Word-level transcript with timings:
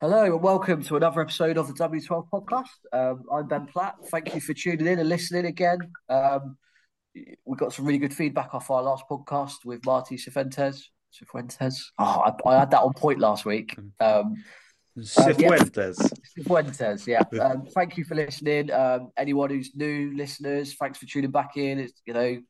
Hello 0.00 0.22
and 0.22 0.40
welcome 0.40 0.80
to 0.84 0.94
another 0.94 1.22
episode 1.22 1.58
of 1.58 1.66
the 1.66 1.74
W12 1.74 2.28
podcast. 2.32 2.68
Um, 2.92 3.24
I'm 3.32 3.48
Ben 3.48 3.66
Platt. 3.66 3.96
Thank 4.12 4.32
you 4.32 4.40
for 4.40 4.54
tuning 4.54 4.86
in 4.86 5.00
and 5.00 5.08
listening 5.08 5.46
again. 5.46 5.78
Um, 6.08 6.56
we 7.16 7.56
got 7.56 7.72
some 7.72 7.84
really 7.84 7.98
good 7.98 8.14
feedback 8.14 8.54
off 8.54 8.70
our 8.70 8.80
last 8.80 9.02
podcast 9.10 9.64
with 9.64 9.84
Marti 9.84 10.16
Cifuentes. 10.16 10.84
Cifuentes. 11.12 11.86
Oh, 11.98 12.04
I, 12.24 12.48
I 12.48 12.60
had 12.60 12.70
that 12.70 12.82
on 12.82 12.92
point 12.92 13.18
last 13.18 13.44
week. 13.44 13.76
Um, 13.98 14.36
Cifuentes. 14.96 15.96
Cifuentes, 16.38 17.04
yeah. 17.08 17.24
Um, 17.44 17.66
thank 17.66 17.96
you 17.96 18.04
for 18.04 18.14
listening. 18.14 18.70
Um, 18.70 19.10
anyone 19.16 19.50
who's 19.50 19.74
new 19.74 20.16
listeners, 20.16 20.74
thanks 20.74 21.00
for 21.00 21.06
tuning 21.06 21.32
back 21.32 21.56
in. 21.56 21.80
It's 21.80 22.00
you 22.06 22.14
know, 22.14 22.40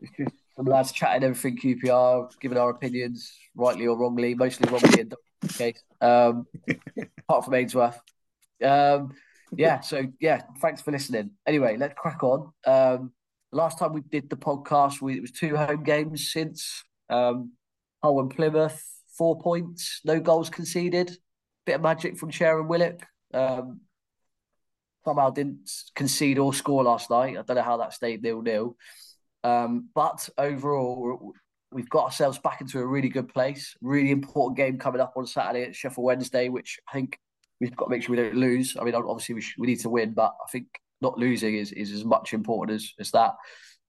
it's 0.00 0.12
just 0.16 0.34
some 0.56 0.64
lads 0.64 0.92
chatting 0.92 1.24
everything 1.24 1.58
QPR, 1.58 2.30
giving 2.40 2.56
our 2.56 2.70
opinions, 2.70 3.30
rightly 3.54 3.86
or 3.86 3.98
wrongly, 3.98 4.34
mostly 4.34 4.66
wrongly 4.70 5.10
case. 5.48 5.82
Um, 6.00 6.46
apart 7.18 7.44
from 7.44 7.54
Ainsworth. 7.54 8.00
Um, 8.62 9.12
yeah, 9.56 9.80
so 9.80 10.04
yeah, 10.20 10.42
thanks 10.60 10.82
for 10.82 10.92
listening. 10.92 11.30
Anyway, 11.46 11.76
let's 11.76 11.94
crack 11.96 12.22
on. 12.22 12.52
Um, 12.66 13.12
last 13.52 13.78
time 13.78 13.92
we 13.92 14.00
did 14.00 14.30
the 14.30 14.36
podcast, 14.36 15.00
we, 15.00 15.16
it 15.16 15.20
was 15.22 15.32
two 15.32 15.56
home 15.56 15.82
games 15.82 16.32
since 16.32 16.84
um, 17.08 17.52
Hull 18.02 18.20
and 18.20 18.30
Plymouth, 18.30 18.82
four 19.16 19.40
points, 19.40 20.00
no 20.04 20.20
goals 20.20 20.50
conceded. 20.50 21.16
Bit 21.66 21.76
of 21.76 21.82
magic 21.82 22.16
from 22.16 22.30
Chair 22.30 22.58
and 22.58 22.68
Willock. 22.68 23.02
Um, 23.34 23.80
somehow 25.04 25.30
didn't 25.30 25.70
concede 25.94 26.38
or 26.38 26.54
score 26.54 26.84
last 26.84 27.10
night. 27.10 27.36
I 27.36 27.42
don't 27.42 27.56
know 27.56 27.62
how 27.62 27.78
that 27.78 27.92
stayed 27.92 28.22
nil 28.22 28.42
nil. 28.42 28.76
Um, 29.42 29.88
but 29.94 30.28
overall, 30.38 31.32
we've 31.72 31.88
got 31.88 32.04
ourselves 32.04 32.38
back 32.38 32.60
into 32.60 32.80
a 32.80 32.86
really 32.86 33.08
good 33.08 33.28
place. 33.28 33.76
Really 33.80 34.10
important 34.10 34.56
game 34.56 34.78
coming 34.78 35.00
up 35.00 35.14
on 35.16 35.26
Saturday 35.26 35.64
at 35.64 35.74
Sheffield 35.74 36.04
Wednesday, 36.04 36.48
which 36.48 36.78
I 36.88 36.92
think 36.92 37.18
we've 37.60 37.76
got 37.76 37.86
to 37.86 37.90
make 37.90 38.02
sure 38.02 38.16
we 38.16 38.22
don't 38.22 38.36
lose. 38.36 38.76
I 38.80 38.84
mean, 38.84 38.94
obviously 38.94 39.34
we, 39.34 39.40
sh- 39.40 39.56
we 39.58 39.66
need 39.66 39.80
to 39.80 39.90
win, 39.90 40.12
but 40.12 40.34
I 40.44 40.50
think 40.50 40.66
not 41.00 41.18
losing 41.18 41.54
is, 41.54 41.72
is 41.72 41.92
as 41.92 42.04
much 42.04 42.34
important 42.34 42.76
as, 42.76 42.92
as 42.98 43.10
that. 43.12 43.34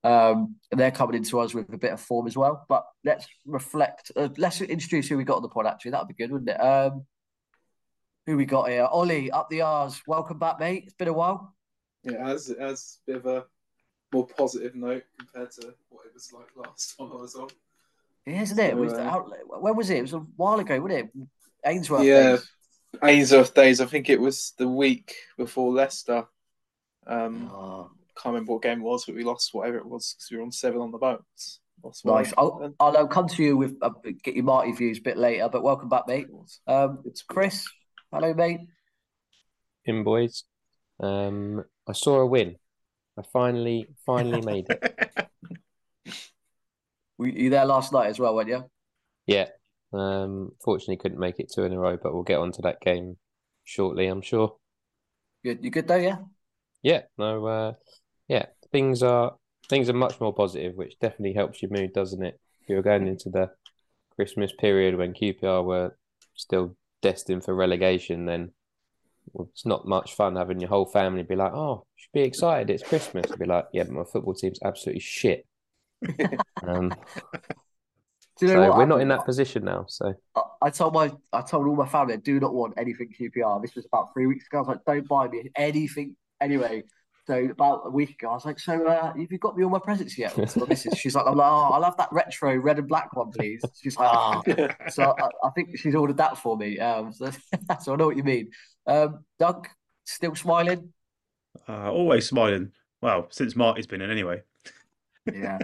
Um, 0.04 0.56
and 0.72 0.80
they're 0.80 0.92
coming 0.92 1.16
into 1.16 1.40
us 1.40 1.54
with 1.54 1.72
a 1.74 1.78
bit 1.78 1.94
of 1.94 2.02
form 2.02 2.28
as 2.28 2.38
well. 2.38 2.66
But 2.68 2.86
let's 3.04 3.28
reflect. 3.46 4.12
Uh, 4.16 4.30
let's 4.38 4.62
introduce 4.62 5.08
who 5.08 5.18
we 5.18 5.24
got 5.24 5.38
on 5.38 5.44
the 5.44 5.50
pod. 5.50 5.68
Actually, 5.68 5.92
that'd 5.92 6.08
be 6.08 6.14
good, 6.16 6.32
wouldn't 6.32 6.50
it? 6.50 6.60
Um, 6.60 7.06
who 8.26 8.38
we 8.38 8.46
got 8.46 8.70
here? 8.70 8.86
Ollie 8.86 9.32
up 9.32 9.50
the 9.50 9.62
R's. 9.62 10.02
Welcome 10.08 10.40
back, 10.40 10.60
mate. 10.60 10.84
It's 10.86 10.96
been 10.96 11.08
a 11.08 11.14
while. 11.14 11.56
Yeah, 12.04 12.30
as 12.30 12.50
as 12.50 12.98
a 13.08 13.12
bit 13.12 13.18
of 13.18 13.26
a 13.28 13.46
more 14.12 14.28
positive 14.28 14.76
note 14.76 15.04
compared 15.18 15.52
to 15.52 15.74
what 15.90 16.06
it 16.06 16.14
was 16.14 16.34
like 16.34 16.48
last 16.56 16.96
time 16.98 17.10
I 17.12 17.16
was 17.16 17.36
on. 17.36 17.50
Yeah, 18.26 18.42
isn't 18.42 18.60
it? 18.60 18.72
it 18.72 18.78
was 18.78 18.94
So, 18.94 19.00
uh, 19.00 19.60
when 19.60 19.76
was 19.76 19.90
it? 19.90 19.98
It 19.98 20.02
was 20.04 20.14
a 20.14 20.20
while 20.20 20.60
ago, 20.60 20.80
wasn't 20.80 21.12
it? 21.16 21.28
Ainsworth. 21.66 22.04
Yeah, 22.04 22.32
days. 22.32 22.50
Ainsworth 23.04 23.54
days. 23.54 23.82
I 23.82 23.86
think 23.86 24.10
it 24.10 24.20
was 24.20 24.54
the 24.58 24.68
week 24.68 25.16
before 25.38 25.72
Leicester. 25.72 26.26
Um, 27.08 27.50
Oh, 27.52 27.92
can't 28.16 28.34
remember 28.34 28.54
what 28.54 28.62
game 28.62 28.82
it 28.82 28.84
was, 28.84 29.06
but 29.06 29.16
we 29.16 29.24
lost 29.24 29.54
whatever 29.54 29.78
it 29.78 29.86
was 29.86 30.14
because 30.14 30.30
we 30.30 30.38
were 30.38 30.44
on 30.44 30.52
seven 30.52 30.82
on 30.82 30.92
the 30.92 30.98
boats. 30.98 31.60
Lost 31.84 32.06
nice. 32.06 32.34
I'll, 32.38 32.74
I'll, 32.80 32.98
I'll 32.98 33.08
come 33.08 33.28
to 33.28 33.44
you 33.44 33.58
with 33.58 33.76
uh, 33.82 33.90
get 34.24 34.36
your 34.36 34.44
Marti 34.44 34.72
views 34.72 35.00
a 35.00 35.02
bit 35.02 35.18
later, 35.18 35.50
but 35.52 35.64
welcome 35.64 35.90
back, 35.90 36.08
mate. 36.08 36.28
Um, 36.68 37.00
it's 37.06 37.24
Chris. 37.24 37.66
Hello, 38.12 38.34
mate. 38.34 38.60
in 39.86 40.04
boys. 40.04 40.44
Um, 41.00 41.64
I 41.88 41.94
saw 41.94 42.20
a 42.20 42.26
win. 42.26 42.58
I 43.18 43.24
finally, 43.34 43.88
finally 44.06 44.42
made 44.42 44.68
it. 44.70 45.10
Were 47.22 47.28
you 47.28 47.52
there 47.52 47.66
last 47.66 47.94
night 47.94 48.08
as 48.08 48.18
well, 48.18 48.34
weren't 48.34 48.50
you? 48.50 48.66
Yeah. 49.28 49.50
Um, 49.94 50.54
fortunately, 50.60 50.98
couldn't 50.98 51.20
make 51.20 51.40
it 51.40 51.52
two 51.54 51.64
in 51.64 51.72
a 51.72 51.78
row, 51.78 51.96
but 52.02 52.16
we'll 52.16 52.24
get 52.24 52.40
on 52.40 52.52
to 52.54 52.64
that 52.64 52.82
game 52.82 53.18
shortly, 53.64 54.08
I'm 54.08 54.24
sure. 54.24 54.56
Good. 55.44 55.64
You 55.64 55.70
good 55.70 55.88
though? 55.88 55.98
Yeah. 55.98 56.18
Yeah. 56.82 57.02
No. 57.20 57.46
Uh, 57.46 57.74
yeah. 58.28 58.48
Things 58.72 59.04
are 59.04 59.36
things 59.70 59.88
are 59.88 59.94
much 59.94 60.20
more 60.20 60.34
positive, 60.34 60.74
which 60.74 60.98
definitely 60.98 61.34
helps 61.34 61.62
your 61.62 61.70
mood, 61.70 61.94
doesn't 61.94 62.24
it? 62.24 62.40
You're 62.68 62.82
going 62.82 63.08
into 63.08 63.30
the 63.30 63.52
Christmas 64.16 64.52
period 64.58 64.98
when 64.98 65.14
QPR 65.14 65.64
were 65.64 65.96
still 66.34 66.76
destined 67.04 67.46
for 67.46 67.54
relegation, 67.54 68.26
then 68.26 68.52
well, 69.34 69.48
it's 69.52 69.68
not 69.68 69.86
much 69.86 70.16
fun 70.16 70.38
having 70.38 70.60
your 70.60 70.70
whole 70.70 70.88
family 70.88 71.22
be 71.22 71.36
like, 71.36 71.54
"Oh, 71.54 71.86
you 71.96 72.02
should 72.02 72.14
be 72.14 72.22
excited! 72.22 72.72
It's 72.72 72.82
Christmas." 72.82 73.32
Be 73.36 73.46
like, 73.46 73.66
"Yeah, 73.74 73.84
but 73.84 73.94
my 73.94 74.04
football 74.06 74.34
team's 74.34 74.60
absolutely 74.66 75.02
shit." 75.02 75.46
Um, 76.64 76.94
Do 78.40 78.48
you 78.48 78.54
so 78.54 78.56
know 78.56 78.70
what? 78.70 78.78
we're 78.80 78.86
not 78.86 79.02
in 79.02 79.08
that 79.10 79.24
position 79.24 79.64
now. 79.64 79.86
So 79.88 80.14
I, 80.36 80.42
I 80.64 80.70
told 80.72 80.94
my 80.96 81.12
I 81.32 81.42
told 81.42 81.68
all 81.68 81.76
my 81.76 81.88
family 81.88 82.16
I 82.16 82.18
do 82.18 82.40
not 82.40 82.54
want 82.54 82.74
anything 82.76 83.14
QPR. 83.20 83.62
This 83.62 83.76
was 83.76 83.86
about 83.86 84.14
three 84.14 84.26
weeks 84.26 84.48
ago. 84.48 84.58
I 84.58 84.62
was 84.62 84.68
like, 84.68 84.86
don't 84.86 85.08
buy 85.08 85.28
me 85.28 85.52
anything 85.56 86.16
anyway. 86.40 86.84
So 87.28 87.36
about 87.36 87.84
a 87.86 87.90
week 87.92 88.10
ago, 88.12 88.32
I 88.32 88.34
was 88.34 88.46
like, 88.46 88.60
so 88.60 88.84
uh, 88.88 89.14
have 89.14 89.32
you 89.32 89.38
got 89.38 89.56
me 89.56 89.64
all 89.64 89.70
my 89.70 89.80
presents 89.80 90.18
yet? 90.18 90.34
So 90.50 90.66
this 90.66 90.88
is, 90.88 90.98
she's 90.98 91.14
like, 91.14 91.26
I'm 91.28 91.36
like, 91.36 91.50
oh, 91.50 91.70
I'll 91.72 91.84
have 91.84 91.98
that 91.98 92.10
retro 92.12 92.56
red 92.58 92.80
and 92.80 92.88
black 92.88 93.16
one, 93.16 93.32
please. 93.32 93.62
She's 93.80 93.96
like, 93.96 94.10
ah. 94.12 94.42
So 94.90 95.14
I, 95.18 95.48
I 95.48 95.50
think 95.52 95.78
she's 95.78 95.94
ordered 95.94 96.18
that 96.18 96.38
for 96.40 96.58
me. 96.58 96.80
Um, 96.80 97.14
so, 97.14 97.30
so 97.82 97.94
I 97.94 97.96
know 97.96 98.08
what 98.08 98.18
you 98.18 98.24
mean. 98.24 98.50
Um, 98.88 99.24
Doug, 99.38 99.68
still 100.04 100.34
smiling? 100.36 100.94
Uh, 101.70 101.92
always 101.92 102.28
smiling. 102.28 102.72
Well, 103.02 103.28
since 103.30 103.56
Marti's 103.56 103.88
been 103.88 104.02
in 104.02 104.10
anyway. 104.10 104.42
Yeah. 105.32 105.60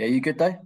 Yeah, 0.00 0.06
you 0.06 0.22
good 0.22 0.38
though? 0.38 0.56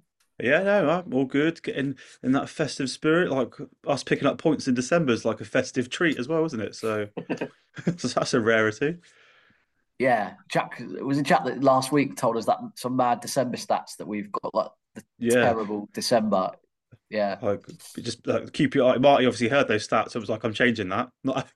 Yeah, 0.41 0.63
no, 0.63 0.89
I'm 0.91 1.13
all 1.13 1.25
good. 1.25 1.61
Getting 1.61 1.97
in 2.23 2.33
that 2.33 2.49
festive 2.49 2.89
spirit, 2.89 3.33
like 3.33 3.53
us 3.85 4.05
picking 4.05 4.29
up 4.29 4.39
points 4.39 4.69
in 4.69 4.75
December 4.75 5.13
is 5.13 5.25
like 5.25 5.41
a 5.41 5.45
festive 5.45 5.91
treat 5.91 6.19
as 6.21 6.29
well, 6.29 6.45
isn't 6.45 6.61
it? 6.61 6.77
So, 6.77 7.09
so 7.97 8.09
that's 8.09 8.33
a 8.35 8.41
rarity. 8.41 8.99
Yeah, 9.99 10.35
Jack. 10.49 10.81
It 10.81 11.05
was 11.05 11.19
a 11.19 11.23
Jack 11.23 11.45
that 11.47 11.65
last 11.65 11.91
week 11.91 12.17
told 12.17 12.37
us 12.37 12.47
that 12.47 12.59
some 12.77 12.95
mad 12.95 13.21
December 13.21 13.57
stats 13.57 13.97
that 13.97 14.07
we've 14.07 14.31
got, 14.31 14.55
like 14.55 14.71
the 14.95 15.03
Yeah. 15.19 15.43
terrible 15.43 15.89
December. 15.93 16.53
Yeah, 17.11 17.39
Like 17.43 17.67
just 17.97 18.25
like 18.25 18.53
QPR. 18.53 19.01
Marti 19.01 19.27
obviously 19.27 19.49
heard 19.49 19.67
those 19.67 19.87
stats. 19.87 20.11
So 20.13 20.19
it 20.19 20.21
was 20.21 20.31
like, 20.31 20.45
I'm 20.45 20.55
changing 20.55 20.91
that. 20.91 21.11
Not, 21.25 21.49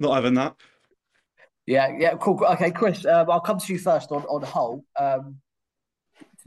not 0.00 0.14
having 0.14 0.34
that. 0.34 0.56
yeah, 1.66 1.88
yeah. 1.98 2.14
Cool. 2.16 2.44
Okay, 2.44 2.70
Chris. 2.70 3.04
Um, 3.06 3.30
I'll 3.30 3.40
come 3.40 3.58
to 3.58 3.72
you 3.72 3.78
first 3.78 4.10
on 4.12 4.22
on 4.24 4.42
Hull. 4.42 4.84
Um, 4.98 5.40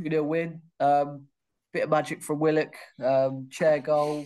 two 0.03 0.09
0 0.09 0.23
win. 0.23 0.61
Um, 0.79 1.25
bit 1.73 1.83
of 1.83 1.89
magic 1.89 2.21
from 2.21 2.39
Willock. 2.39 2.75
Um, 3.03 3.47
Chair 3.49 3.79
goal. 3.79 4.25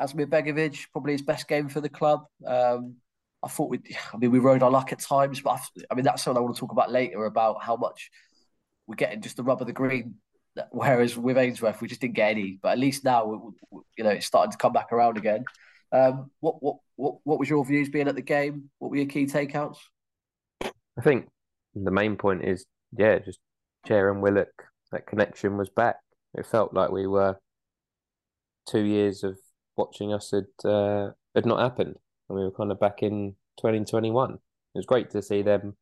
Asmir 0.00 0.26
Begovic, 0.26 0.86
probably 0.92 1.12
his 1.12 1.22
best 1.22 1.46
game 1.46 1.68
for 1.68 1.80
the 1.80 1.88
club. 1.88 2.24
Um, 2.44 2.96
I 3.42 3.48
thought 3.48 3.70
we, 3.70 3.80
I 4.12 4.16
mean, 4.16 4.30
we 4.30 4.38
rode 4.38 4.62
our 4.62 4.70
luck 4.70 4.92
at 4.92 5.00
times, 5.00 5.40
but 5.40 5.50
I, 5.50 5.60
I 5.90 5.94
mean, 5.94 6.04
that's 6.04 6.22
something 6.22 6.38
I 6.38 6.42
want 6.42 6.56
to 6.56 6.60
talk 6.60 6.72
about 6.72 6.90
later 6.90 7.24
about 7.26 7.62
how 7.62 7.76
much 7.76 8.10
we're 8.86 8.96
getting 8.96 9.22
just 9.22 9.36
the 9.36 9.42
rub 9.42 9.60
of 9.60 9.66
the 9.66 9.72
green. 9.72 10.16
Whereas 10.70 11.16
with 11.16 11.36
Ainsworth, 11.36 11.80
we 11.80 11.88
just 11.88 12.00
didn't 12.00 12.14
get 12.14 12.30
any. 12.30 12.58
But 12.62 12.72
at 12.72 12.78
least 12.78 13.04
now, 13.04 13.26
we, 13.26 13.38
we, 13.70 13.80
you 13.98 14.04
know, 14.04 14.10
it's 14.10 14.26
starting 14.26 14.52
to 14.52 14.58
come 14.58 14.72
back 14.72 14.92
around 14.92 15.16
again. 15.16 15.44
Um, 15.90 16.30
what, 16.40 16.62
what, 16.62 16.76
what, 16.96 17.16
what 17.24 17.38
was 17.38 17.48
your 17.48 17.64
views 17.64 17.88
being 17.88 18.08
at 18.08 18.14
the 18.14 18.22
game? 18.22 18.70
What 18.78 18.90
were 18.90 18.96
your 18.96 19.06
key 19.06 19.26
takeouts? 19.26 19.78
I 20.62 21.02
think 21.02 21.28
the 21.74 21.90
main 21.90 22.16
point 22.16 22.44
is, 22.44 22.66
yeah, 22.96 23.18
just 23.18 23.40
Chair 23.86 24.12
and 24.12 24.22
Willock, 24.22 24.64
that 24.94 25.06
connection 25.06 25.56
was 25.56 25.68
back. 25.68 25.96
It 26.34 26.46
felt 26.46 26.72
like 26.72 26.90
we 26.90 27.06
were 27.06 27.38
two 28.66 28.82
years 28.82 29.22
of 29.22 29.38
watching 29.76 30.12
us 30.12 30.30
had 30.30 30.68
uh, 30.68 31.10
had 31.34 31.46
not 31.46 31.60
happened, 31.60 31.96
and 32.28 32.38
we 32.38 32.44
were 32.44 32.50
kind 32.50 32.72
of 32.72 32.80
back 32.80 33.02
in 33.02 33.34
2021. 33.58 34.34
It 34.34 34.38
was 34.74 34.86
great 34.86 35.10
to 35.10 35.22
see 35.22 35.42
them 35.42 35.76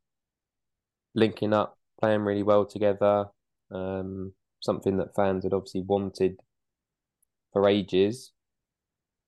linking 1.15 1.53
up, 1.53 1.79
playing 2.01 2.23
really 2.23 2.43
well 2.43 2.65
together. 2.67 3.27
Um, 3.71 4.33
something 4.61 4.97
that 4.99 5.15
fans 5.15 5.45
had 5.45 5.53
obviously 5.53 5.83
wanted 5.83 6.41
for 7.53 7.69
ages, 7.69 8.33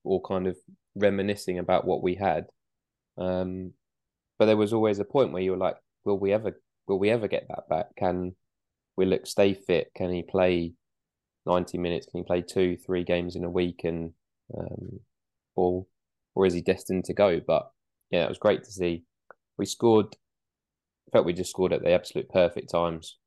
or 0.03 0.21
kind 0.21 0.47
of 0.47 0.57
reminiscing 0.95 1.59
about 1.59 1.85
what 1.85 2.03
we 2.03 2.15
had. 2.15 2.47
Um, 3.17 3.73
but 4.37 4.45
there 4.45 4.57
was 4.57 4.73
always 4.73 4.99
a 4.99 5.05
point 5.05 5.31
where 5.31 5.41
you 5.41 5.51
were 5.51 5.57
like, 5.57 5.77
"Will 6.03 6.19
we 6.19 6.33
ever? 6.33 6.59
Will 6.87 6.99
we 6.99 7.09
ever 7.09 7.27
get 7.27 7.47
that 7.49 7.67
back? 7.69 7.95
Can 7.95 8.35
Willock 8.97 9.27
stay 9.27 9.53
fit? 9.53 9.91
Can 9.95 10.11
he 10.11 10.23
play 10.23 10.73
90 11.45 11.77
minutes? 11.77 12.07
Can 12.09 12.21
he 12.21 12.23
play 12.23 12.41
two, 12.41 12.77
three 12.77 13.03
games 13.03 13.35
in 13.35 13.43
a 13.43 13.49
week? 13.49 13.81
And 13.83 14.13
um, 14.57 14.99
or 15.55 15.85
or 16.33 16.45
is 16.45 16.53
he 16.53 16.61
destined 16.61 17.05
to 17.05 17.13
go? 17.13 17.39
But 17.45 17.69
yeah, 18.11 18.23
it 18.23 18.29
was 18.29 18.37
great 18.37 18.63
to 18.63 18.71
see. 18.71 19.03
We 19.57 19.65
scored. 19.65 20.15
Felt 21.11 21.25
we 21.25 21.33
just 21.33 21.51
scored 21.51 21.71
at 21.71 21.83
the 21.83 21.91
absolute 21.91 22.29
perfect 22.29 22.71
times, 22.71 23.17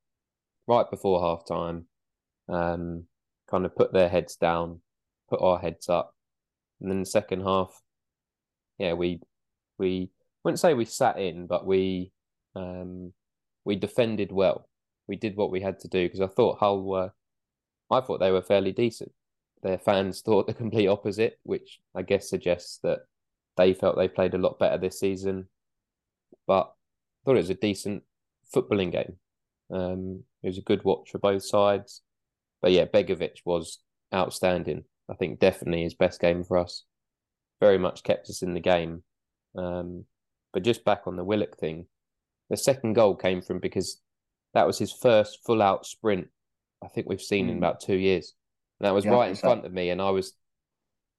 right 0.66 0.90
before 0.90 1.20
half 1.20 1.46
time. 1.46 1.86
Um, 2.48 3.04
kind 3.50 3.64
of 3.64 3.76
put 3.76 3.92
their 3.92 4.08
heads 4.08 4.36
down, 4.36 4.80
put 5.30 5.40
our 5.40 5.58
heads 5.58 5.88
up, 5.88 6.14
and 6.80 6.90
then 6.90 7.00
the 7.00 7.06
second 7.06 7.42
half, 7.42 7.80
yeah, 8.78 8.94
we 8.94 9.20
we 9.78 10.10
wouldn't 10.44 10.60
say 10.60 10.74
we 10.74 10.84
sat 10.84 11.18
in, 11.18 11.46
but 11.46 11.66
we 11.66 12.12
um, 12.54 13.12
we 13.64 13.76
defended 13.76 14.32
well. 14.32 14.68
We 15.08 15.16
did 15.16 15.36
what 15.36 15.50
we 15.50 15.60
had 15.60 15.80
to 15.80 15.88
do 15.88 16.04
because 16.04 16.20
I 16.20 16.26
thought 16.26 16.58
Hull 16.58 16.82
were, 16.82 17.12
I 17.90 18.00
thought 18.00 18.20
they 18.20 18.30
were 18.30 18.42
fairly 18.42 18.72
decent 18.72 19.12
their 19.62 19.78
fans 19.78 20.20
thought 20.24 20.46
the 20.46 20.54
complete 20.54 20.88
opposite, 20.88 21.38
which 21.42 21.80
I 21.94 22.02
guess 22.02 22.28
suggests 22.28 22.78
that 22.82 23.00
they 23.56 23.74
felt 23.74 23.96
they 23.96 24.08
played 24.08 24.34
a 24.34 24.38
lot 24.38 24.58
better 24.58 24.78
this 24.78 25.00
season. 25.00 25.48
But 26.46 26.62
I 26.62 27.20
thought 27.24 27.36
it 27.36 27.40
was 27.40 27.50
a 27.50 27.54
decent 27.54 28.04
footballing 28.54 28.92
game. 28.92 29.16
Um, 29.70 30.22
it 30.42 30.48
was 30.48 30.58
a 30.58 30.62
good 30.62 30.84
watch 30.84 31.10
for 31.10 31.18
both 31.18 31.44
sides. 31.44 32.02
But 32.62 32.72
yeah, 32.72 32.86
Begovic 32.86 33.38
was 33.44 33.78
outstanding. 34.14 34.84
I 35.10 35.14
think 35.14 35.38
definitely 35.38 35.82
his 35.82 35.94
best 35.94 36.20
game 36.20 36.44
for 36.44 36.58
us. 36.58 36.84
Very 37.60 37.78
much 37.78 38.02
kept 38.02 38.30
us 38.30 38.42
in 38.42 38.54
the 38.54 38.60
game. 38.60 39.02
Um, 39.56 40.04
but 40.52 40.62
just 40.62 40.84
back 40.84 41.02
on 41.06 41.16
the 41.16 41.24
Willock 41.24 41.58
thing, 41.58 41.86
the 42.50 42.56
second 42.56 42.94
goal 42.94 43.14
came 43.14 43.42
from 43.42 43.58
because 43.58 44.00
that 44.58 44.66
was 44.66 44.78
his 44.78 44.92
first 44.92 45.38
full 45.46 45.62
out 45.62 45.86
sprint 45.86 46.28
I 46.82 46.88
think 46.88 47.08
we've 47.08 47.20
seen 47.20 47.46
mm. 47.46 47.50
in 47.50 47.54
hmm. 47.56 47.58
about 47.58 47.80
two 47.80 47.96
years. 47.96 48.34
And 48.78 48.86
that 48.86 48.94
was 48.94 49.04
yeah, 49.04 49.12
right 49.12 49.30
in 49.30 49.36
front 49.36 49.64
of 49.64 49.72
me, 49.72 49.90
and 49.90 50.00
I 50.00 50.10
was, 50.10 50.34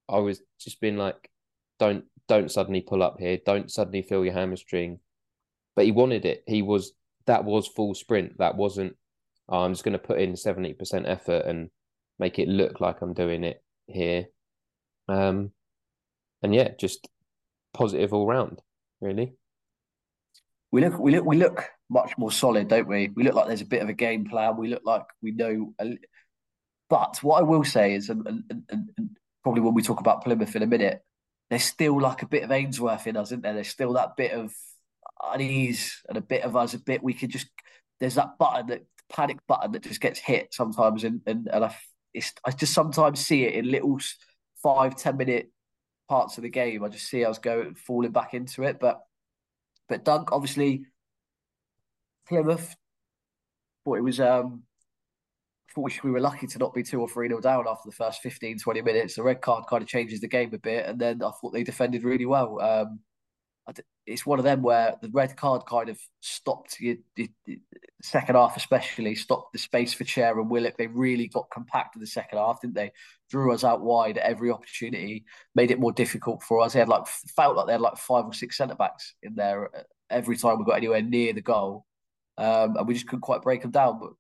I 0.08 0.20
was 0.20 0.42
just 0.60 0.80
being 0.80 0.98
like, 0.98 1.30
"Don't, 1.78 2.06
don't 2.28 2.52
suddenly 2.52 2.82
pull 2.82 3.04
up 3.04 3.18
here. 3.20 3.38
Don't 3.46 3.70
suddenly 3.70 4.02
feel 4.02 4.24
your 4.24 4.34
hamstring." 4.34 5.00
But 5.76 5.86
he 5.86 5.92
wanted 5.92 6.26
it. 6.26 6.44
He 6.48 6.62
was 6.62 6.94
that 7.26 7.44
was 7.44 7.68
full 7.68 7.94
sprint. 7.96 8.38
That 8.38 8.56
wasn't. 8.56 8.96
Oh, 9.50 9.60
I'm 9.60 9.74
just 9.74 9.84
going 9.84 9.94
to 9.94 10.00
put 10.00 10.20
in 10.20 10.38
seventy 10.38 10.74
percent 10.74 11.06
effort 11.06 11.46
and 11.46 11.70
make 12.18 12.40
it 12.40 12.48
look 12.48 12.80
like 12.80 13.02
I'm 13.02 13.14
doing 13.14 13.44
it 13.44 13.62
here. 13.88 14.28
Um, 15.10 15.52
and 16.42 16.56
yeah, 16.56 16.70
just 16.80 17.10
positive 17.74 18.14
all 18.14 18.26
round, 18.26 18.62
really. 19.02 19.34
We 20.72 20.82
look, 20.82 20.98
we 20.98 21.12
look, 21.12 21.26
we 21.26 21.36
look 21.36 21.70
much 21.90 22.18
more 22.18 22.32
solid, 22.32 22.68
don't 22.68 22.88
we? 22.88 23.10
We 23.16 23.24
look 23.24 23.34
like 23.34 23.48
there's 23.48 23.62
a 23.62 23.66
bit 23.66 23.82
of 23.82 23.90
a 23.90 23.94
game 23.94 24.26
plan. 24.26 24.58
We 24.58 24.70
look 24.70 24.84
like 24.86 25.06
we 25.22 25.32
know 25.32 25.74
a, 25.80 25.98
but 26.90 27.20
what 27.22 27.40
I 27.40 27.44
will 27.44 27.64
say 27.64 27.94
is, 27.94 28.10
and, 28.10 28.26
and, 28.28 28.64
and, 28.70 29.10
probably 29.44 29.62
when 29.62 29.74
we 29.74 29.82
talk 29.82 30.00
about 30.00 30.24
Plymouth 30.24 30.56
in 30.56 30.64
a 30.64 30.68
minute, 30.68 31.02
there's 31.50 31.64
still 31.64 32.00
like 32.00 32.24
a 32.24 32.28
bit 32.28 32.44
of 32.44 32.52
Ainsworth 32.52 33.08
in 33.08 33.16
us, 33.16 33.30
isn't 33.30 33.42
there? 33.42 33.54
There's 33.54 33.70
still 33.70 33.94
that 33.94 34.18
bit 34.18 34.32
of 34.32 34.54
unease 35.34 36.02
and 36.10 36.18
a 36.18 36.22
bit 36.22 36.44
of 36.44 36.56
us, 36.56 36.74
a 36.74 36.80
bit 36.80 37.04
we 37.04 37.14
could 37.14 37.30
just. 37.30 37.48
There's 38.00 38.16
that 38.16 38.38
button, 38.38 38.68
that 38.68 38.86
panic 39.12 39.38
button 39.48 39.72
that 39.72 39.84
just 39.84 40.02
gets 40.02 40.20
hit 40.20 40.54
sometimes, 40.54 41.04
and 41.04 41.22
and, 41.26 41.48
and 41.52 41.66
I, 41.66 41.76
I 42.46 42.52
just 42.52 42.74
sometimes 42.74 43.26
see 43.26 43.46
it 43.46 43.56
in 43.56 43.72
little 43.72 44.00
five 44.62 44.96
ten 44.96 45.18
minute 45.18 45.52
parts 46.08 46.38
of 46.38 46.44
the 46.44 46.50
game. 46.50 46.84
I 46.84 46.90
just 46.90 47.08
see 47.08 47.24
us 47.24 47.40
go 47.40 47.74
falling 47.76 48.12
back 48.12 48.34
into 48.34 48.64
it, 48.64 48.80
but 48.80 49.02
but 49.88 50.06
Doug 50.06 50.30
obviously 50.32 50.84
Plymouth 52.30 52.76
but 53.86 53.94
it 53.94 54.02
was 54.02 54.20
um 54.20 54.64
thought 55.74 56.04
we 56.04 56.12
were 56.12 56.20
lucky 56.20 56.48
to 56.48 56.58
not 56.58 56.74
be 56.74 56.84
two 56.84 57.00
or 57.00 57.08
three 57.08 57.28
nil 57.28 57.40
down 57.40 57.66
after 57.68 57.90
the 57.90 57.96
first 57.96 58.22
15, 58.22 58.58
20 58.58 58.82
minutes. 58.82 59.16
The 59.16 59.24
red 59.24 59.42
card 59.42 59.66
kind 59.70 59.84
of 59.84 59.88
changes 59.88 60.20
the 60.20 60.28
game 60.28 60.52
a 60.54 60.58
bit, 60.58 60.86
and 60.88 61.00
then 61.00 61.22
I 61.22 61.30
thought 61.30 61.54
they 61.54 61.64
defended 61.64 62.04
really 62.04 62.26
well. 62.26 62.60
Um, 62.60 63.00
it's 64.08 64.26
one 64.26 64.40
of 64.40 64.46
them 64.46 64.64
where 64.64 64.96
the 65.00 65.10
red 65.10 65.38
card 65.38 65.68
kind 65.68 65.90
of 65.90 66.00
stopped 66.22 66.80
you, 66.80 66.98
the 67.16 67.30
second 68.02 68.34
half, 68.34 68.58
especially 68.58 69.14
stopped 69.14 69.54
the 69.54 69.60
space 69.60 69.94
for 69.94 70.06
Chair 70.06 70.40
and 70.40 70.50
Willock. 70.50 70.76
They 70.76 70.88
really 70.88 71.28
got 71.28 71.52
compact 71.52 71.96
in 71.96 72.02
the 72.02 72.08
second 72.08 72.40
half, 72.40 72.62
didn't 72.62 72.74
they? 72.74 72.92
Drew 73.30 73.54
us 73.54 73.64
out 73.64 73.82
wide 73.82 74.18
at 74.18 74.28
every 74.28 74.50
opportunity, 74.50 75.26
made 75.54 75.70
it 75.70 75.80
more 75.80 75.92
difficult 75.92 76.42
for 76.42 76.62
us. 76.62 76.74
They 76.74 76.80
had 76.80 76.90
like 76.90 77.06
felt 77.08 77.56
like 77.56 77.68
they 77.68 77.74
had 77.74 77.82
like 77.82 77.98
five 77.98 78.26
or 78.26 78.34
six 78.34 78.58
centre 78.58 78.74
backs 78.74 79.14
in 79.22 79.36
there 79.36 79.66
uh, 79.76 79.84
every 80.10 80.36
time 80.36 80.58
we 80.58 80.66
got 80.66 80.78
anywhere 80.78 81.04
near 81.04 81.34
the 81.34 81.42
goal, 81.42 81.86
um, 82.40 82.78
and 82.78 82.88
we 82.88 82.94
just 82.94 83.08
couldn't 83.08 83.22
quite 83.22 83.42
break 83.42 83.62
them 83.62 83.72
down. 83.72 84.00
But 84.00 84.12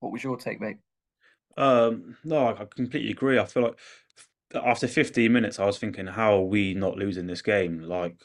what 0.00 0.12
was 0.12 0.22
your 0.22 0.36
take, 0.36 0.60
mate? 0.60 0.76
Um, 1.56 2.16
no, 2.24 2.48
I 2.48 2.64
completely 2.64 3.10
agree. 3.10 3.38
I 3.38 3.44
feel 3.44 3.62
like 3.64 3.78
after 4.54 4.86
15 4.86 5.32
minutes, 5.32 5.58
I 5.58 5.64
was 5.64 5.78
thinking, 5.78 6.06
how 6.06 6.34
are 6.34 6.44
we 6.44 6.74
not 6.74 6.96
losing 6.96 7.26
this 7.26 7.42
game? 7.42 7.80
Like, 7.80 8.16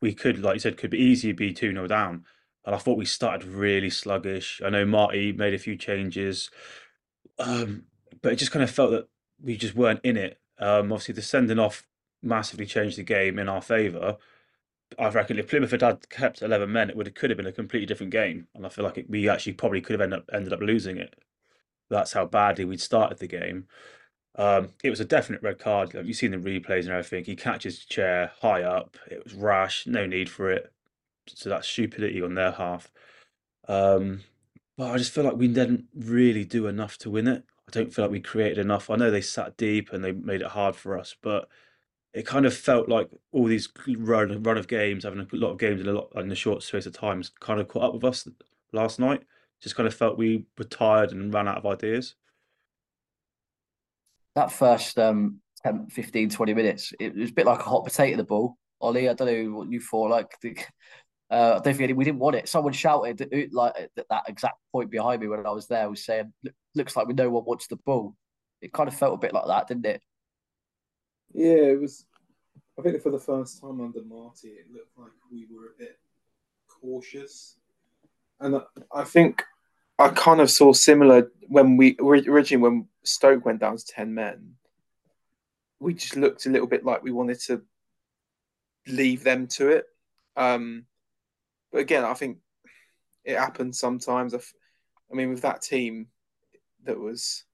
we 0.00 0.14
could, 0.14 0.38
like 0.38 0.54
you 0.54 0.60
said, 0.60 0.76
could 0.76 0.90
be 0.90 0.98
easily 0.98 1.32
be 1.32 1.52
2 1.52 1.72
0 1.72 1.86
down. 1.86 2.24
And 2.64 2.74
I 2.74 2.78
thought 2.78 2.98
we 2.98 3.06
started 3.06 3.46
really 3.46 3.90
sluggish. 3.90 4.60
I 4.64 4.68
know 4.68 4.84
Marti 4.84 5.32
made 5.32 5.54
a 5.54 5.58
few 5.58 5.76
changes, 5.76 6.50
um, 7.38 7.84
but 8.20 8.32
it 8.32 8.36
just 8.36 8.52
kind 8.52 8.62
of 8.62 8.70
felt 8.70 8.90
that 8.90 9.08
we 9.42 9.56
just 9.56 9.74
weren't 9.74 10.00
in 10.04 10.18
it. 10.18 10.38
Um, 10.58 10.92
obviously, 10.92 11.14
the 11.14 11.22
sending 11.22 11.58
off 11.58 11.86
massively 12.22 12.66
changed 12.66 12.98
the 12.98 13.02
game 13.02 13.38
in 13.38 13.48
our 13.48 13.62
favour. 13.62 14.18
I 14.98 15.08
reckon 15.08 15.38
if 15.38 15.48
Plymouth 15.48 15.70
had 15.70 16.08
kept 16.10 16.42
11 16.42 16.70
men, 16.70 16.90
it 16.90 16.96
would 16.96 17.06
have, 17.06 17.14
could 17.14 17.30
have 17.30 17.36
been 17.36 17.46
a 17.46 17.52
completely 17.52 17.86
different 17.86 18.12
game. 18.12 18.48
And 18.54 18.66
I 18.66 18.68
feel 18.68 18.84
like 18.84 18.98
it, 18.98 19.08
we 19.08 19.28
actually 19.28 19.52
probably 19.52 19.80
could 19.80 19.94
have 19.94 20.00
ended 20.00 20.20
up, 20.20 20.30
ended 20.32 20.52
up 20.52 20.60
losing 20.60 20.96
it. 20.96 21.14
That's 21.88 22.12
how 22.12 22.26
badly 22.26 22.64
we'd 22.64 22.80
started 22.80 23.18
the 23.18 23.26
game. 23.26 23.66
Um, 24.36 24.70
it 24.82 24.90
was 24.90 25.00
a 25.00 25.04
definite 25.04 25.42
red 25.42 25.58
card. 25.58 25.92
You've 25.92 26.16
seen 26.16 26.30
the 26.30 26.36
replays 26.36 26.84
and 26.84 26.90
everything. 26.90 27.24
He 27.24 27.36
catches 27.36 27.84
Chair 27.84 28.32
high 28.40 28.62
up. 28.62 28.96
It 29.10 29.22
was 29.24 29.34
rash. 29.34 29.86
No 29.86 30.06
need 30.06 30.28
for 30.28 30.50
it. 30.50 30.72
So 31.26 31.48
that's 31.48 31.68
stupidity 31.68 32.22
on 32.22 32.34
their 32.34 32.52
half. 32.52 32.90
Um, 33.68 34.22
but 34.76 34.92
I 34.92 34.98
just 34.98 35.12
feel 35.12 35.24
like 35.24 35.36
we 35.36 35.48
didn't 35.48 35.86
really 35.94 36.44
do 36.44 36.66
enough 36.66 36.96
to 36.98 37.10
win 37.10 37.28
it. 37.28 37.44
I 37.68 37.70
don't 37.70 37.92
feel 37.92 38.04
like 38.04 38.12
we 38.12 38.20
created 38.20 38.58
enough. 38.58 38.88
I 38.88 38.96
know 38.96 39.10
they 39.10 39.20
sat 39.20 39.56
deep 39.56 39.92
and 39.92 40.02
they 40.02 40.12
made 40.12 40.40
it 40.40 40.48
hard 40.48 40.74
for 40.74 40.98
us, 40.98 41.14
but 41.20 41.48
it 42.12 42.26
kind 42.26 42.46
of 42.46 42.54
felt 42.56 42.88
like 42.88 43.08
all 43.32 43.46
these 43.46 43.68
run 43.98 44.42
run 44.42 44.58
of 44.58 44.68
games, 44.68 45.04
having 45.04 45.20
a 45.20 45.36
lot 45.36 45.52
of 45.52 45.58
games 45.58 45.80
in 45.80 45.88
a 45.88 45.92
lot 45.92 46.10
in 46.16 46.30
a 46.30 46.34
short 46.34 46.62
space 46.62 46.86
of 46.86 46.92
time, 46.92 47.22
kind 47.40 47.60
of 47.60 47.68
caught 47.68 47.84
up 47.84 47.94
with 47.94 48.04
us 48.04 48.28
last 48.72 48.98
night 48.98 49.22
just 49.60 49.76
kind 49.76 49.86
of 49.86 49.94
felt 49.94 50.18
we 50.18 50.44
were 50.58 50.64
tired 50.64 51.12
and 51.12 51.32
ran 51.32 51.48
out 51.48 51.58
of 51.58 51.66
ideas. 51.66 52.14
That 54.34 54.52
first 54.52 54.98
um, 54.98 55.40
10, 55.64 55.88
15, 55.90 56.30
20 56.30 56.54
minutes, 56.54 56.92
it 56.98 57.14
was 57.14 57.30
a 57.30 57.34
bit 57.34 57.46
like 57.46 57.60
a 57.60 57.64
hot 57.64 57.84
potato, 57.84 58.16
the 58.16 58.24
ball. 58.24 58.56
Ollie, 58.80 59.08
I 59.08 59.12
don't 59.12 59.26
know 59.26 59.58
what 59.58 59.70
you 59.70 59.80
thought. 59.80 60.10
Like, 60.10 60.32
uh, 61.30 61.58
I 61.58 61.60
don't 61.60 61.76
think 61.76 61.96
we 61.96 62.04
didn't 62.04 62.20
want 62.20 62.36
it. 62.36 62.48
Someone 62.48 62.72
shouted 62.72 63.20
uh, 63.22 63.38
like 63.52 63.74
at 63.76 64.08
that 64.08 64.22
exact 64.28 64.56
point 64.72 64.90
behind 64.90 65.20
me 65.20 65.28
when 65.28 65.46
I 65.46 65.50
was 65.50 65.66
there 65.66 65.90
was 65.90 66.04
saying, 66.04 66.32
"Looks 66.74 66.96
like 66.96 67.06
we 67.06 67.12
no 67.12 67.28
one 67.28 67.44
wants 67.44 67.66
the 67.66 67.76
ball." 67.76 68.16
It 68.62 68.72
kind 68.72 68.88
of 68.88 68.94
felt 68.94 69.14
a 69.14 69.18
bit 69.18 69.34
like 69.34 69.46
that, 69.46 69.68
didn't 69.68 69.84
it? 69.84 70.02
Yeah, 71.32 71.72
it 71.72 71.80
was. 71.80 72.06
I 72.78 72.82
think 72.82 73.02
for 73.02 73.10
the 73.10 73.18
first 73.18 73.60
time 73.60 73.80
under 73.80 74.02
Marti, 74.02 74.48
it 74.48 74.66
looked 74.72 74.96
like 74.98 75.12
we 75.30 75.46
were 75.50 75.66
a 75.66 75.78
bit 75.78 75.98
cautious, 76.68 77.56
and 78.40 78.60
I 78.94 79.04
think 79.04 79.44
I 79.98 80.08
kind 80.08 80.40
of 80.40 80.50
saw 80.50 80.72
similar 80.72 81.30
when 81.48 81.76
we 81.76 81.96
originally 82.00 82.56
when 82.62 82.88
Stoke 83.02 83.44
went 83.44 83.60
down 83.60 83.76
to 83.76 83.84
ten 83.86 84.14
men. 84.14 84.54
we 85.80 85.94
just 85.94 86.16
looked 86.16 86.46
a 86.46 86.50
little 86.50 86.66
bit 86.66 86.84
like 86.84 87.02
we 87.02 87.10
wanted 87.10 87.40
to 87.40 87.62
leave 88.86 89.24
them 89.24 89.46
to 89.46 89.68
it. 89.68 89.86
Um, 90.36 90.84
but 91.72 91.80
again, 91.80 92.04
I 92.04 92.14
think 92.14 92.38
it 93.24 93.38
happens 93.38 93.78
sometimes. 93.78 94.34
I, 94.34 94.38
f- 94.38 94.52
I 95.10 95.14
mean, 95.14 95.30
with 95.30 95.42
that 95.42 95.62
team 95.62 96.08
that 96.84 96.98
was, 96.98 97.44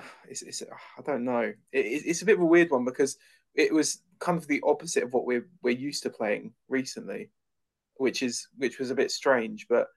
it's, 0.28 0.42
it's 0.42 0.62
I 0.62 1.02
don't 1.02 1.24
know. 1.24 1.40
It, 1.40 1.56
it's 1.72 2.22
a 2.22 2.26
bit 2.26 2.36
of 2.36 2.42
a 2.42 2.46
weird 2.46 2.70
one 2.70 2.84
because 2.84 3.16
it 3.54 3.72
was 3.72 4.02
kind 4.18 4.38
of 4.38 4.46
the 4.46 4.62
opposite 4.64 5.04
of 5.04 5.12
what 5.12 5.26
we're 5.26 5.48
we're 5.62 5.70
used 5.70 6.02
to 6.04 6.10
playing 6.10 6.52
recently, 6.68 7.30
which 7.96 8.22
is 8.22 8.48
which 8.56 8.78
was 8.78 8.90
a 8.90 8.94
bit 8.94 9.10
strange. 9.10 9.66
But 9.68 9.88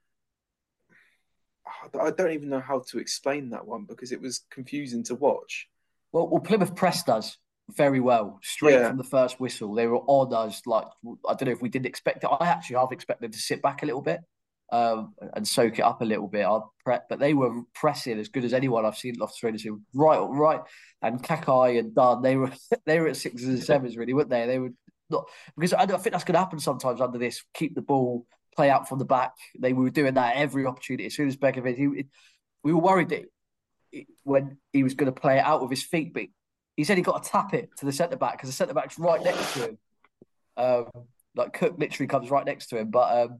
I 1.99 2.11
don't 2.11 2.31
even 2.31 2.49
know 2.49 2.59
how 2.59 2.83
to 2.89 2.99
explain 2.99 3.49
that 3.51 3.67
one 3.67 3.85
because 3.85 4.11
it 4.11 4.21
was 4.21 4.45
confusing 4.49 5.03
to 5.05 5.15
watch. 5.15 5.67
Well, 6.11 6.27
well 6.27 6.41
Plymouth 6.41 6.75
pressed 6.75 7.09
us 7.09 7.37
very 7.75 7.99
well 7.99 8.39
straight 8.41 8.73
Yeah. 8.73 8.87
from 8.89 8.97
the 8.97 9.03
first 9.03 9.39
whistle. 9.39 9.75
They 9.75 9.87
were 9.87 9.99
on 9.99 10.33
us 10.33 10.65
like 10.65 10.87
I 11.27 11.33
don't 11.33 11.45
know 11.45 11.51
if 11.51 11.61
we 11.61 11.69
didn't 11.69 11.85
expect 11.85 12.23
it. 12.23 12.27
I 12.27 12.47
actually 12.47 12.77
half 12.77 12.91
expected 12.91 13.33
to 13.33 13.39
sit 13.39 13.61
back 13.61 13.83
a 13.83 13.85
little 13.85 14.01
bit 14.01 14.21
um, 14.71 15.13
and 15.33 15.47
soak 15.47 15.79
it 15.79 15.83
up 15.83 16.01
a 16.01 16.05
little 16.05 16.27
bit. 16.27 16.45
I'd 16.45 16.61
prep, 16.83 17.09
but 17.09 17.19
they 17.19 17.33
were 17.33 17.61
pressing 17.73 18.19
as 18.19 18.27
good 18.29 18.45
as 18.45 18.53
anyone 18.53 18.85
I've 18.85 18.97
seen 18.97 19.15
Loftus 19.17 19.63
do. 19.63 19.81
Right, 19.93 20.19
right, 20.19 20.61
and 21.01 21.21
Kakay 21.23 21.79
and 21.79 21.93
Dunne, 21.95 22.21
they 22.21 22.35
were 22.35 22.51
they 22.85 22.99
were 22.99 23.07
at 23.07 23.17
sixes 23.17 23.47
and 23.47 23.63
sevens 23.63 23.97
really, 23.97 24.13
weren't 24.13 24.29
they? 24.29 24.45
They 24.45 24.59
were 24.59 24.73
not 25.09 25.27
because 25.55 25.73
I, 25.73 25.83
I 25.83 25.85
think 25.87 26.11
that's 26.11 26.23
going 26.23 26.33
to 26.33 26.39
happen 26.39 26.59
sometimes 26.59 27.01
under 27.01 27.17
this. 27.17 27.43
Keep 27.53 27.75
the 27.75 27.81
ball, 27.81 28.25
play 28.55 28.69
out 28.69 28.87
from 28.87 28.99
the 28.99 29.05
back. 29.05 29.33
They 29.59 29.73
were 29.73 29.89
doing 29.89 30.15
that 30.15 30.35
every 30.35 30.65
opportunity. 30.65 31.05
As 31.05 31.15
soon 31.15 31.27
as 31.27 31.37
Begovic, 31.37 31.77
he, 31.77 32.05
we 32.63 32.73
were 32.73 32.81
worried 32.81 33.09
that 33.09 33.25
it- 33.91 34.07
when 34.23 34.57
he 34.73 34.83
was 34.83 34.93
going 34.93 35.11
to 35.11 35.19
play 35.19 35.37
it 35.37 35.45
out 35.45 35.61
with 35.61 35.71
his 35.71 35.83
feet, 35.83 36.13
but 36.13 36.23
he 36.75 36.83
said 36.83 36.97
he 36.97 37.03
got 37.03 37.23
to 37.23 37.29
tap 37.29 37.53
it 37.53 37.69
to 37.77 37.85
the 37.85 37.91
centre 37.91 38.15
back 38.17 38.33
because 38.33 38.49
the 38.49 38.53
centre 38.53 38.73
back's 38.73 38.99
right 38.99 39.23
next 39.23 39.53
to 39.53 39.67
him. 39.67 39.77
Um, 40.57 40.85
like 41.35 41.53
Cook 41.53 41.75
literally 41.77 42.07
comes 42.07 42.29
right 42.29 42.45
next 42.45 42.67
to 42.67 42.77
him, 42.77 42.89
but 42.89 43.17
um, 43.25 43.39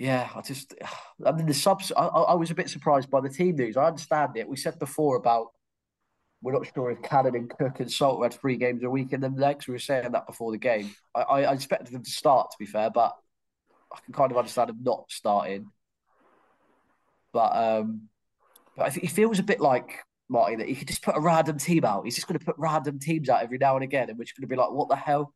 yeah, 0.00 0.30
I 0.34 0.40
just, 0.40 0.74
I 1.26 1.32
mean, 1.32 1.46
the 1.46 1.54
subs. 1.54 1.92
I, 1.94 2.06
I 2.06 2.20
I 2.22 2.34
was 2.34 2.50
a 2.50 2.54
bit 2.54 2.70
surprised 2.70 3.10
by 3.10 3.20
the 3.20 3.28
team 3.28 3.56
news. 3.56 3.76
I 3.76 3.84
understand 3.84 4.36
it. 4.36 4.48
We 4.48 4.56
said 4.56 4.78
before 4.78 5.16
about 5.16 5.48
we're 6.42 6.52
not 6.52 6.66
sure 6.74 6.90
if 6.90 7.02
Cannon 7.02 7.36
and 7.36 7.50
Cook 7.50 7.80
and 7.80 7.92
Salt 7.92 8.22
had 8.22 8.32
three 8.32 8.56
games 8.56 8.82
a 8.82 8.88
week 8.88 9.12
in 9.12 9.20
them 9.20 9.36
legs. 9.36 9.68
We 9.68 9.72
were 9.72 9.78
saying 9.78 10.12
that 10.12 10.26
before 10.26 10.52
the 10.52 10.58
game. 10.58 10.90
I, 11.14 11.20
I, 11.20 11.42
I 11.42 11.52
expected 11.52 11.92
them 11.92 12.02
to 12.02 12.10
start, 12.10 12.50
to 12.50 12.56
be 12.58 12.64
fair, 12.64 12.88
but 12.88 13.14
I 13.92 13.98
can 14.02 14.14
kind 14.14 14.30
of 14.30 14.38
understand 14.38 14.70
them 14.70 14.78
not 14.82 15.04
starting. 15.10 15.70
But 17.34 17.54
um, 17.54 18.08
but 18.78 18.86
I 18.86 18.90
think 18.90 19.02
he 19.02 19.14
feels 19.14 19.38
a 19.38 19.42
bit 19.42 19.60
like 19.60 19.98
Marti 20.30 20.56
that 20.56 20.68
he 20.68 20.76
could 20.76 20.88
just 20.88 21.02
put 21.02 21.14
a 21.14 21.20
random 21.20 21.58
team 21.58 21.84
out. 21.84 22.06
He's 22.06 22.14
just 22.14 22.26
going 22.26 22.38
to 22.38 22.44
put 22.44 22.56
random 22.56 23.00
teams 23.00 23.28
out 23.28 23.42
every 23.42 23.58
now 23.58 23.74
and 23.74 23.84
again, 23.84 24.08
and 24.08 24.18
we're 24.18 24.24
just 24.24 24.36
going 24.38 24.48
to 24.48 24.54
be 24.54 24.56
like, 24.56 24.70
what 24.70 24.88
the 24.88 24.96
hell? 24.96 25.34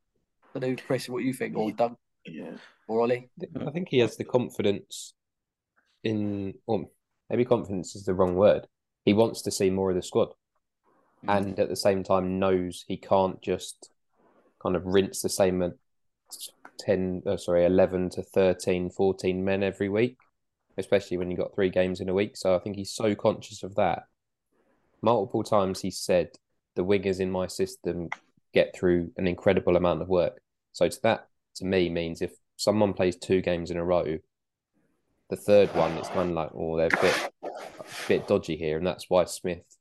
I 0.55 0.59
don't 0.59 0.71
know, 0.71 0.83
Chris, 0.87 1.07
what 1.07 1.23
you 1.23 1.35
think, 1.35 1.55
or 1.55 1.71
Doug, 1.71 1.97
Yeah. 2.25 2.53
Or 2.89 3.01
Ollie. 3.01 3.31
I 3.67 3.71
think 3.71 3.89
he 3.89 3.99
has 3.99 4.17
the 4.17 4.25
confidence 4.25 5.15
in, 6.03 6.55
or 6.67 6.89
maybe 7.31 7.45
confidence 7.45 7.97
is 7.97 8.05
the 8.05 8.15
wrong 8.15 8.35
word. 8.35 8.67
He 9.05 9.13
wants 9.13 9.43
to 9.43 9.51
see 9.51 9.71
more 9.71 9.91
of 9.91 9.97
the 9.97 10.03
squad, 10.03 10.29
and 11.27 11.59
at 11.59 11.69
the 11.69 11.77
same 11.77 12.03
time 12.03 12.39
knows 12.39 12.85
he 12.87 12.97
can't 12.97 13.41
just 13.43 13.91
kind 14.63 14.77
of 14.77 14.87
rinse 14.87 15.23
the 15.23 15.29
same 15.29 15.63
uh, 15.63 15.71
10, 16.79 17.23
uh, 17.27 17.37
sorry, 17.37 17.65
11 17.65 18.11
to 18.11 18.23
13, 18.23 18.91
14 18.91 19.45
men 19.45 19.63
every 19.63 19.89
week, 19.89 20.19
especially 20.79 21.17
when 21.17 21.31
you've 21.31 21.41
got 21.41 21.55
three 21.55 21.71
games 21.71 22.01
in 22.01 22.09
a 22.09 22.15
week. 22.15 22.37
So 22.37 22.55
I 22.55 22.59
think 22.59 22.77
he's 22.77 22.93
so 22.93 23.15
conscious 23.15 23.63
of 23.63 23.75
that. 23.77 24.05
Multiple 25.03 25.43
times 25.43 25.81
he 25.81 25.91
said, 25.91 26.31
the 26.77 26.85
wingers 26.85 27.21
in 27.21 27.31
my 27.31 27.47
system 27.47 28.09
get 28.53 28.75
through 28.75 29.13
an 29.17 29.27
incredible 29.27 29.77
amount 29.77 30.03
of 30.03 30.09
work. 30.09 30.41
So 30.73 30.89
to 30.89 31.03
that, 31.03 31.29
to 31.57 31.65
me, 31.65 31.89
means 31.89 32.21
if 32.21 32.33
someone 32.65 32.95
plays 32.95 33.17
two 33.17 33.43
games 33.43 33.71
in 33.71 33.77
a 33.77 33.85
row, 33.85 34.19
the 35.31 35.37
third 35.37 35.75
one 35.75 35.93
it's 35.93 36.09
kind 36.09 36.31
of 36.31 36.37
like, 36.37 36.51
oh, 36.55 36.77
they're 36.77 36.87
a 36.87 37.03
bit, 37.03 37.33
a 37.45 38.09
bit 38.09 38.27
dodgy 38.27 38.57
here, 38.57 38.79
and 38.79 38.87
that's 38.87 39.07
why 39.09 39.25
Smyth 39.25 39.77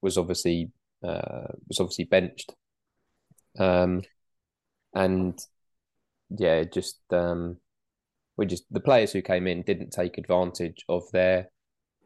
was 0.00 0.16
obviously 0.16 0.70
uh, 1.04 1.52
was 1.68 1.80
obviously 1.80 2.04
benched. 2.04 2.54
Um, 3.58 4.02
and 4.94 5.38
yeah, 6.30 6.64
just 6.64 7.00
um, 7.12 7.58
we 8.36 8.46
just 8.46 8.64
the 8.70 8.80
players 8.80 9.12
who 9.12 9.22
came 9.22 9.46
in 9.46 9.62
didn't 9.62 9.90
take 9.90 10.18
advantage 10.18 10.84
of 10.88 11.02
their 11.12 11.50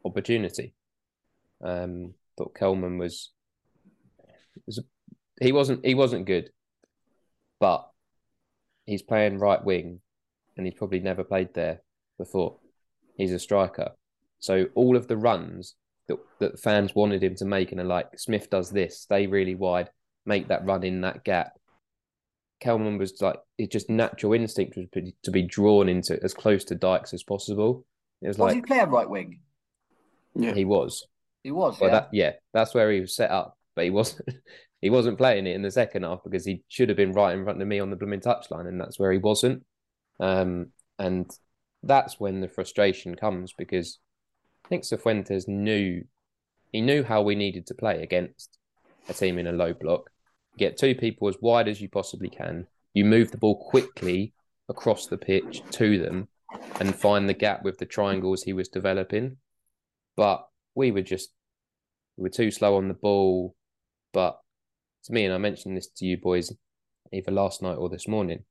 opportunity. 0.03 0.73
Um, 1.63 2.13
thought 2.37 2.55
Kelman 2.55 2.97
was 2.97 3.31
was 4.65 4.79
he 5.41 5.51
wasn't 5.51 5.85
he 5.85 5.93
wasn't 5.93 6.25
good, 6.25 6.49
but 7.59 7.89
he's 8.87 9.03
playing 9.03 9.37
right 9.37 9.63
wing, 9.63 10.01
and 10.57 10.65
he's 10.65 10.73
probably 10.75 10.99
never 10.99 11.23
played 11.23 11.53
there 11.53 11.81
before. 12.17 12.57
He's 13.17 13.31
a 13.33 13.39
striker, 13.39 13.91
so 14.39 14.65
all 14.73 14.95
of 14.97 15.07
the 15.07 15.17
runs 15.17 15.75
that 16.07 16.17
that 16.39 16.59
fans 16.59 16.95
wanted 16.95 17.21
him 17.23 17.35
to 17.35 17.45
make, 17.45 17.71
and 17.71 17.79
are 17.81 17.83
like 17.85 18.17
Smyth 18.17 18.49
does 18.49 18.71
this, 18.71 18.99
stay 19.01 19.27
really 19.27 19.53
wide, 19.55 19.89
make 20.25 20.47
that 20.47 20.65
run 20.65 20.83
in 20.83 21.01
that 21.01 21.23
gap. 21.23 21.53
Kelman 22.59 22.97
was 22.97 23.21
like 23.21 23.39
it 23.59 23.71
just 23.71 23.87
natural 23.89 24.33
instinct 24.33 24.77
was 24.77 24.87
to- 24.93 25.13
to 25.23 25.31
be 25.31 25.43
drawn 25.43 25.87
into 25.87 26.19
as 26.23 26.33
close 26.33 26.63
to 26.65 26.75
Dykes 26.75 27.13
as 27.13 27.21
possible. 27.23 27.85
It 28.21 28.29
was 28.29 28.37
Was 28.39 28.47
like 28.47 28.55
he 28.55 28.61
playing 28.61 28.89
right 28.89 29.07
wing? 29.09 29.41
Yeah. 30.35 30.53
he 30.53 30.65
was. 30.65 31.05
He 31.43 31.51
was, 31.51 31.79
Well, 31.79 31.89
yeah. 31.91 31.95
that 31.99 32.09
yeah, 32.13 32.31
that's 32.53 32.73
where 32.73 32.91
he 32.91 32.99
was 32.99 33.15
set 33.15 33.29
up, 33.31 33.57
but 33.75 33.83
he 33.85 33.91
wasn't. 33.91 34.29
he 34.81 34.89
wasn't 34.89 35.17
playing 35.17 35.47
it 35.47 35.55
in 35.55 35.63
the 35.63 35.71
second 35.71 36.03
half 36.03 36.23
because 36.23 36.45
he 36.45 36.63
should 36.67 36.89
have 36.89 36.97
been 36.97 37.13
right 37.13 37.35
in 37.35 37.43
front 37.43 37.61
of 37.61 37.67
me 37.67 37.79
on 37.79 37.89
the 37.89 37.95
blooming 37.95 38.19
touchline, 38.19 38.67
and 38.67 38.79
that's 38.79 38.99
where 38.99 39.11
he 39.11 39.17
wasn't. 39.17 39.63
Um, 40.19 40.67
and 40.99 41.29
that's 41.83 42.19
when 42.19 42.41
the 42.41 42.47
frustration 42.47 43.15
comes 43.15 43.53
because 43.57 43.99
I 44.65 44.69
think 44.69 44.83
Cifuentes 44.83 45.47
knew 45.47 46.03
he 46.71 46.81
knew 46.81 47.03
how 47.03 47.21
we 47.21 47.35
needed 47.35 47.65
to 47.67 47.73
play 47.73 48.03
against 48.03 48.57
a 49.07 49.13
team 49.13 49.39
in 49.39 49.47
a 49.47 49.51
low 49.51 49.73
block. 49.73 50.09
Get 50.57 50.77
two 50.77 50.95
people 50.95 51.27
as 51.27 51.37
wide 51.41 51.67
as 51.67 51.79
you 51.79 51.87
possibly 51.87 52.29
can. 52.29 52.67
You 52.93 53.05
move 53.05 53.31
the 53.31 53.37
ball 53.37 53.55
quickly 53.55 54.33
across 54.69 55.07
the 55.07 55.17
pitch 55.17 55.61
to 55.71 55.97
them 55.97 56.27
and 56.79 56.95
find 56.95 57.27
the 57.27 57.33
gap 57.33 57.63
with 57.63 57.77
the 57.77 57.85
triangles 57.85 58.43
he 58.43 58.53
was 58.53 58.67
developing. 58.67 59.37
But 60.15 60.47
we 60.75 60.91
were 60.91 61.01
just 61.01 61.29
we 62.17 62.23
were 62.23 62.29
too 62.29 62.51
slow 62.51 62.75
on 62.75 62.87
the 62.87 62.93
ball. 62.93 63.55
But 64.13 64.39
to 65.07 65.13
me, 65.13 65.25
and 65.25 65.33
I 65.33 65.37
mentioned 65.37 65.75
this 65.75 65.87
to 65.97 66.05
you 66.05 66.17
boys 66.17 66.53
either 67.11 67.31
last 67.31 67.61
night 67.61 67.75
or 67.75 67.89
this 67.89 68.07
morning, 68.07 68.43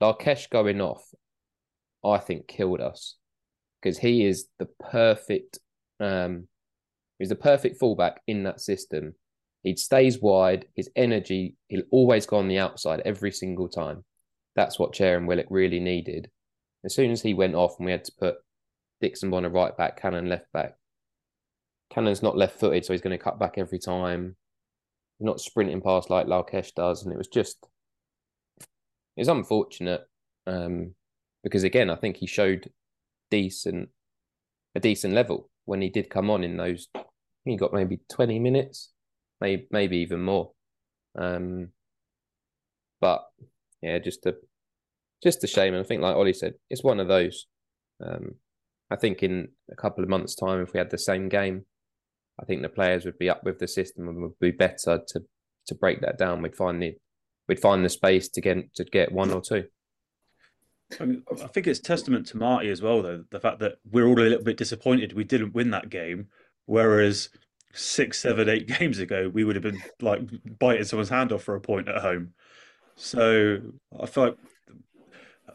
Larkeche 0.00 0.48
going 0.50 0.80
off, 0.80 1.02
I 2.04 2.18
think 2.18 2.46
killed 2.46 2.80
us 2.80 3.16
because 3.80 3.98
he 3.98 4.24
is 4.24 4.46
the 4.58 4.68
perfect 4.90 5.58
um 6.00 6.46
he's 7.18 7.30
the 7.30 7.34
perfect 7.34 7.78
fullback 7.78 8.20
in 8.26 8.44
that 8.44 8.60
system. 8.60 9.14
He 9.62 9.74
stays 9.76 10.20
wide, 10.20 10.66
his 10.76 10.88
energy, 10.94 11.56
he'll 11.66 11.82
always 11.90 12.26
go 12.26 12.38
on 12.38 12.46
the 12.46 12.58
outside 12.58 13.02
every 13.04 13.32
single 13.32 13.68
time. 13.68 14.04
That's 14.54 14.78
what 14.78 14.92
Chair 14.92 15.16
and 15.16 15.26
Willock 15.26 15.46
really 15.50 15.80
needed. 15.80 16.30
As 16.84 16.94
soon 16.94 17.10
as 17.10 17.22
he 17.22 17.34
went 17.34 17.56
off 17.56 17.74
and 17.78 17.86
we 17.86 17.92
had 17.92 18.04
to 18.04 18.12
put 18.20 18.36
Dixon 19.00 19.28
on 19.28 19.30
Bonner 19.30 19.50
right 19.50 19.76
back, 19.76 20.00
Cannon 20.00 20.28
left 20.28 20.50
back. 20.52 20.74
Cannon's 21.90 22.22
not 22.22 22.36
left 22.36 22.60
footed, 22.60 22.84
so 22.84 22.92
he's 22.92 23.00
going 23.00 23.16
to 23.16 23.22
cut 23.22 23.38
back 23.38 23.54
every 23.56 23.78
time. 23.80 24.36
Not 25.20 25.40
sprinting 25.40 25.80
past 25.80 26.10
like 26.10 26.26
Larkeche 26.26 26.72
does. 26.74 27.02
And 27.02 27.12
it 27.12 27.18
was 27.18 27.28
just, 27.28 27.66
it 28.60 29.20
was 29.20 29.28
unfortunate 29.28 30.02
um, 30.46 30.94
because, 31.42 31.64
again, 31.64 31.90
I 31.90 31.96
think 31.96 32.16
he 32.16 32.26
showed 32.26 32.70
decent, 33.30 33.88
a 34.74 34.80
decent 34.80 35.14
level 35.14 35.50
when 35.64 35.80
he 35.82 35.88
did 35.88 36.10
come 36.10 36.30
on 36.30 36.44
in 36.44 36.56
those. 36.56 36.88
He 37.44 37.56
got 37.56 37.72
maybe 37.72 38.00
20 38.10 38.38
minutes, 38.38 38.92
maybe, 39.40 39.66
maybe 39.70 39.98
even 39.98 40.22
more. 40.22 40.52
Um, 41.18 41.68
but 43.00 43.24
yeah, 43.82 43.98
just 43.98 44.26
a, 44.26 44.36
just 45.22 45.42
a 45.44 45.46
shame. 45.46 45.74
And 45.74 45.84
I 45.84 45.86
think, 45.86 46.02
like 46.02 46.14
Ollie 46.14 46.32
said, 46.32 46.54
it's 46.70 46.84
one 46.84 47.00
of 47.00 47.08
those. 47.08 47.46
Um, 48.04 48.34
I 48.90 48.96
think 48.96 49.22
in 49.22 49.48
a 49.70 49.76
couple 49.76 50.02
of 50.02 50.10
months' 50.10 50.34
time, 50.34 50.62
if 50.62 50.72
we 50.72 50.78
had 50.78 50.90
the 50.90 50.98
same 50.98 51.28
game, 51.28 51.64
I 52.40 52.44
think 52.44 52.62
the 52.62 52.68
players 52.68 53.04
would 53.04 53.18
be 53.18 53.30
up 53.30 53.44
with 53.44 53.58
the 53.58 53.68
system 53.68 54.08
and 54.08 54.22
would 54.22 54.38
be 54.40 54.50
better 54.50 55.00
to 55.08 55.20
to 55.66 55.74
break 55.74 56.00
that 56.00 56.18
down. 56.18 56.42
We'd 56.42 56.56
find 56.56 56.82
the 56.82 56.96
we'd 57.48 57.60
find 57.60 57.84
the 57.84 57.88
space 57.88 58.28
to 58.30 58.40
get 58.40 58.74
to 58.74 58.84
get 58.84 59.12
one 59.12 59.30
or 59.30 59.40
two. 59.40 59.64
I, 61.00 61.04
mean, 61.04 61.22
I 61.30 61.46
think 61.48 61.66
it's 61.66 61.80
testament 61.80 62.26
to 62.28 62.38
Marti 62.38 62.70
as 62.70 62.80
well, 62.80 63.02
though, 63.02 63.22
the 63.30 63.40
fact 63.40 63.58
that 63.58 63.74
we're 63.90 64.06
all 64.06 64.18
a 64.18 64.22
little 64.22 64.44
bit 64.44 64.56
disappointed 64.56 65.12
we 65.12 65.24
didn't 65.24 65.54
win 65.54 65.70
that 65.72 65.90
game, 65.90 66.28
whereas 66.64 67.28
six, 67.74 68.18
seven, 68.18 68.48
eight 68.48 68.66
games 68.78 68.98
ago 68.98 69.30
we 69.32 69.44
would 69.44 69.56
have 69.56 69.62
been 69.62 69.82
like 70.00 70.22
biting 70.58 70.84
someone's 70.84 71.10
hand 71.10 71.32
off 71.32 71.42
for 71.42 71.54
a 71.54 71.60
point 71.60 71.88
at 71.88 72.02
home. 72.02 72.32
So 72.96 73.58
I 74.00 74.06
feel 74.06 74.24
like 74.24 74.36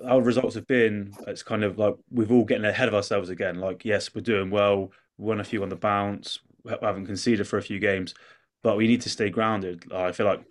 our 0.06 0.22
results 0.22 0.56
have 0.56 0.68
been 0.68 1.14
it's 1.28 1.44
kind 1.44 1.64
of 1.64 1.78
like 1.78 1.96
we've 2.12 2.32
all 2.32 2.46
getting 2.46 2.66
ahead 2.66 2.88
of 2.88 2.94
ourselves 2.94 3.30
again. 3.30 3.60
Like, 3.60 3.86
yes, 3.86 4.14
we're 4.14 4.22
doing 4.22 4.50
well, 4.50 4.92
won 5.18 5.40
a 5.40 5.44
few 5.44 5.64
on 5.64 5.70
the 5.70 5.76
bounce, 5.76 6.40
haven't 6.70 7.06
conceded 7.06 7.48
for 7.48 7.58
a 7.58 7.62
few 7.64 7.80
games, 7.80 8.14
but 8.62 8.78
we 8.78 8.88
need 8.88 9.02
to 9.02 9.10
stay 9.10 9.30
grounded. 9.30 9.92
I 9.92 10.12
feel 10.12 10.26
like 10.26 10.44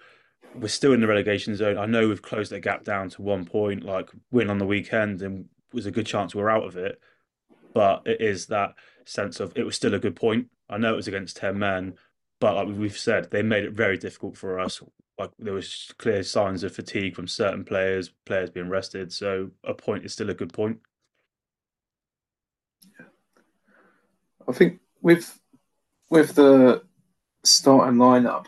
we're 0.55 0.69
still 0.69 0.93
in 0.93 1.01
the 1.01 1.07
relegation 1.07 1.57
zone. 1.57 1.79
I 1.79 1.87
know 1.87 2.09
we've 2.09 2.23
closed 2.23 2.53
that 2.53 2.61
gap 2.61 2.85
down 2.85 3.09
to 3.11 3.23
one 3.23 3.45
point, 3.45 3.85
like 3.85 4.11
win 4.31 4.51
on 4.51 4.59
the 4.59 4.67
weekend, 4.67 5.23
and 5.23 5.47
was 5.73 5.87
a 5.87 5.91
good 5.91 6.07
chance 6.07 6.35
we 6.35 6.43
are 6.43 6.51
out 6.51 6.65
of 6.65 6.77
it. 6.77 7.01
But 7.75 8.03
it 8.07 8.21
is 8.21 8.47
that 8.47 8.75
sense 9.07 9.41
of 9.41 9.53
it 9.57 9.65
was 9.65 9.77
still 9.77 9.95
a 9.95 9.99
good 9.99 10.17
point. 10.17 10.49
I 10.69 10.77
know 10.79 10.93
it 10.93 10.97
was 10.97 11.09
against 11.09 11.37
ten 11.37 11.59
men, 11.59 11.95
but 12.41 12.55
like 12.55 12.69
we've 12.69 12.99
said, 12.99 13.31
they 13.31 13.43
made 13.43 13.65
it 13.65 13.73
very 13.73 13.97
difficult 13.97 14.37
for 14.37 14.61
us. 14.61 14.83
Like 15.19 15.31
there 15.39 15.55
was 15.55 15.93
clear 15.99 16.23
signs 16.23 16.65
of 16.65 16.75
fatigue 16.75 17.15
from 17.15 17.29
certain 17.29 17.65
players, 17.65 18.11
players 18.27 18.51
being 18.51 18.69
rested. 18.69 19.13
So 19.13 19.51
a 19.65 19.75
point 19.75 20.05
is 20.05 20.13
still 20.13 20.31
a 20.31 20.35
good 20.35 20.53
point. 20.53 20.79
I 24.49 24.53
think 24.53 24.81
with 25.01 25.39
with 26.13 26.35
the 26.35 26.83
starting 27.43 27.99
lineup, 27.99 28.45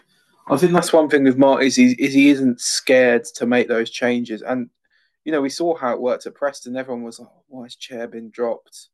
I 0.49 0.59
think 0.59 0.73
that's 0.73 0.93
one 0.93 1.09
thing 1.09 1.25
with 1.25 1.39
Mark 1.39 1.63
is 1.63 1.75
he, 1.75 1.93
is 1.99 2.13
he 2.13 2.29
isn't 2.29 2.61
scared 2.61 3.25
to 3.37 3.47
make 3.47 3.69
those 3.69 3.89
changes. 3.89 4.43
And 4.43 4.69
you 5.25 5.33
know, 5.33 5.41
we 5.41 5.49
saw 5.49 5.75
how 5.75 5.95
it 5.95 6.01
worked 6.01 6.27
at 6.27 6.35
Preston. 6.35 6.77
Everyone 6.77 7.05
was 7.05 7.19
like, 7.19 7.31
oh, 7.33 7.43
"Why 7.49 7.63
has 7.63 7.77
Chair 7.77 8.07
been 8.07 8.29
dropped?" 8.29 8.91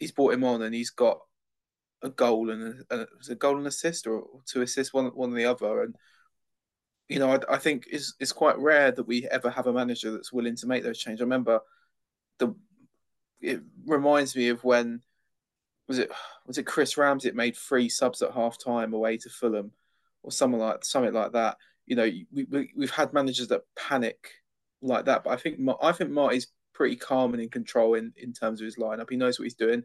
He's 0.00 0.10
brought 0.10 0.34
him 0.34 0.42
on, 0.42 0.62
and 0.62 0.74
he's 0.74 0.90
got 0.90 1.20
a 2.02 2.10
goal 2.10 2.50
and 2.50 2.84
a, 2.90 3.06
a, 3.30 3.34
goal 3.36 3.58
and 3.58 3.66
assist, 3.68 4.08
or, 4.08 4.18
or 4.18 4.40
two 4.44 4.62
assists, 4.62 4.92
one 4.92 5.06
one 5.14 5.32
or 5.32 5.36
the 5.36 5.44
other. 5.44 5.84
And 5.84 5.94
you 7.08 7.20
know, 7.20 7.30
I, 7.30 7.54
I 7.54 7.58
think 7.58 7.86
it's 7.92 8.14
it's 8.18 8.32
quite 8.32 8.58
rare 8.58 8.90
that 8.90 9.06
we 9.06 9.28
ever 9.28 9.50
have 9.50 9.68
a 9.68 9.72
manager 9.72 10.10
that's 10.10 10.32
willing 10.32 10.56
to 10.56 10.66
make 10.66 10.82
those 10.82 10.98
changes. 10.98 11.20
I 11.20 11.24
remember 11.24 11.60
the 12.38 12.56
it 13.40 13.60
reminds 13.86 14.34
me 14.34 14.48
of 14.48 14.64
when 14.64 15.02
was 15.88 15.98
it 15.98 16.10
was 16.46 16.58
it 16.58 16.66
Chris 16.66 16.96
Ramsey 16.96 17.28
that 17.28 17.34
made 17.36 17.56
three 17.56 17.88
subs 17.88 18.22
at 18.22 18.32
half 18.32 18.62
time 18.62 18.92
away 18.92 19.16
to 19.16 19.30
Fulham 19.30 19.72
or 20.22 20.30
something 20.30 20.60
like 20.60 20.84
something 20.84 21.14
like 21.14 21.32
that. 21.32 21.56
You 21.86 21.96
know, 21.96 22.10
we, 22.30 22.44
we 22.44 22.72
we've 22.76 22.90
had 22.90 23.12
managers 23.12 23.48
that 23.48 23.62
panic 23.74 24.30
like 24.82 25.06
that, 25.06 25.24
but 25.24 25.30
I 25.30 25.36
think 25.36 25.58
I 25.82 25.92
think 25.92 26.10
Marti's 26.10 26.48
pretty 26.74 26.96
calm 26.96 27.32
and 27.32 27.42
in 27.42 27.48
control 27.48 27.94
in, 27.94 28.12
in 28.16 28.32
terms 28.32 28.60
of 28.60 28.66
his 28.66 28.76
lineup. 28.76 29.10
He 29.10 29.16
knows 29.16 29.38
what 29.38 29.44
he's 29.44 29.54
doing. 29.54 29.82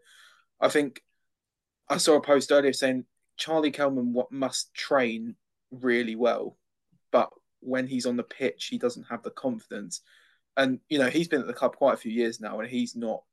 I 0.62 0.68
think 0.68 1.02
I 1.90 1.98
saw 1.98 2.18
a 2.18 2.22
post 2.22 2.52
earlier 2.52 2.74
saying 2.74 3.06
Charlie 3.38 3.72
Kelman 3.72 4.16
must 4.30 4.74
train 4.74 5.36
really 5.72 6.16
well, 6.16 6.58
but 7.12 7.30
when 7.62 7.88
he's 7.88 8.06
on 8.06 8.18
the 8.18 8.24
pitch, 8.24 8.68
he 8.70 8.78
doesn't 8.78 9.08
have 9.10 9.24
the 9.24 9.32
confidence. 9.32 10.02
And 10.58 10.80
you 10.90 11.00
know, 11.00 11.10
he's 11.10 11.30
been 11.30 11.42
at 11.42 11.48
the 11.48 11.54
club 11.54 11.78
quite 11.78 11.94
a 11.94 11.98
few 11.98 12.12
years 12.12 12.42
now, 12.42 12.60
and 12.60 12.70
he's 12.70 12.96
not 12.96 13.24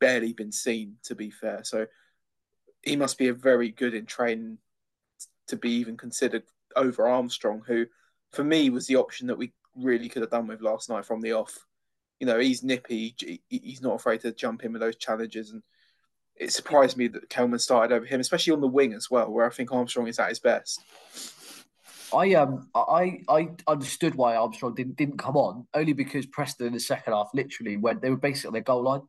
barely 0.00 0.32
been 0.32 0.52
seen. 0.52 0.96
To 1.04 1.14
be 1.14 1.30
fair, 1.30 1.64
so 1.64 1.86
he 2.82 2.96
must 2.96 3.18
be 3.18 3.28
a 3.28 3.34
very 3.34 3.70
good 3.70 3.94
in 3.94 4.06
training 4.06 4.58
to 5.48 5.56
be 5.56 5.70
even 5.70 5.96
considered 5.96 6.44
over 6.76 7.08
Armstrong, 7.08 7.62
who 7.66 7.86
for 8.32 8.44
me 8.44 8.70
was 8.70 8.86
the 8.86 8.96
option 8.96 9.26
that 9.28 9.38
we 9.38 9.52
really 9.76 10.08
could 10.08 10.22
have 10.22 10.30
done 10.30 10.46
with 10.46 10.60
last 10.60 10.88
night 10.88 11.04
from 11.04 11.20
the 11.20 11.32
off. 11.32 11.66
You 12.20 12.26
know, 12.26 12.38
he's 12.38 12.62
nippy. 12.62 13.14
He's 13.48 13.82
not 13.82 13.94
afraid 13.94 14.20
to 14.20 14.32
jump 14.32 14.64
in 14.64 14.72
with 14.72 14.80
those 14.80 14.96
challenges, 14.96 15.50
and 15.50 15.62
it 16.36 16.52
surprised 16.52 16.96
me 16.96 17.08
that 17.08 17.28
Kelman 17.28 17.58
started 17.58 17.94
over 17.94 18.06
him, 18.06 18.20
especially 18.20 18.52
on 18.52 18.60
the 18.60 18.68
wing 18.68 18.94
as 18.94 19.10
well, 19.10 19.30
where 19.30 19.46
I 19.46 19.50
think 19.50 19.72
Armstrong 19.72 20.08
is 20.08 20.18
at 20.18 20.28
his 20.28 20.38
best. 20.38 20.80
I 22.14 22.34
um 22.34 22.68
I 22.74 23.22
I 23.28 23.50
understood 23.66 24.14
why 24.14 24.36
Armstrong 24.36 24.74
didn't 24.74 24.96
didn't 24.96 25.18
come 25.18 25.36
on 25.36 25.66
only 25.74 25.92
because 25.92 26.26
Preston 26.26 26.66
in 26.66 26.72
the 26.74 26.80
second 26.80 27.12
half 27.12 27.30
literally 27.32 27.76
went 27.76 28.02
they 28.02 28.10
were 28.10 28.16
basically 28.16 28.48
on 28.48 28.52
their 28.52 28.62
goal 28.62 28.82
line, 28.82 29.02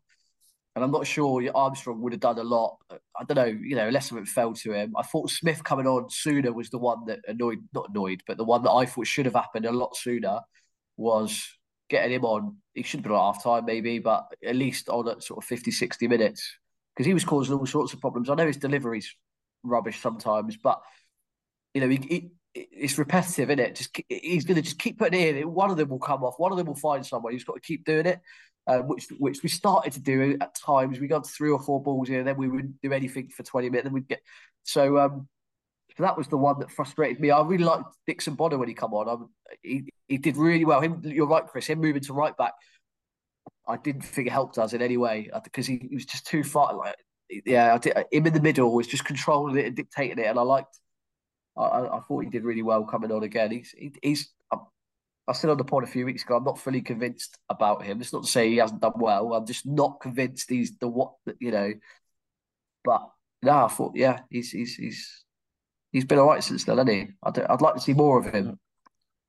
and 0.76 0.84
I'm 0.84 0.92
not 0.92 1.06
sure 1.06 1.44
Armstrong 1.54 2.02
would 2.02 2.14
have 2.14 2.20
done 2.20 2.40
a 2.40 2.44
lot. 2.44 2.78
I 2.90 3.24
don't 3.26 3.36
know, 3.36 3.46
you 3.46 3.76
know, 3.76 3.88
unless 3.88 4.10
something 4.10 4.26
fell 4.26 4.54
to 4.54 4.74
him. 4.74 4.94
I 4.98 5.04
thought 5.04 5.30
Smyth 5.30 5.64
coming 5.64 5.86
on 5.86 6.10
sooner 6.10 6.52
was 6.52 6.70
the 6.70 6.80
one 6.80 7.06
that 7.06 7.20
annoyed, 7.28 7.60
not 7.74 7.90
annoyed, 7.90 8.24
but 8.26 8.38
the 8.38 8.44
one 8.44 8.64
that 8.64 8.72
I 8.72 8.86
thought 8.86 9.06
should 9.06 9.26
have 9.26 9.36
happened 9.36 9.66
a 9.66 9.72
lot 9.72 9.96
sooner 9.96 10.40
was 10.98 11.48
getting 11.90 12.14
him 12.14 12.26
on. 12.26 12.58
He 12.74 12.82
should 12.82 13.00
have 13.00 13.04
been 13.04 13.12
on 13.12 13.34
half 13.34 13.44
time 13.44 13.66
maybe, 13.66 14.00
but 14.00 14.26
at 14.44 14.56
least 14.56 14.90
on 14.90 15.08
at 15.08 15.24
sort 15.24 15.44
of 15.44 15.48
50, 15.48 15.70
60 15.70 16.08
minutes 16.08 16.58
because 16.96 17.06
he 17.06 17.14
was 17.14 17.26
causing 17.26 17.56
all 17.56 17.66
sorts 17.66 17.94
of 17.94 18.02
problems. 18.02 18.30
I 18.30 18.36
know 18.36 18.48
his 18.48 18.58
delivery's 18.58 19.16
rubbish 19.64 20.02
sometimes, 20.02 20.58
but 20.58 20.82
you 21.74 21.82
know, 21.82 21.90
he 21.90 22.32
it's 22.56 22.98
repetitive, 22.98 23.50
isn't 23.50 23.60
it? 23.60 23.76
Just 23.76 24.00
he's 24.10 24.46
going 24.46 24.56
to 24.56 24.62
just 24.62 24.80
keep 24.80 25.00
putting 25.00 25.20
it 25.20 25.38
in. 25.38 25.54
One 25.54 25.72
of 25.72 25.78
them 25.78 25.90
will 25.90 26.00
come 26.00 26.24
off. 26.24 26.36
One 26.38 26.52
of 26.52 26.58
them 26.58 26.68
will 26.68 26.76
find 26.76 27.06
someone. 27.06 27.34
He's 27.34 27.44
got 27.44 27.56
to 27.56 27.62
keep 27.62 27.86
doing 27.86 28.06
it 28.06 28.20
uh, 28.68 28.80
which 28.80 29.08
which 29.18 29.44
we 29.44 29.50
started 29.50 29.94
to 29.94 30.00
do 30.00 30.38
at 30.40 30.56
times. 30.56 31.00
We 31.00 31.08
got 31.08 31.28
three 31.28 31.52
or 31.52 31.60
four 31.60 31.82
balls 31.82 32.10
in, 32.10 32.16
and 32.16 32.28
then 32.28 32.38
we 32.38 32.48
wouldn't 32.48 32.82
do 32.82 32.94
anything 32.94 33.30
for 33.30 33.44
twenty 33.44 33.70
minutes. 33.70 33.86
Then 33.86 33.94
we'd 33.94 34.08
get 34.08 34.22
so. 34.64 34.98
Um, 34.98 35.28
so 35.96 36.04
that 36.04 36.18
was 36.18 36.28
the 36.28 36.38
one 36.38 36.58
that 36.60 36.72
frustrated 36.72 37.20
me. 37.20 37.30
I 37.30 37.42
really 37.44 37.66
liked 37.66 37.86
Dixon 38.08 38.34
Bonner 38.34 38.58
when 38.58 38.68
he 38.68 38.74
come 38.74 38.94
on. 38.94 39.08
Um, 39.08 39.30
he 39.62 39.90
he 40.08 40.18
did 40.18 40.38
really 40.38 40.66
well. 40.66 40.82
Him, 40.82 41.02
you're 41.04 41.28
right, 41.28 41.46
Chris. 41.46 41.68
Him 41.68 41.82
moving 41.82 42.02
to 42.04 42.14
right 42.14 42.36
back, 42.36 42.54
I 43.68 43.78
didn't 43.78 44.02
think 44.02 44.28
it 44.28 44.32
helped 44.32 44.58
us 44.58 44.74
in 44.74 44.82
any 44.82 44.98
way 44.98 45.30
because 45.44 45.68
he, 45.68 45.86
he 45.90 45.96
was 45.96 46.06
just 46.06 46.26
too 46.26 46.44
far. 46.44 46.76
Like, 46.76 46.96
yeah, 47.46 47.76
I 47.76 47.78
did, 47.78 47.94
him 48.12 48.26
in 48.26 48.34
the 48.34 48.42
middle 48.42 48.74
was 48.74 48.88
just 48.88 49.06
controlling 49.06 49.58
it 49.58 49.68
and 49.68 49.76
dictating 49.76 50.18
it, 50.20 50.28
and 50.28 50.40
I 50.40 50.42
liked. 50.42 50.80
I, 51.56 51.98
I 51.98 52.00
thought 52.08 52.24
he 52.24 52.30
did 52.30 52.44
really 52.44 52.64
well 52.64 52.84
coming 52.84 53.12
on 53.12 53.24
again. 53.24 53.52
He's 53.52 53.72
he, 53.78 53.94
he's 54.02 54.34
I 55.28 55.34
said 55.34 55.50
on 55.50 55.58
the 55.58 55.64
pod 55.64 55.84
a 55.84 55.88
few 55.88 56.06
weeks 56.06 56.24
ago, 56.24 56.36
I'm 56.36 56.44
not 56.44 56.60
fully 56.60 56.82
convinced 56.82 57.38
about 57.50 57.84
him. 57.84 58.02
It's 58.02 58.12
not 58.12 58.24
to 58.24 58.30
say 58.30 58.50
he 58.50 58.58
hasn't 58.58 58.82
done 58.82 58.94
well. 58.98 59.34
I'm 59.34 59.46
just 59.46 59.66
not 59.66 60.02
convinced 60.02 60.50
he's 60.50 60.78
the 60.78 60.88
what 60.88 61.14
you 61.40 61.52
know. 61.52 61.74
But 62.84 63.10
no, 63.42 63.66
I 63.66 63.68
thought 63.70 63.96
yeah, 63.96 64.20
he's 64.30 64.52
he's 64.52 64.76
he's 64.76 65.24
he's 65.94 66.06
been 66.06 66.20
all 66.20 66.28
right 66.28 66.44
since 66.44 66.66
then, 66.66 66.78
hasn't 66.78 66.96
he? 66.96 67.08
I'd, 67.24 67.40
I'd 67.40 67.62
like 67.62 67.76
to 67.76 67.80
see 67.80 67.94
more 67.94 68.20
of 68.20 68.34
him. 68.34 68.60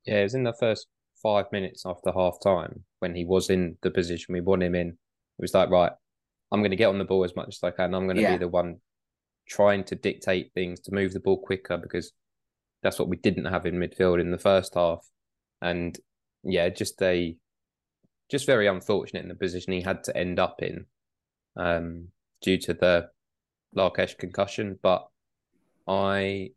Yeah, 0.05 0.21
it 0.21 0.25
was 0.25 0.35
in 0.35 0.43
the 0.43 0.55
first 0.59 0.89
five 1.23 1.47
minutes 1.53 1.85
after 1.87 2.11
half 2.13 2.39
time 2.43 2.83
when 2.99 3.15
he 3.15 3.25
was 3.25 3.49
in 3.49 3.77
the 3.83 3.91
position 3.91 4.33
we 4.33 4.41
want 4.41 4.65
him 4.65 4.75
in. 4.75 4.89
It 4.89 5.43
was 5.43 5.55
like 5.55 5.71
right, 5.71 5.93
I'm 6.51 6.61
going 6.61 6.73
to 6.73 6.77
get 6.77 6.89
on 6.89 6.99
the 6.99 7.05
ball 7.05 7.25
as 7.25 7.37
much 7.37 7.49
as 7.51 7.61
I 7.63 7.71
can. 7.71 7.95
I'm 7.95 8.07
going 8.07 8.17
to 8.17 8.23
yeah. 8.23 8.33
be 8.33 8.39
the 8.39 8.49
one 8.49 8.79
trying 9.47 9.85
to 9.85 9.95
dictate 9.95 10.53
things 10.55 10.81
to 10.81 10.95
move 10.95 11.13
the 11.13 11.21
ball 11.21 11.39
quicker 11.39 11.77
because 11.77 12.13
that's 12.83 12.99
what 12.99 13.09
we 13.09 13.17
didn't 13.17 13.47
have 13.47 13.67
in 13.67 13.75
midfield 13.75 14.21
in 14.21 14.31
the 14.31 14.39
first 14.39 14.75
half 14.75 15.07
and 15.63 15.99
yeah, 16.45 16.69
just 16.69 17.01
a 17.03 17.37
just 18.31 18.47
very 18.47 18.67
unfortunate 18.67 19.23
in 19.23 19.29
the 19.29 19.35
position 19.35 19.73
he 19.73 19.81
had 19.81 20.05
to 20.05 20.17
end 20.17 20.39
up 20.39 20.63
in 20.63 20.87
um, 21.57 22.09
due 22.41 22.59
to 22.59 22.75
the 22.75 23.09
Larkeche 23.75 24.19
concussion. 24.19 24.79
But 24.83 25.07
I 25.89 26.51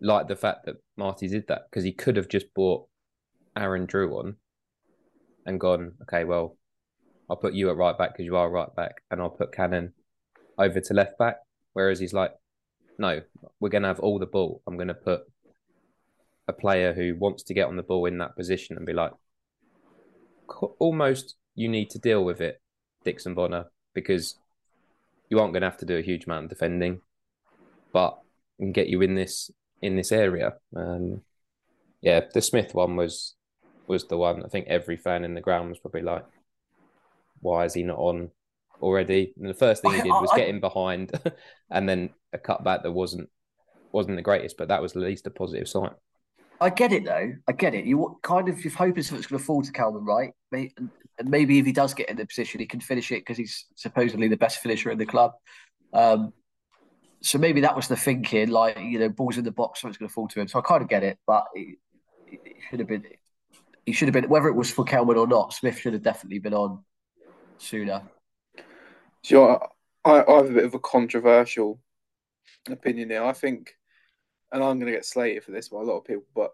like 0.00 0.28
the 0.28 0.36
fact 0.36 0.66
that 0.66 0.76
Marti 0.96 1.28
did 1.28 1.46
that 1.48 1.62
because 1.70 1.84
he 1.84 1.92
could 1.92 2.16
have 2.16 2.28
just 2.28 2.52
brought 2.54 2.86
Aaron 3.56 3.86
Drewe 3.86 4.18
on 4.18 4.36
and 5.46 5.58
gone, 5.58 5.92
okay, 6.02 6.24
well, 6.24 6.56
I'll 7.28 7.36
put 7.36 7.54
you 7.54 7.70
at 7.70 7.76
right 7.76 7.96
back 7.96 8.12
because 8.12 8.26
you 8.26 8.36
are 8.36 8.50
right 8.50 8.74
back, 8.74 9.02
and 9.10 9.20
I'll 9.20 9.30
put 9.30 9.52
Cannon 9.52 9.92
over 10.58 10.80
to 10.80 10.94
left 10.94 11.16
back. 11.18 11.36
Whereas 11.72 11.98
he's 12.00 12.12
like, 12.12 12.32
no, 12.98 13.22
we're 13.60 13.68
going 13.68 13.82
to 13.82 13.88
have 13.88 14.00
all 14.00 14.18
the 14.18 14.26
ball. 14.26 14.62
I'm 14.66 14.76
going 14.76 14.88
to 14.88 14.94
put 14.94 15.22
a 16.48 16.52
player 16.52 16.92
who 16.92 17.14
wants 17.16 17.42
to 17.44 17.54
get 17.54 17.68
on 17.68 17.76
the 17.76 17.82
ball 17.82 18.06
in 18.06 18.18
that 18.18 18.36
position 18.36 18.76
and 18.76 18.86
be 18.86 18.92
like, 18.92 19.12
almost 20.78 21.36
you 21.54 21.68
need 21.68 21.90
to 21.90 21.98
deal 21.98 22.24
with 22.24 22.40
it, 22.40 22.60
Dixon 23.04 23.34
Bonner, 23.34 23.66
because 23.94 24.36
you 25.28 25.38
aren't 25.38 25.52
going 25.52 25.62
to 25.62 25.70
have 25.70 25.78
to 25.78 25.86
do 25.86 25.96
a 25.96 26.02
huge 26.02 26.24
amount 26.24 26.44
of 26.44 26.50
defending, 26.50 27.00
but 27.92 28.18
can 28.60 28.72
get 28.72 28.88
you 28.88 29.00
in 29.00 29.14
this 29.14 29.50
in 29.82 29.96
this 29.96 30.12
area. 30.12 30.54
Um, 30.76 31.22
yeah, 32.02 32.20
the 32.32 32.42
Smyth 32.42 32.74
one 32.74 32.96
was 32.96 33.34
was 33.86 34.06
the 34.06 34.16
one. 34.16 34.44
I 34.44 34.48
think 34.48 34.68
every 34.68 34.96
fan 34.96 35.24
in 35.24 35.34
the 35.34 35.40
ground 35.40 35.70
was 35.70 35.78
probably 35.78 36.02
like, 36.02 36.24
"Why 37.40 37.64
is 37.64 37.74
he 37.74 37.82
not 37.82 37.98
on 37.98 38.30
already?" 38.80 39.32
And 39.36 39.48
the 39.48 39.54
first 39.54 39.82
thing 39.82 39.92
he 39.92 40.02
did 40.02 40.08
was 40.08 40.30
I, 40.32 40.34
I, 40.34 40.38
get 40.38 40.48
in 40.48 40.60
behind, 40.60 41.12
and 41.70 41.88
then 41.88 42.10
a 42.32 42.38
cutback 42.38 42.82
that 42.82 42.92
wasn't 42.92 43.28
wasn't 43.92 44.16
the 44.16 44.22
greatest, 44.22 44.56
but 44.56 44.68
that 44.68 44.82
was 44.82 44.92
at 44.92 45.02
least 45.02 45.26
a 45.26 45.30
positive 45.30 45.68
sign. 45.68 45.90
I 46.60 46.68
get 46.70 46.92
it 46.92 47.04
though. 47.04 47.32
I 47.48 47.52
get 47.52 47.74
it. 47.74 47.86
You 47.86 48.18
kind 48.22 48.48
of 48.48 48.62
you're 48.62 48.72
hoping 48.72 49.02
something's 49.02 49.26
going 49.26 49.38
to 49.38 49.44
fall 49.44 49.62
to 49.62 49.72
Kelman, 49.72 50.04
right? 50.04 50.32
And 50.52 50.90
maybe 51.24 51.58
if 51.58 51.66
he 51.66 51.72
does 51.72 51.94
get 51.94 52.10
in 52.10 52.16
the 52.16 52.26
position, 52.26 52.60
he 52.60 52.66
can 52.66 52.80
finish 52.80 53.10
it 53.12 53.20
because 53.20 53.38
he's 53.38 53.66
supposedly 53.76 54.28
the 54.28 54.36
best 54.36 54.58
finisher 54.58 54.90
in 54.90 54.98
the 54.98 55.06
club. 55.06 55.32
Um, 55.92 56.32
so 57.22 57.38
maybe 57.38 57.62
that 57.62 57.76
was 57.76 57.88
the 57.88 57.96
thinking, 57.96 58.50
like 58.50 58.78
you 58.78 58.98
know, 58.98 59.08
balls 59.08 59.38
in 59.38 59.44
the 59.44 59.50
box, 59.50 59.80
something's 59.80 59.98
going 59.98 60.08
to 60.08 60.12
fall 60.12 60.28
to 60.28 60.40
him. 60.40 60.48
So 60.48 60.58
I 60.58 60.62
kind 60.62 60.82
of 60.82 60.88
get 60.88 61.02
it, 61.02 61.18
but 61.26 61.44
it, 61.54 61.78
it 62.26 62.56
should 62.68 62.78
have 62.78 62.88
been. 62.88 63.04
He 63.86 63.92
should 63.92 64.08
have 64.08 64.12
been, 64.12 64.28
whether 64.28 64.48
it 64.48 64.54
was 64.54 64.70
for 64.70 64.84
Kelman 64.84 65.16
or 65.16 65.26
not. 65.26 65.54
Smyth 65.54 65.78
should 65.78 65.94
have 65.94 66.02
definitely 66.02 66.38
been 66.38 66.54
on 66.54 66.84
sooner. 67.58 68.02
So 69.22 69.68
I, 70.04 70.10
I 70.22 70.36
have 70.36 70.50
a 70.50 70.54
bit 70.54 70.64
of 70.64 70.74
a 70.74 70.78
controversial 70.78 71.80
opinion 72.68 73.10
here. 73.10 73.24
I 73.24 73.32
think 73.32 73.74
and 74.52 74.62
I'm 74.62 74.78
going 74.78 74.92
to 74.92 74.96
get 74.96 75.04
slated 75.04 75.44
for 75.44 75.52
this 75.52 75.68
by 75.68 75.78
a 75.78 75.82
lot 75.82 75.98
of 75.98 76.04
people, 76.04 76.24
but 76.34 76.52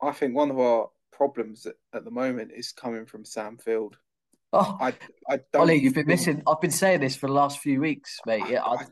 I 0.00 0.12
think 0.12 0.34
one 0.34 0.50
of 0.50 0.58
our 0.58 0.90
problems 1.10 1.66
at, 1.66 1.74
at 1.92 2.04
the 2.04 2.10
moment 2.10 2.52
is 2.54 2.72
coming 2.72 3.06
from 3.06 3.24
Sam 3.24 3.58
Field. 3.58 3.96
Oh, 4.52 4.76
I, 4.80 4.94
I 5.28 5.40
don't 5.52 5.62
Ollie, 5.62 5.76
you've 5.76 5.94
been 5.94 6.06
think... 6.06 6.20
missing. 6.20 6.42
I've 6.46 6.60
been 6.60 6.70
saying 6.70 7.00
this 7.00 7.16
for 7.16 7.26
the 7.26 7.32
last 7.32 7.60
few 7.60 7.80
weeks, 7.80 8.20
mate. 8.26 8.44
Yeah, 8.48 8.62
I, 8.62 8.86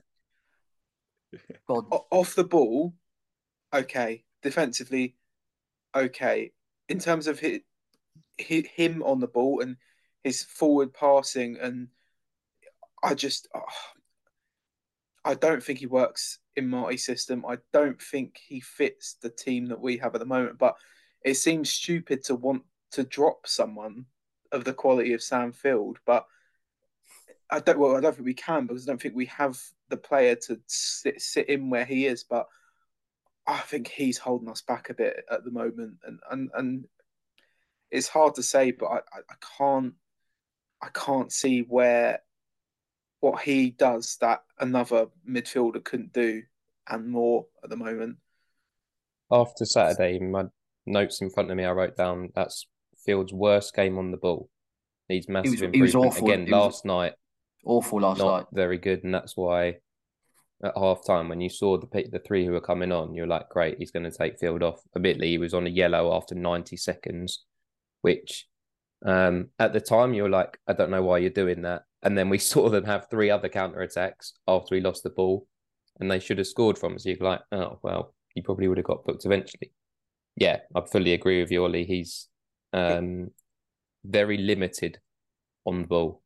God, 1.68 1.85
O- 1.92 2.06
off 2.11 2.35
the 2.35 2.44
ball, 2.44 2.94
okay. 3.72 4.24
Defensively, 4.42 5.16
okay. 5.94 6.52
In 6.88 6.98
terms 6.98 7.26
of 7.26 7.40
hi 7.40 7.61
hi 8.40 8.64
him 8.74 9.02
on 9.02 9.20
the 9.20 9.28
ball 9.28 9.61
and 9.61 9.76
his 10.24 10.42
forward 10.42 10.94
passing, 10.94 11.59
and 11.61 11.88
I 13.02 13.14
just, 13.14 13.48
oh, 13.54 13.62
I 15.24 15.34
don't 15.34 15.62
think 15.62 15.78
he 15.78 15.86
works 15.86 16.38
in 16.56 16.68
Marti's 16.68 17.04
system. 17.04 17.44
I 17.46 17.58
don't 17.72 18.00
think 18.00 18.38
he 18.46 18.60
fits 18.60 19.16
the 19.20 19.30
team 19.30 19.66
that 19.66 19.80
we 19.80 19.98
have 19.98 20.14
at 20.14 20.20
the 20.20 20.26
moment. 20.26 20.58
But 20.58 20.76
it 21.24 21.34
seems 21.34 21.70
stupid 21.70 22.24
to 22.24 22.34
want 22.34 22.62
to 22.92 23.04
drop 23.04 23.46
someone 23.46 24.06
of 24.52 24.64
the 24.64 24.72
quality 24.72 25.12
of 25.12 25.22
Sam 25.22 25.52
Field, 25.52 25.98
but 26.06 26.26
I 27.50 27.60
don't. 27.60 27.78
Well, 27.78 27.96
I 27.96 28.00
don't 28.00 28.14
think 28.14 28.26
we 28.26 28.34
can 28.34 28.66
because 28.66 28.86
I 28.86 28.92
don't 28.92 29.00
think 29.00 29.14
we 29.14 29.26
have 29.26 29.58
the 29.88 29.96
player 29.96 30.36
to 30.46 30.60
sit, 30.66 31.20
sit 31.20 31.48
in 31.48 31.68
where 31.68 31.84
he 31.84 32.06
is. 32.06 32.24
But 32.24 32.46
I 33.46 33.58
think 33.58 33.88
he's 33.88 34.18
holding 34.18 34.48
us 34.48 34.62
back 34.62 34.90
a 34.90 34.94
bit 34.94 35.24
at 35.30 35.44
the 35.44 35.50
moment, 35.50 35.98
and 36.04 36.20
and 36.30 36.50
and 36.54 36.84
it's 37.90 38.08
hard 38.08 38.36
to 38.36 38.42
say, 38.42 38.70
but 38.70 38.86
I, 38.86 38.96
I, 38.98 39.20
I 39.30 39.34
can't 39.58 39.94
I 40.80 40.88
can't 40.94 41.32
see 41.32 41.60
where 41.60 42.20
what 43.20 43.42
he 43.42 43.70
does 43.70 44.16
that 44.20 44.42
another 44.59 45.06
midfielder 45.28 45.83
couldn't 45.85 46.12
do 46.12 46.42
and 46.88 47.09
more 47.09 47.46
at 47.62 47.70
the 47.70 47.76
moment. 47.76 48.16
After 49.30 49.64
Saturday, 49.64 50.18
my 50.18 50.44
notes 50.87 51.20
in 51.20 51.30
front 51.30 51.50
of 51.50 51.56
me, 51.56 51.64
I 51.64 51.70
wrote 51.72 51.96
down 51.96 52.30
that's 52.35 52.66
Field's 53.04 53.33
worst 53.33 53.74
game 53.74 53.98
on 53.98 54.11
the 54.11 54.16
ball. 54.16 54.48
Needs 55.09 55.28
massive 55.28 55.52
was- 55.52 55.62
improvement. 55.62 55.83
was 55.83 55.94
awful. 55.94 56.28
Again, 56.28 56.46
He 56.46 56.52
was 56.52 56.61
last 56.64 56.85
night, 56.85 57.12
awful 57.64 58.00
last 58.00 58.18
not 58.18 58.37
night. 58.38 58.46
very 58.52 58.78
good, 58.78 59.04
and 59.04 59.14
that's 59.14 59.37
why 59.37 59.76
at 60.62 60.76
half 60.76 61.04
time 61.06 61.28
when 61.28 61.40
you 61.40 61.48
saw 61.48 61.78
the 61.78 61.87
the 62.11 62.18
three 62.18 62.44
who 62.44 62.52
were 62.52 62.61
coming 62.61 62.92
on, 62.92 63.14
you're 63.14 63.26
like, 63.26 63.48
great, 63.48 63.78
he's 63.78 63.90
going 63.90 64.04
to 64.11 64.16
take 64.16 64.38
Field 64.38 64.62
off. 64.62 64.80
Admittedly, 64.96 65.28
he 65.28 65.38
was 65.38 65.54
on 65.54 65.66
a 65.66 65.70
yellow 65.70 66.14
after 66.14 66.35
90 66.35 66.76
seconds, 66.76 67.44
which 68.02 68.46
um, 69.04 69.48
at 69.59 69.72
the 69.72 69.80
time 69.80 70.12
you're 70.14 70.28
like, 70.28 70.59
I 70.66 70.72
don't 70.74 70.90
know 70.90 71.02
why 71.02 71.18
you're 71.18 71.30
doing 71.30 71.62
that. 71.62 71.83
And 72.02 72.16
then 72.16 72.28
we 72.28 72.38
saw 72.52 72.68
them 72.68 72.84
have 72.84 73.08
three 73.10 73.30
other 73.30 73.48
counter 73.48 73.80
attacks 73.80 74.34
after 74.48 74.74
we 74.74 74.80
lost 74.80 75.02
the 75.02 75.10
ball, 75.10 75.46
and 75.98 76.10
they 76.10 76.18
should 76.20 76.38
have 76.38 76.46
scored 76.46 76.78
from 76.78 76.94
us. 76.94 77.04
You're 77.04 77.16
like, 77.20 77.40
oh 77.52 77.78
well, 77.82 78.14
he 78.34 78.42
probably 78.42 78.68
would 78.68 78.78
have 78.78 78.86
got 78.86 79.04
booked 79.04 79.24
eventually. 79.24 79.72
Yeah, 80.36 80.58
I 80.74 80.82
fully 80.90 81.12
agree 81.12 81.40
with 81.40 81.50
you, 81.50 81.62
Ollie. 81.64 81.84
He's 81.84 82.28
um, 82.72 83.30
very 84.04 84.38
limited 84.38 84.98
on 85.66 85.82
the 85.82 85.88
ball. 85.88 86.22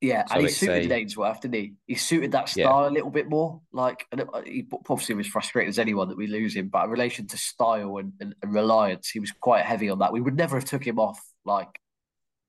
Yeah, 0.00 0.24
So 0.26 0.36
and 0.36 0.42
he 0.44 0.48
suited 0.48 0.92
a- 0.92 0.94
Ainsworth, 0.94 1.40
didn't 1.40 1.54
he? 1.56 1.72
He 1.88 1.96
suited 1.96 2.30
that 2.32 2.54
Yeah. 2.56 2.66
style 2.66 2.86
a 2.88 2.94
little 2.94 3.10
bit 3.10 3.28
more. 3.28 3.60
Like, 3.72 4.06
he 4.46 4.64
obviously 4.88 5.16
was 5.16 5.26
frustrated 5.26 5.70
as 5.70 5.78
anyone 5.80 6.08
that 6.08 6.16
we 6.16 6.28
lose 6.28 6.54
him, 6.54 6.68
but 6.68 6.84
in 6.84 6.90
relation 6.90 7.26
to 7.26 7.36
style 7.36 7.96
and, 7.96 8.12
and, 8.20 8.34
and 8.40 8.54
reliance, 8.54 9.08
he 9.10 9.18
was 9.18 9.32
quite 9.32 9.64
heavy 9.64 9.90
on 9.90 9.98
that. 9.98 10.12
We 10.12 10.20
would 10.20 10.36
never 10.36 10.56
have 10.56 10.64
took 10.66 10.86
him 10.86 11.00
off 11.00 11.20
like 11.44 11.80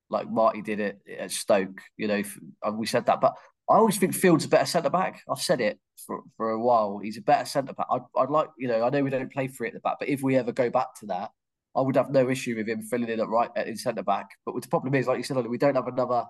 like 0.10 0.30
Marti 0.30 0.62
did 0.62 0.80
it 0.80 1.00
at 1.20 1.32
Stoke. 1.32 1.82
You 1.98 2.08
know, 2.08 2.24
and 2.64 2.78
we 2.78 2.86
said 2.86 3.06
that, 3.06 3.22
but 3.22 3.36
I 3.70 3.76
always 3.76 3.98
think 3.98 4.16
Field's 4.16 4.46
a 4.46 4.50
better 4.50 4.66
centre 4.66 4.90
back. 4.90 5.22
I've 5.30 5.42
said 5.42 5.62
it 5.62 5.80
for, 6.08 6.24
for 6.38 6.50
a 6.50 6.60
while. 6.60 6.98
He's 6.98 7.18
a 7.18 7.22
better 7.22 7.46
centre 7.46 7.74
back. 7.74 7.86
I'd, 7.92 8.02
I'd 8.18 8.30
like, 8.30 8.50
you 8.58 8.68
know, 8.68 8.84
I 8.84 8.90
know 8.90 9.04
we 9.04 9.12
don't 9.12 9.32
play 9.32 9.48
three 9.48 9.68
at 9.68 9.74
the 9.74 9.80
back, 9.80 9.98
but 10.00 10.10
if 10.10 10.24
we 10.24 10.36
ever 10.38 10.52
go 10.52 10.72
back 10.72 10.88
to 11.02 11.06
that, 11.08 11.30
I 11.76 11.82
would 11.82 11.96
have 11.96 12.10
no 12.10 12.30
issue 12.30 12.56
with 12.56 12.68
him 12.68 12.82
filling 12.82 13.10
in 13.10 13.20
at 13.20 13.30
right 13.30 13.52
in 13.56 13.78
centre 13.78 14.02
back. 14.02 14.28
But 14.44 14.60
the 14.60 14.68
problem 14.68 14.96
is, 14.96 15.08
like 15.08 15.18
you 15.18 15.24
said, 15.24 15.46
we 15.46 15.60
don't 15.60 15.76
have 15.76 15.88
another. 15.88 16.26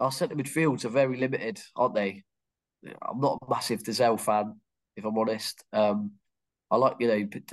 Our 0.00 0.10
centre 0.10 0.36
midfields 0.36 0.86
are 0.86 0.90
very 0.90 1.18
limited, 1.18 1.60
aren't 1.76 1.94
they? 1.94 2.22
I'm 3.02 3.20
not 3.20 3.38
a 3.42 3.50
massive 3.50 3.82
Dozzell 3.82 4.18
fan, 4.18 4.58
if 4.96 5.04
I'm 5.04 5.18
honest. 5.18 5.62
Um, 5.72 6.12
I 6.70 6.76
like, 6.76 6.96
you 6.98 7.08
know, 7.08 7.28
but, 7.30 7.42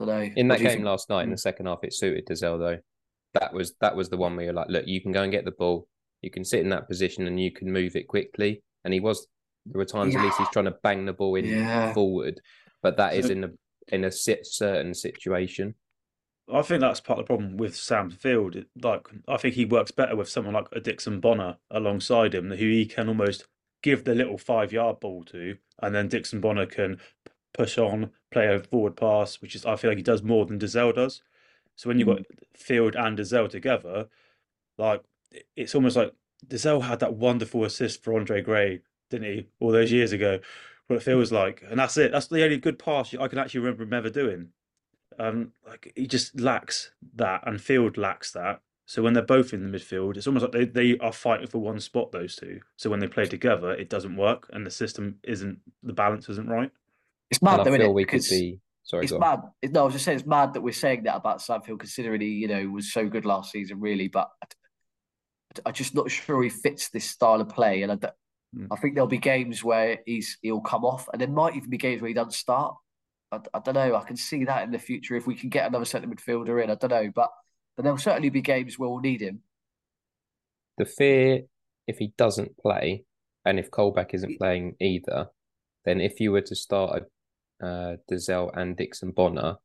I 0.00 0.04
don't 0.04 0.08
know. 0.08 0.32
In 0.36 0.48
that 0.48 0.58
game 0.58 0.68
think? 0.68 0.84
last 0.84 1.08
night, 1.08 1.24
in 1.24 1.30
the 1.30 1.38
second 1.38 1.66
half, 1.66 1.78
it 1.84 1.94
suited 1.94 2.26
Dozzell 2.26 2.58
though. 2.58 2.78
That 3.34 3.52
was 3.52 3.74
that 3.80 3.94
was 3.94 4.08
the 4.08 4.16
one 4.16 4.34
where 4.36 4.46
you're 4.46 4.54
like, 4.54 4.68
look, 4.68 4.86
you 4.86 5.00
can 5.00 5.12
go 5.12 5.22
and 5.22 5.30
get 5.32 5.44
the 5.44 5.52
ball, 5.52 5.86
you 6.22 6.30
can 6.30 6.44
sit 6.44 6.60
in 6.60 6.70
that 6.70 6.88
position, 6.88 7.26
and 7.26 7.40
you 7.40 7.52
can 7.52 7.70
move 7.72 7.94
it 7.96 8.08
quickly. 8.08 8.62
And 8.84 8.92
he 8.92 9.00
was 9.00 9.26
there 9.66 9.78
were 9.78 9.84
times 9.84 10.16
at 10.16 10.22
least 10.22 10.38
he's 10.38 10.48
trying 10.50 10.64
to 10.64 10.76
bang 10.82 11.04
the 11.04 11.12
ball 11.12 11.36
in 11.36 11.44
Yeah. 11.44 11.92
forward, 11.92 12.40
but 12.82 12.96
that 12.96 13.14
is 13.14 13.26
So- 13.26 13.32
in 13.32 13.44
a 13.44 13.50
in 13.88 14.04
a 14.04 14.10
certain 14.12 14.94
situation. 14.94 15.74
I 16.52 16.62
think 16.62 16.80
that's 16.80 17.00
part 17.00 17.20
of 17.20 17.24
the 17.24 17.28
problem 17.28 17.56
with 17.56 17.76
Sam 17.76 18.10
Field. 18.10 18.64
Like, 18.82 19.06
I 19.28 19.36
think 19.36 19.54
he 19.54 19.64
works 19.64 19.92
better 19.92 20.16
with 20.16 20.28
someone 20.28 20.54
like 20.54 20.66
a 20.72 20.80
Dixon 20.80 21.20
Bonner 21.20 21.58
alongside 21.70 22.34
him, 22.34 22.50
who 22.50 22.66
he 22.68 22.86
can 22.86 23.06
almost 23.08 23.46
give 23.82 24.02
the 24.04 24.14
little 24.16 24.36
five 24.38 24.72
yard 24.72 24.98
ball 24.98 25.22
to, 25.26 25.56
and 25.80 25.94
then 25.94 26.08
Dixon 26.08 26.40
Bonner 26.40 26.66
can 26.66 27.00
push 27.54 27.78
on, 27.78 28.10
play 28.32 28.52
a 28.52 28.58
forward 28.60 28.96
pass, 28.96 29.40
which 29.40 29.54
is 29.54 29.64
I 29.64 29.76
feel 29.76 29.90
like 29.92 29.98
he 29.98 30.02
does 30.02 30.22
more 30.24 30.44
than 30.46 30.58
Dozzell 30.58 30.94
does. 30.94 31.22
So 31.80 31.88
when 31.88 31.98
you've 31.98 32.08
got 32.08 32.26
Field 32.54 32.94
and 32.94 33.16
Dozzell 33.16 33.48
together, 33.48 34.08
like 34.76 35.02
it's 35.56 35.74
almost 35.74 35.96
like 35.96 36.12
Dozzell 36.46 36.82
had 36.82 37.00
that 37.00 37.14
wonderful 37.14 37.64
assist 37.64 38.04
for 38.04 38.14
Andre 38.14 38.42
Gray, 38.42 38.82
didn't 39.08 39.32
he, 39.32 39.46
all 39.60 39.72
those 39.72 39.90
years 39.90 40.12
ago? 40.12 40.40
What 40.88 40.96
it 40.96 41.02
feels 41.02 41.32
like, 41.32 41.64
and 41.70 41.80
that's 41.80 41.96
it. 41.96 42.12
That's 42.12 42.26
the 42.26 42.44
only 42.44 42.58
good 42.58 42.78
pass 42.78 43.14
I 43.18 43.28
can 43.28 43.38
actually 43.38 43.60
remember 43.60 43.84
him 43.84 43.94
ever 43.94 44.10
doing. 44.10 44.48
Um, 45.18 45.52
like 45.66 45.90
he 45.96 46.06
just 46.06 46.38
lacks 46.38 46.92
that, 47.14 47.44
and 47.46 47.58
Field 47.58 47.96
lacks 47.96 48.30
that. 48.32 48.60
So 48.84 49.02
when 49.02 49.14
they're 49.14 49.22
both 49.22 49.54
in 49.54 49.62
the 49.62 49.78
midfield, 49.78 50.18
it's 50.18 50.26
almost 50.26 50.42
like 50.42 50.52
they, 50.52 50.66
they 50.66 50.98
are 50.98 51.14
fighting 51.14 51.46
for 51.46 51.60
one 51.60 51.80
spot. 51.80 52.12
Those 52.12 52.36
two. 52.36 52.60
So 52.76 52.90
when 52.90 53.00
they 53.00 53.08
play 53.08 53.24
together, 53.24 53.72
it 53.72 53.88
doesn't 53.88 54.18
work, 54.18 54.50
and 54.52 54.66
the 54.66 54.70
system 54.70 55.16
isn't 55.22 55.60
the 55.82 55.94
balance 55.94 56.28
isn't 56.28 56.50
right. 56.50 56.72
It's 57.30 57.40
mad, 57.40 57.60
and 57.60 57.64
though, 57.64 57.70
I 57.70 57.74
isn't 57.74 57.80
feel 57.80 57.90
it? 57.92 57.94
we 57.94 58.04
could 58.04 58.20
Because 58.20 58.28
be 58.28 58.60
sorry, 58.84 59.04
it's 59.04 59.12
on. 59.12 59.20
mad. 59.20 59.40
No, 59.70 59.82
I 59.82 59.84
was 59.84 59.94
just 59.94 60.04
saying 60.04 60.18
it's 60.18 60.26
mad 60.26 60.54
that 60.54 60.60
we're 60.60 60.72
saying 60.72 61.04
that 61.04 61.16
about 61.16 61.42
Sam 61.42 61.62
Field, 61.62 61.80
considering 61.80 62.20
he, 62.20 62.28
you 62.28 62.48
know, 62.48 62.66
was 62.68 62.92
so 62.92 63.08
good 63.08 63.24
last 63.24 63.52
season, 63.52 63.80
really. 63.80 64.08
But 64.08 64.30
I'm 65.66 65.72
just 65.72 65.94
not 65.94 66.10
sure 66.10 66.42
he 66.42 66.48
fits 66.48 66.90
this 66.90 67.04
style 67.04 67.40
of 67.40 67.48
play, 67.48 67.82
and 67.82 67.92
I, 67.92 67.94
don't- 67.96 68.14
Mm. 68.52 68.66
I 68.72 68.74
think 68.74 68.96
there'll 68.96 69.06
be 69.06 69.16
games 69.18 69.62
where 69.62 70.00
he's 70.06 70.36
he'll 70.42 70.60
come 70.60 70.84
off, 70.84 71.08
and 71.12 71.20
there 71.20 71.28
might 71.28 71.54
even 71.54 71.70
be 71.70 71.76
games 71.78 72.02
where 72.02 72.08
he 72.08 72.14
doesn't 72.14 72.32
start. 72.32 72.74
I, 73.30 73.38
I 73.54 73.60
don't 73.60 73.74
know. 73.74 73.94
I 73.94 74.02
can 74.02 74.16
see 74.16 74.44
that 74.46 74.64
in 74.64 74.72
the 74.72 74.78
future 74.80 75.14
if 75.14 75.24
we 75.24 75.36
can 75.36 75.50
get 75.50 75.68
another 75.68 75.84
centre 75.84 76.08
midfielder 76.08 76.60
in. 76.64 76.68
I 76.68 76.74
don't 76.74 76.90
know, 76.90 77.12
but 77.14 77.30
but 77.76 77.84
there'll 77.84 77.96
certainly 77.96 78.28
be 78.28 78.42
games 78.42 78.76
where 78.76 78.88
we'll 78.90 78.98
need 78.98 79.20
him. 79.20 79.42
The 80.78 80.84
fear 80.84 81.42
if 81.86 81.98
he 81.98 82.12
doesn't 82.18 82.58
play, 82.58 83.04
and 83.44 83.60
if 83.60 83.70
Colback 83.70 84.14
isn't 84.14 84.38
playing 84.38 84.74
either, 84.80 85.28
then 85.84 86.00
if 86.00 86.18
you 86.18 86.32
were 86.32 86.40
to 86.40 86.56
start 86.56 87.02
a 87.02 87.06
uh, 87.62 87.96
Dozzell 88.10 88.50
and 88.56 88.76
Dixon 88.76 89.10
Bonner, 89.12 89.56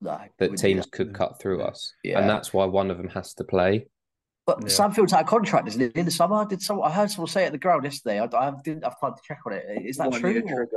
No, 0.00 0.20
that 0.38 0.56
teams 0.56 0.84
that. 0.84 0.92
could 0.92 1.14
cut 1.14 1.40
through 1.40 1.62
us, 1.62 1.92
Yeah. 2.04 2.20
and 2.20 2.28
that's 2.28 2.52
why 2.52 2.64
one 2.66 2.90
of 2.90 2.98
them 2.98 3.08
has 3.08 3.34
to 3.34 3.44
play. 3.44 3.88
But 4.46 4.62
Yeah. 4.62 4.68
Sam 4.68 4.92
Field's 4.92 5.12
out 5.12 5.22
of 5.22 5.26
contract, 5.28 5.68
isn't 5.68 5.80
it? 5.80 5.96
In 5.96 6.04
the 6.04 6.10
summer, 6.10 6.44
did 6.44 6.60
someone? 6.60 6.90
I 6.90 6.94
heard 6.94 7.10
someone 7.10 7.28
say 7.28 7.44
it 7.44 7.46
at 7.46 7.52
the 7.52 7.58
ground 7.58 7.84
yesterday. 7.84 8.18
I, 8.20 8.24
I 8.24 8.52
didn't 8.64 8.82
have 8.84 9.00
time 9.00 9.14
to 9.14 9.20
check 9.24 9.40
on 9.46 9.52
it. 9.52 9.64
Is 9.84 9.96
that 9.98 10.10
One 10.10 10.20
true? 10.20 10.30
year 10.32 10.68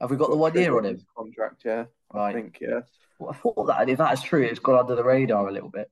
have 0.00 0.10
we 0.10 0.16
got 0.16 0.30
the 0.30 0.36
one 0.36 0.54
year 0.54 0.76
on 0.76 0.84
him? 0.84 1.00
Contract, 1.16 1.62
yeah. 1.64 1.86
I 2.12 2.16
Right. 2.16 2.34
think, 2.34 2.58
yeah. 2.60 2.80
Well, 3.18 3.30
I 3.30 3.34
thought 3.34 3.66
that 3.66 3.88
if 3.88 3.98
that's 3.98 4.22
true, 4.22 4.42
it's 4.44 4.60
gone 4.60 4.78
under 4.78 4.94
the 4.94 5.02
radar 5.02 5.48
a 5.48 5.52
little 5.52 5.70
bit. 5.70 5.90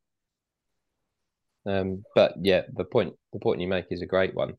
Um, 1.65 2.05
but 2.15 2.35
yeah, 2.41 2.63
the 2.73 2.85
point 2.85 3.15
the 3.33 3.41
point 3.41 3.61
you 3.61 3.67
make 3.69 3.87
is 3.91 4.03
a 4.03 4.07
great 4.07 4.35
one. 4.35 4.55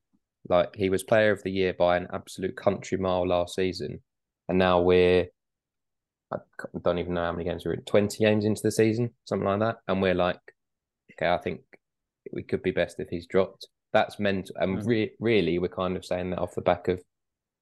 Like 0.50 0.76
he 0.76 0.90
was 0.90 1.04
player 1.04 1.32
of 1.32 1.44
the 1.44 1.52
year 1.52 1.74
by 1.74 1.96
an 1.98 2.08
absolute 2.12 2.58
country 2.58 2.98
mile 2.98 3.26
last 3.28 3.56
season, 3.56 4.02
and 4.50 4.58
now 4.58 4.82
we're 4.82 5.28
I 6.32 6.38
don't 6.84 6.98
even 7.00 7.14
know 7.14 7.24
how 7.24 7.32
many 7.32 7.46
games 7.46 7.66
we're 7.66 7.74
in. 7.74 7.82
Twenty 7.84 8.24
games 8.24 8.44
into 8.44 8.62
the 8.62 8.72
season, 8.72 9.12
something 9.26 9.48
like 9.48 9.60
that, 9.60 9.78
and 9.88 10.02
we're 10.02 10.14
like, 10.14 10.40
okay, 11.14 11.30
I 11.32 11.38
think 11.38 11.62
we 12.34 12.44
could 12.44 12.62
be 12.62 12.72
best 12.72 13.00
if 13.00 13.08
he's 13.10 13.28
dropped. 13.28 13.68
That's 13.94 14.20
mental, 14.20 14.56
and 14.60 14.80
Mm. 14.80 14.86
re- 14.86 15.16
really, 15.20 15.58
we're 15.60 15.70
kind 15.70 15.96
of 15.96 16.04
saying 16.06 16.32
that 16.32 16.40
off 16.40 16.56
the 16.56 16.62
back 16.62 16.90
of 16.90 17.02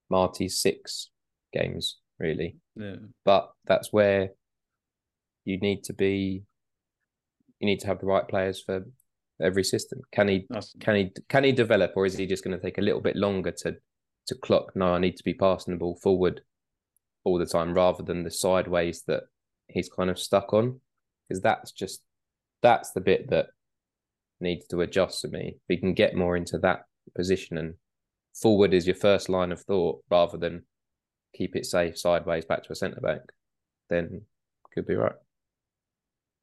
Marti's 0.10 0.58
six 0.58 1.12
games, 1.54 2.00
really. 2.20 2.58
Yeah. 2.76 2.96
But 3.24 3.52
that's 3.66 3.94
where 3.94 4.32
you 5.44 5.60
need 5.60 5.84
to 5.84 5.94
be. 5.94 6.44
You 7.60 7.68
need 7.68 7.80
to 7.82 7.88
have 7.88 8.00
the 8.00 8.08
right 8.08 8.28
players 8.28 8.60
for 8.62 8.84
every 9.40 9.64
system. 9.64 10.02
Can 10.12 10.28
he 10.28 10.48
can 10.80 10.96
he 10.96 11.12
can 11.30 11.44
he 11.44 11.52
develop, 11.52 11.94
or 11.96 12.08
is 12.08 12.18
he 12.18 12.26
just 12.26 12.44
going 12.44 12.58
to 12.58 12.62
take 12.64 12.80
a 12.80 12.82
little 12.82 13.02
bit 13.02 13.16
longer 13.16 13.52
to 13.52 13.76
to 14.28 14.36
clock? 14.36 14.76
No, 14.76 14.96
I 14.96 15.00
need 15.00 15.18
to 15.18 15.24
be 15.24 15.36
passing 15.36 15.76
the 15.76 15.80
ball 15.80 15.96
forward 16.02 16.42
all 17.26 17.38
the 17.38 17.46
time, 17.46 17.74
rather 17.74 18.04
than 18.04 18.24
the 18.24 18.32
sideways 18.32 19.04
that 19.08 19.24
he's 19.68 19.90
kind 19.90 20.10
of 20.10 20.18
stuck 20.18 20.54
on. 20.54 20.80
Because 21.28 21.42
that's 21.42 21.72
just 21.72 22.02
that's 22.62 22.92
the 22.92 23.02
bit 23.02 23.30
that 23.32 23.48
needs 24.40 24.66
to 24.68 24.82
adjust 24.82 25.22
for 25.22 25.28
me. 25.28 25.56
If 25.56 25.62
we 25.68 25.78
can 25.78 25.94
get 25.94 26.16
more 26.16 26.38
into 26.38 26.58
that 26.60 26.84
position 27.16 27.58
and 27.58 27.74
forward 28.40 28.74
is 28.74 28.86
your 28.86 28.96
first 28.96 29.28
line 29.28 29.52
of 29.52 29.62
thought, 29.62 30.04
rather 30.10 30.38
than 30.38 30.64
keep 31.36 31.56
it 31.56 31.66
safe 31.66 31.98
sideways 31.98 32.46
back 32.46 32.64
to 32.64 32.72
a 32.72 32.76
centre 32.76 33.02
back, 33.02 33.22
then 33.90 34.22
could 34.74 34.86
be 34.86 34.96
right. 34.96 35.16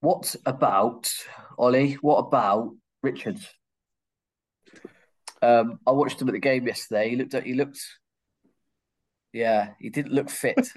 What 0.01 0.35
about 0.45 1.13
Ollie? 1.57 1.93
What 1.95 2.19
about 2.19 2.75
Richards? 3.03 3.47
Um, 5.41 5.79
I 5.87 5.93
watched 5.93 6.21
him 6.21 6.29
at 6.29 6.33
the 6.33 6.41
game 6.41 6.67
yesterday. 6.67 7.11
He 7.11 7.17
looked. 7.17 7.35
He 7.45 7.55
looked. 7.55 7.81
Yeah, 9.33 9.71
he 9.79 9.89
didn't 9.89 10.13
look 10.13 10.31
fit. 10.31 10.69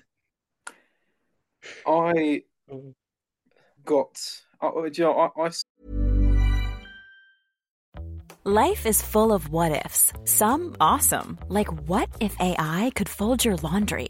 I 1.88 2.44
got. 3.86 4.18
Uh, 4.62 4.72
do 4.72 4.90
you 4.94 5.04
know, 5.04 5.32
I, 5.38 5.46
I 5.46 5.52
Life 8.44 8.86
is 8.86 9.02
full 9.02 9.34
of 9.34 9.50
what 9.50 9.72
ifs. 9.86 10.14
Some 10.26 10.76
awesome, 10.80 11.40
like 11.50 11.68
what 11.90 12.10
if 12.20 12.36
AI 12.40 12.92
could 12.94 13.10
fold 13.10 13.44
your 13.44 13.56
laundry? 13.58 14.10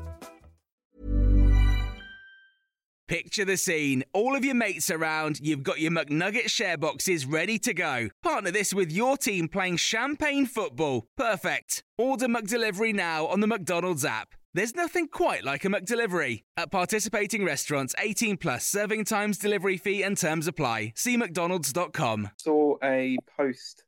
Picture 3.07 3.45
the 3.45 3.57
scene. 3.57 4.03
All 4.13 4.35
of 4.35 4.45
your 4.45 4.55
mates 4.55 4.89
around, 4.89 5.39
you've 5.41 5.63
got 5.63 5.79
your 5.79 5.91
McNugget 5.91 6.49
share 6.49 6.77
boxes 6.77 7.25
ready 7.25 7.59
to 7.59 7.73
go. 7.73 8.09
Partner 8.23 8.51
this 8.51 8.73
with 8.73 8.91
your 8.91 9.17
team 9.17 9.47
playing 9.47 9.77
champagne 9.77 10.45
football. 10.45 11.07
Perfect. 11.17 11.83
Order 11.97 12.27
McDelivery 12.27 12.93
now 12.93 13.27
on 13.27 13.39
the 13.39 13.47
McDonald's 13.47 14.05
app. 14.05 14.35
There's 14.53 14.75
nothing 14.75 15.07
quite 15.07 15.45
like 15.45 15.63
a 15.63 15.69
McDelivery. 15.69 16.43
At 16.57 16.71
participating 16.71 17.45
restaurants, 17.45 17.95
18 17.97 18.35
plus 18.37 18.65
serving 18.65 19.05
times, 19.05 19.37
delivery 19.37 19.77
fee, 19.77 20.03
and 20.03 20.17
terms 20.17 20.45
apply. 20.45 20.91
See 20.95 21.15
McDonald's.com. 21.15 22.31
saw 22.35 22.75
a 22.83 23.17
post 23.37 23.85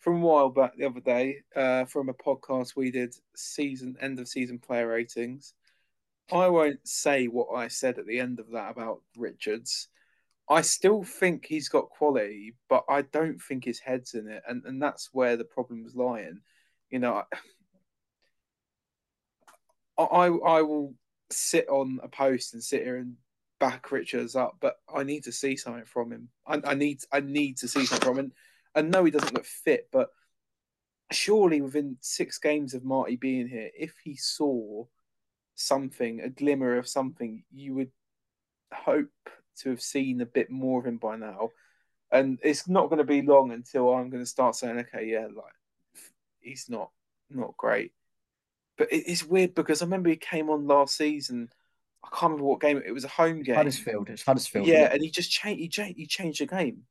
from 0.00 0.22
a 0.22 0.26
while 0.26 0.50
back 0.50 0.76
the 0.76 0.86
other 0.86 1.00
day 1.00 1.38
uh, 1.56 1.84
from 1.86 2.08
a 2.08 2.14
podcast 2.14 2.76
we 2.76 2.90
did 2.90 3.14
season 3.34 3.96
end 4.00 4.18
of 4.18 4.28
season 4.28 4.58
player 4.58 4.88
ratings. 4.88 5.54
I 6.32 6.48
won't 6.48 6.86
say 6.86 7.26
what 7.26 7.54
I 7.54 7.68
said 7.68 7.98
at 7.98 8.06
the 8.06 8.18
end 8.18 8.40
of 8.40 8.50
that 8.52 8.70
about 8.70 9.02
Richards. 9.16 9.88
I 10.48 10.60
still 10.60 11.02
think 11.02 11.46
he's 11.46 11.68
got 11.68 11.88
quality, 11.88 12.54
but 12.68 12.84
I 12.88 13.02
don't 13.02 13.40
think 13.40 13.64
his 13.64 13.78
head's 13.78 14.14
in 14.14 14.28
it, 14.28 14.42
and, 14.46 14.62
and 14.64 14.82
that's 14.82 15.10
where 15.12 15.36
the 15.36 15.44
problem's 15.44 15.94
lying. 15.94 16.40
You 16.90 16.98
know, 16.98 17.22
I, 19.98 20.02
I 20.02 20.26
I 20.26 20.62
will 20.62 20.94
sit 21.30 21.68
on 21.68 21.98
a 22.02 22.08
post 22.08 22.54
and 22.54 22.62
sit 22.62 22.82
here 22.82 22.96
and 22.96 23.16
back 23.58 23.90
Richards 23.90 24.36
up, 24.36 24.56
but 24.60 24.76
I 24.94 25.02
need 25.02 25.24
to 25.24 25.32
see 25.32 25.56
something 25.56 25.86
from 25.86 26.12
him. 26.12 26.28
I, 26.46 26.60
I 26.64 26.74
need 26.74 27.00
I 27.12 27.20
need 27.20 27.56
to 27.58 27.68
see 27.68 27.86
something 27.86 28.06
from 28.06 28.18
him. 28.18 28.32
And 28.74 28.90
know 28.90 29.04
he 29.04 29.10
doesn't 29.10 29.34
look 29.34 29.46
fit, 29.46 29.88
but 29.92 30.08
surely 31.12 31.60
within 31.60 31.96
six 32.00 32.38
games 32.38 32.74
of 32.74 32.84
Marti 32.84 33.16
being 33.16 33.48
here, 33.48 33.70
if 33.78 33.94
he 34.02 34.16
saw 34.16 34.84
something, 35.54 36.20
a 36.20 36.28
glimmer 36.28 36.76
of 36.76 36.88
something, 36.88 37.44
you 37.52 37.74
would 37.74 37.90
hope 38.72 39.08
to 39.58 39.70
have 39.70 39.80
seen 39.80 40.20
a 40.20 40.26
bit 40.26 40.50
more 40.50 40.80
of 40.80 40.86
him 40.86 40.98
by 40.98 41.16
now. 41.16 41.50
And 42.10 42.38
it's 42.42 42.68
not 42.68 42.88
going 42.88 42.98
to 42.98 43.04
be 43.04 43.22
long 43.22 43.52
until 43.52 43.92
I'm 43.92 44.10
going 44.10 44.22
to 44.22 44.28
start 44.28 44.54
saying, 44.56 44.78
okay, 44.78 45.06
yeah, 45.06 45.26
like 45.34 45.52
he's 46.40 46.66
not 46.68 46.90
not 47.30 47.56
great. 47.56 47.92
But 48.76 48.92
it, 48.92 49.04
it's 49.06 49.24
weird 49.24 49.54
because 49.54 49.82
I 49.82 49.86
remember 49.86 50.10
he 50.10 50.16
came 50.16 50.50
on 50.50 50.66
last 50.66 50.96
season. 50.96 51.48
I 52.04 52.08
can't 52.08 52.32
remember 52.32 52.44
what 52.44 52.60
game 52.60 52.82
it 52.84 52.92
was. 52.92 53.04
A 53.04 53.08
home 53.08 53.42
game. 53.42 53.54
Huddersfield. 53.54 54.10
It's 54.10 54.22
Huddersfield. 54.22 54.66
Yeah, 54.66 54.90
and 54.92 55.02
he 55.02 55.10
just 55.10 55.30
changed. 55.30 55.60
He, 55.60 55.68
changed, 55.68 55.98
he 55.98 56.06
changed 56.06 56.40
the 56.40 56.46
game. 56.46 56.82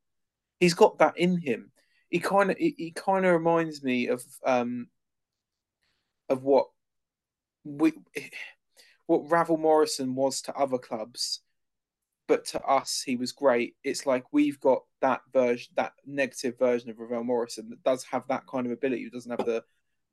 He's 0.60 0.73
got 0.73 0.97
that 0.99 1.17
in 1.17 1.38
him. 1.38 1.71
He 2.10 2.19
kind 2.19 2.52
of. 2.52 2.58
He, 2.58 2.76
he 2.78 2.91
kind 2.91 3.26
of 3.26 3.32
reminds 3.34 3.84
me 3.84 4.08
of 4.08 4.23
um 4.45 4.88
of 6.30 6.43
what 6.43 6.67
we 7.63 7.93
what 9.07 9.29
Ravel 9.29 9.57
Morrison 9.57 10.15
was 10.15 10.41
to 10.43 10.55
other 10.55 10.77
clubs, 10.77 11.41
but 12.27 12.45
to 12.45 12.61
us 12.61 13.03
he 13.05 13.15
was 13.15 13.31
great. 13.31 13.75
It's 13.83 14.05
like 14.05 14.23
we've 14.31 14.59
got 14.59 14.83
that 15.01 15.21
version, 15.31 15.73
that 15.75 15.93
negative 16.05 16.57
version 16.57 16.89
of 16.89 16.99
Ravel 16.99 17.23
Morrison 17.23 17.69
that 17.69 17.83
does 17.83 18.03
have 18.05 18.27
that 18.27 18.47
kind 18.47 18.65
of 18.65 18.71
ability, 18.71 19.03
who 19.03 19.09
doesn't 19.09 19.31
have 19.31 19.45
the 19.45 19.63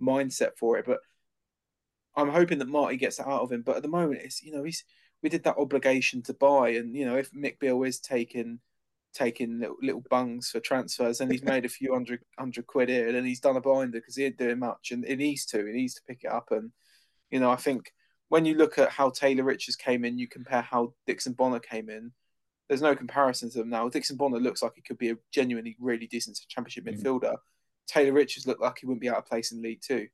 mindset 0.00 0.56
for 0.58 0.78
it. 0.78 0.86
But 0.86 1.00
I'm 2.16 2.30
hoping 2.30 2.58
that 2.58 2.68
Marti 2.68 2.96
gets 2.96 3.16
that 3.16 3.28
out 3.28 3.42
of 3.42 3.52
him. 3.52 3.62
But 3.62 3.76
at 3.76 3.82
the 3.82 3.88
moment, 3.88 4.22
it's 4.22 4.42
you 4.42 4.52
know 4.52 4.64
he's 4.64 4.84
we 5.22 5.28
did 5.28 5.44
that 5.44 5.58
obligation 5.58 6.22
to 6.22 6.34
buy, 6.34 6.70
and 6.70 6.94
you 6.96 7.04
know 7.04 7.16
if 7.16 7.30
Mick 7.32 7.58
Beale 7.58 7.82
is 7.84 8.00
taking 8.00 8.60
taking 9.12 9.58
little, 9.58 9.76
little 9.82 10.04
bungs 10.08 10.50
for 10.50 10.60
transfers, 10.60 11.20
and 11.20 11.30
he's 11.30 11.42
made 11.42 11.64
a 11.64 11.68
few 11.68 11.92
hundred 11.92 12.20
hundred 12.38 12.66
quid 12.66 12.88
here, 12.88 13.06
and 13.06 13.16
then 13.16 13.24
he's 13.24 13.40
done 13.40 13.56
a 13.56 13.60
binder 13.60 13.98
because 13.98 14.16
he 14.16 14.24
ain't 14.24 14.38
doing 14.38 14.58
much, 14.58 14.90
and 14.90 15.04
he 15.04 15.16
needs 15.16 15.46
to, 15.46 15.64
he 15.64 15.72
needs 15.72 15.94
to 15.94 16.02
pick 16.06 16.24
it 16.24 16.30
up, 16.30 16.50
and 16.50 16.72
you 17.30 17.40
know 17.40 17.50
I 17.50 17.56
think 17.56 17.92
when 18.30 18.46
you 18.46 18.54
look 18.54 18.78
at 18.78 18.88
how 18.90 19.10
Taylor 19.10 19.44
Richards 19.44 19.76
came 19.76 20.04
in, 20.04 20.18
you 20.18 20.26
compare 20.26 20.62
how 20.62 20.94
Dixon 21.06 21.34
Bonner 21.34 21.58
came 21.60 21.90
in. 21.90 22.12
There's 22.68 22.80
no 22.80 22.94
comparison 22.96 23.50
to 23.50 23.58
them 23.58 23.68
now. 23.68 23.88
Dixon 23.88 24.16
Bonner 24.16 24.38
looks 24.40 24.62
like 24.62 24.72
he 24.76 24.80
could 24.82 24.98
be 24.98 25.10
a 25.10 25.16
genuinely 25.32 25.76
really 25.78 26.06
decent 26.06 26.40
championship 26.48 26.84
Mm. 26.86 26.96
midfielder. 27.02 27.36
Taylor 27.86 28.12
Richards 28.12 28.46
looked 28.46 28.60
like 28.62 28.78
he 28.78 28.86
wouldn't 28.86 29.00
be 29.02 29.08
out 29.10 29.18
of 29.18 29.26
place 29.26 29.52
in 29.52 29.60
League 29.60 29.82
Two 29.82 30.06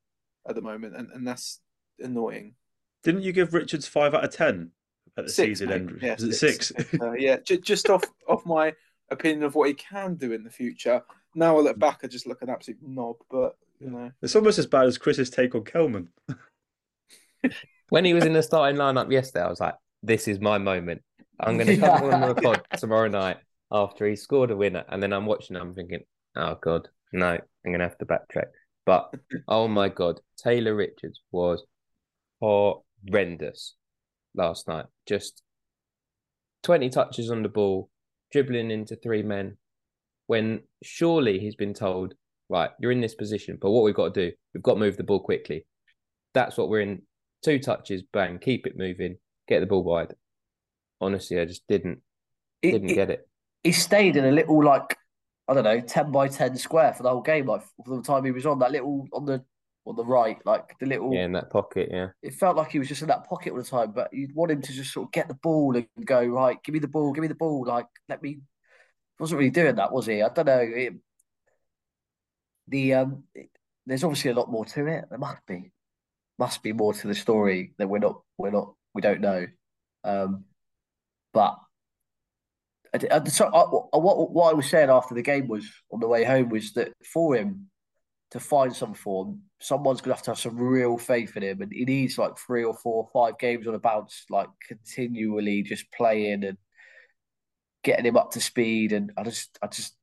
at 0.48 0.54
the 0.54 0.62
moment, 0.62 0.96
and, 0.96 1.10
and 1.12 1.26
that's 1.28 1.60
annoying. 2.00 2.54
Didn't 3.04 3.22
you 3.22 3.32
give 3.32 3.52
Richards 3.54 3.86
five 3.86 4.14
out 4.14 4.24
of 4.24 4.30
ten 4.32 4.70
at 5.18 5.26
the 5.26 5.30
Six, 5.30 5.60
season 5.60 5.68
mate. 5.68 5.74
end? 5.74 5.98
Yeah, 6.02 6.14
Was 6.14 6.22
it 6.24 6.32
six? 6.34 6.72
Uh, 7.00 7.12
yeah, 7.12 7.36
j- 7.44 7.58
just 7.58 7.90
off 7.90 8.04
off 8.28 8.44
my 8.46 8.74
opinion 9.10 9.42
of 9.44 9.54
what 9.54 9.68
he 9.68 9.74
can 9.74 10.14
do 10.14 10.32
in 10.32 10.42
the 10.42 10.50
future. 10.50 11.02
Now 11.34 11.58
I 11.58 11.60
look 11.60 11.78
back, 11.78 12.00
I 12.02 12.06
just 12.06 12.26
look 12.26 12.40
an 12.40 12.48
absolute 12.48 12.80
knob. 12.82 13.16
But 13.30 13.56
you 13.78 13.90
know, 13.90 14.10
It's 14.22 14.34
almost 14.34 14.58
as 14.58 14.66
bad 14.66 14.86
as 14.86 14.96
Chris's 14.96 15.28
take 15.28 15.54
on 15.54 15.64
Kelman. 15.64 16.08
When 17.88 18.04
he 18.04 18.14
was 18.14 18.24
in 18.24 18.32
the 18.32 18.42
starting 18.42 18.78
lineup 18.78 19.10
yesterday, 19.10 19.44
I 19.44 19.50
was 19.50 19.60
like, 19.60 19.74
"This 20.02 20.28
is 20.28 20.40
my 20.40 20.58
moment. 20.58 21.02
I'm 21.38 21.56
going 21.56 21.68
to 21.68 21.76
come 21.76 22.02
on 22.04 22.20
the 22.20 22.34
pod 22.34 22.62
tomorrow 22.78 23.08
night 23.08 23.38
after 23.70 24.06
he 24.06 24.16
scored 24.16 24.50
a 24.50 24.56
winner." 24.56 24.84
And 24.88 25.02
then 25.02 25.12
I'm 25.12 25.26
watching. 25.26 25.56
I'm 25.56 25.74
thinking, 25.74 26.00
"Oh 26.34 26.56
God, 26.60 26.88
no! 27.12 27.32
I'm 27.32 27.40
going 27.64 27.78
to 27.78 27.84
have 27.84 27.98
to 27.98 28.06
backtrack." 28.06 28.48
But 28.84 29.12
oh 29.48 29.68
my 29.68 29.88
God, 29.88 30.20
Taylor 30.36 30.74
Richards 30.74 31.20
was 31.32 31.64
horrendous 32.40 33.74
last 34.34 34.68
night. 34.68 34.86
Just 35.06 35.42
20 36.62 36.88
touches 36.90 37.30
on 37.30 37.42
the 37.42 37.48
ball, 37.48 37.90
dribbling 38.32 38.70
into 38.70 38.96
three 38.96 39.22
men. 39.22 39.56
When 40.28 40.62
surely 40.82 41.38
he's 41.38 41.54
been 41.54 41.74
told, 41.74 42.14
right, 42.48 42.70
you're 42.80 42.92
in 42.92 43.00
this 43.00 43.14
position, 43.14 43.58
but 43.60 43.70
what 43.70 43.84
we've 43.84 43.94
got 43.94 44.14
to 44.14 44.30
do, 44.30 44.36
we've 44.54 44.62
got 44.62 44.74
to 44.74 44.80
move 44.80 44.96
the 44.96 45.04
ball 45.04 45.20
quickly. 45.20 45.64
That's 46.34 46.56
what 46.56 46.68
we're 46.68 46.80
in. 46.80 47.02
Two 47.42 47.58
touches, 47.58 48.02
bang, 48.12 48.38
keep 48.38 48.66
it 48.66 48.76
moving, 48.76 49.18
get 49.46 49.60
the 49.60 49.66
ball 49.66 49.84
wide. 49.84 50.14
Honestly, 51.00 51.38
I 51.38 51.44
just 51.44 51.66
didn't 51.68 52.00
It- 52.62 52.72
didn't 52.72 52.90
it- 52.90 52.94
get 52.94 53.10
it. 53.10 53.28
He 53.62 53.72
stayed 53.72 54.16
in 54.16 54.24
a 54.24 54.30
little 54.32 54.62
like 54.64 54.96
I 55.48 55.54
don't 55.54 55.62
know, 55.64 55.80
ten 55.80 56.10
by 56.10 56.26
ten 56.28 56.56
square 56.56 56.92
for 56.92 57.02
the 57.04 57.10
whole 57.10 57.20
game. 57.22 57.46
Like 57.46 57.62
for 57.84 57.96
the 57.96 58.02
time 58.02 58.24
he 58.24 58.32
was 58.32 58.46
on 58.46 58.58
that 58.60 58.72
little 58.72 59.06
on 59.12 59.24
the 59.26 59.44
on 59.86 59.94
the 59.94 60.04
right, 60.04 60.38
like 60.44 60.76
the 60.80 60.86
little. 60.86 61.14
Yeah, 61.14 61.24
in 61.24 61.32
that 61.32 61.50
pocket, 61.50 61.88
yeah. 61.92 62.08
It 62.22 62.34
felt 62.34 62.56
like 62.56 62.72
he 62.72 62.80
was 62.80 62.88
just 62.88 63.02
in 63.02 63.08
that 63.08 63.28
pocket 63.28 63.52
all 63.52 63.58
the 63.58 63.62
time, 63.64 63.92
but 63.92 64.12
you'd 64.12 64.34
want 64.34 64.50
him 64.50 64.60
to 64.62 64.72
just 64.72 64.92
sort 64.92 65.06
of 65.06 65.12
get 65.12 65.28
the 65.28 65.34
ball 65.34 65.76
and 65.76 65.86
go 66.04 66.24
right. 66.26 66.60
Give 66.64 66.72
me 66.72 66.80
the 66.80 66.88
ball. 66.88 67.12
Give 67.12 67.22
me 67.22 67.28
the 67.28 67.34
ball. 67.36 67.64
Like 67.64 67.86
let 68.08 68.20
me. 68.22 68.40
Wasn't 69.20 69.38
really 69.38 69.50
doing 69.50 69.76
that, 69.76 69.92
was 69.92 70.06
he? 70.06 70.20
I 70.22 70.28
don't 70.30 70.46
know. 70.46 70.58
It, 70.58 70.94
the 72.68 72.94
um, 72.94 73.24
it- 73.34 73.50
there's 73.86 74.02
obviously 74.02 74.32
a 74.32 74.34
lot 74.34 74.50
more 74.50 74.64
to 74.64 74.86
it. 74.88 75.04
There 75.08 75.18
must 75.18 75.46
be, 75.46 75.70
must 76.38 76.62
be 76.62 76.72
more 76.72 76.92
to 76.94 77.06
the 77.06 77.14
story 77.14 77.72
that 77.78 77.88
we're 77.88 77.98
not, 77.98 78.20
we're 78.38 78.50
not, 78.50 78.74
we 78.94 79.02
don't 79.02 79.20
know. 79.20 79.46
Um, 80.04 80.44
but 81.32 81.58
I, 82.94 82.98
I- 83.10 83.24
so 83.24 83.46
I, 83.46 83.98
what 83.98 84.30
what 84.32 84.50
I 84.50 84.54
was 84.54 84.68
saying 84.68 84.90
after 84.90 85.14
the 85.14 85.22
game 85.22 85.48
was 85.48 85.66
on 85.90 86.00
the 86.00 86.08
way 86.08 86.24
home 86.24 86.48
was 86.48 86.72
that 86.74 86.92
for 87.04 87.34
him 87.36 87.68
to 88.32 88.40
find 88.40 88.74
some 88.74 88.94
form, 88.94 89.42
someone's 89.60 90.00
gonna 90.00 90.14
have 90.14 90.22
to 90.24 90.30
have 90.32 90.38
some 90.38 90.56
real 90.56 90.98
faith 90.98 91.36
in 91.36 91.42
him, 91.42 91.62
and 91.62 91.72
he 91.72 91.84
needs 91.84 92.18
like 92.18 92.38
three 92.38 92.64
or 92.64 92.74
four, 92.74 93.04
or 93.04 93.10
five 93.12 93.38
games 93.38 93.66
on 93.66 93.74
a 93.74 93.78
bounce, 93.78 94.24
like 94.30 94.48
continually 94.66 95.62
just 95.62 95.90
playing 95.92 96.44
and 96.44 96.58
getting 97.84 98.06
him 98.06 98.16
up 98.16 98.32
to 98.32 98.40
speed. 98.40 98.92
And 98.92 99.12
I 99.16 99.22
just, 99.22 99.58
I 99.62 99.68
just, 99.68 99.94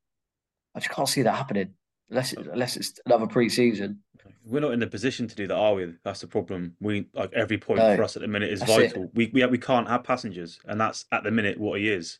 I 0.74 0.80
just 0.80 0.90
can't 0.90 1.08
see 1.08 1.22
that 1.22 1.36
happening 1.36 1.74
unless 2.10 2.32
it, 2.32 2.46
unless 2.46 2.76
it's 2.76 3.00
another 3.06 3.26
pre-season. 3.26 4.00
We're 4.46 4.60
not 4.60 4.72
in 4.72 4.80
the 4.80 4.86
position 4.86 5.26
to 5.26 5.34
do 5.34 5.46
that, 5.46 5.56
are 5.56 5.74
we? 5.74 5.94
That's 6.04 6.20
the 6.20 6.26
problem. 6.26 6.76
We 6.80 7.06
like 7.14 7.32
every 7.32 7.56
point 7.58 7.78
No, 7.80 7.96
for 7.96 8.02
us 8.02 8.16
at 8.16 8.22
the 8.22 8.28
minute 8.28 8.50
is 8.50 8.60
that's 8.60 8.72
it. 8.72 8.88
vital. 8.88 9.10
We, 9.14 9.30
we 9.32 9.44
we 9.46 9.58
can't 9.58 9.88
have 9.88 10.04
passengers, 10.04 10.60
and 10.66 10.78
that's 10.80 11.06
at 11.12 11.24
the 11.24 11.30
minute 11.30 11.58
what 11.58 11.80
he 11.80 11.88
is. 11.88 12.18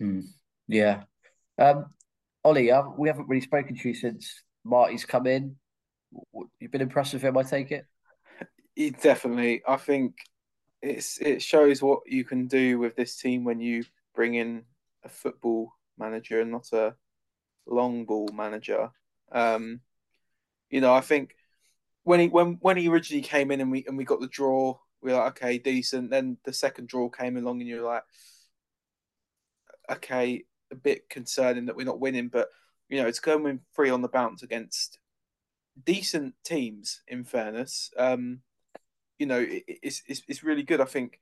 Hmm. 0.00 0.20
Yeah. 0.68 1.02
Um, 1.58 1.86
Ollie, 2.44 2.70
uh, 2.70 2.82
we 2.96 3.08
haven't 3.08 3.28
really 3.28 3.40
spoken 3.40 3.76
to 3.76 3.88
you 3.88 3.94
since 3.94 4.42
Marti's 4.64 5.04
come 5.04 5.26
in. 5.26 5.56
You've 6.60 6.70
been 6.70 6.80
impressed 6.80 7.14
with 7.14 7.22
him, 7.22 7.36
I 7.36 7.42
take 7.42 7.72
it. 7.72 7.86
he 8.76 8.90
definitely. 8.90 9.62
I 9.66 9.76
think 9.76 10.14
it's 10.82 11.18
it 11.18 11.42
shows 11.42 11.82
what 11.82 12.00
you 12.06 12.24
can 12.24 12.46
do 12.46 12.78
with 12.78 12.94
this 12.96 13.16
team 13.16 13.44
when 13.44 13.60
you 13.60 13.84
bring 14.14 14.34
in 14.34 14.64
a 15.04 15.08
football 15.08 15.72
manager 15.98 16.40
and 16.40 16.50
not 16.50 16.72
a 16.72 16.94
long 17.66 18.04
ball 18.04 18.28
manager. 18.32 18.90
Um, 19.32 19.80
you 20.70 20.80
know, 20.80 20.94
I 20.94 21.00
think 21.00 21.34
when 22.02 22.20
he 22.20 22.28
when 22.28 22.58
when 22.60 22.76
he 22.76 22.88
originally 22.88 23.22
came 23.22 23.50
in 23.50 23.60
and 23.60 23.70
we 23.70 23.84
and 23.86 23.96
we 23.96 24.04
got 24.04 24.20
the 24.20 24.28
draw, 24.28 24.78
we 25.02 25.12
were 25.12 25.18
like, 25.18 25.42
okay, 25.42 25.58
decent. 25.58 26.10
Then 26.10 26.38
the 26.44 26.52
second 26.52 26.88
draw 26.88 27.08
came 27.08 27.36
along, 27.36 27.60
and 27.60 27.68
you're 27.68 27.82
like, 27.82 28.04
okay, 29.90 30.44
a 30.70 30.74
bit 30.74 31.08
concerning 31.08 31.66
that 31.66 31.76
we're 31.76 31.86
not 31.86 32.00
winning. 32.00 32.28
But 32.28 32.48
you 32.88 33.00
know, 33.00 33.08
it's 33.08 33.20
going 33.20 33.60
three 33.74 33.90
on 33.90 34.02
the 34.02 34.08
bounce 34.08 34.42
against 34.42 34.98
decent 35.84 36.34
teams. 36.44 37.02
In 37.08 37.24
fairness, 37.24 37.90
um, 37.96 38.40
you 39.18 39.26
know, 39.26 39.40
it, 39.40 39.64
it's, 39.66 40.02
it's 40.06 40.22
it's 40.28 40.44
really 40.44 40.62
good. 40.62 40.80
I 40.80 40.86
think 40.86 41.20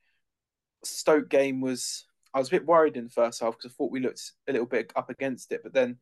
Stoke 0.85 1.28
game 1.28 1.61
was. 1.61 2.06
I 2.34 2.38
was 2.38 2.48
a 2.48 2.52
bit 2.52 2.66
worried 2.66 2.96
in 2.96 3.04
the 3.04 3.10
first 3.10 3.40
half 3.40 3.56
because 3.56 3.72
I 3.72 3.74
thought 3.74 3.92
we 3.92 4.00
looked 4.00 4.32
a 4.48 4.52
little 4.52 4.66
bit 4.66 4.92
up 4.96 5.10
against 5.10 5.52
it, 5.52 5.60
but 5.62 5.74
then 5.74 5.98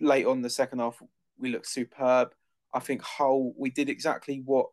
late 0.00 0.26
on 0.26 0.42
the 0.42 0.50
second 0.50 0.80
half 0.80 1.00
we 1.38 1.50
looked 1.50 1.68
superb. 1.68 2.34
I 2.74 2.80
think 2.80 3.02
Hull 3.02 3.52
we 3.56 3.70
did 3.70 3.88
exactly 3.88 4.42
what 4.44 4.68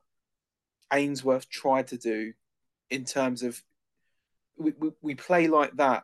Ainsworth 0.92 1.50
tried 1.50 1.88
to 1.88 1.98
do 1.98 2.34
in 2.90 3.06
terms 3.06 3.44
of 3.44 3.62
we, 4.58 4.74
we, 4.80 4.92
we 5.02 5.16
play 5.16 5.48
like 5.48 5.76
that 5.78 6.04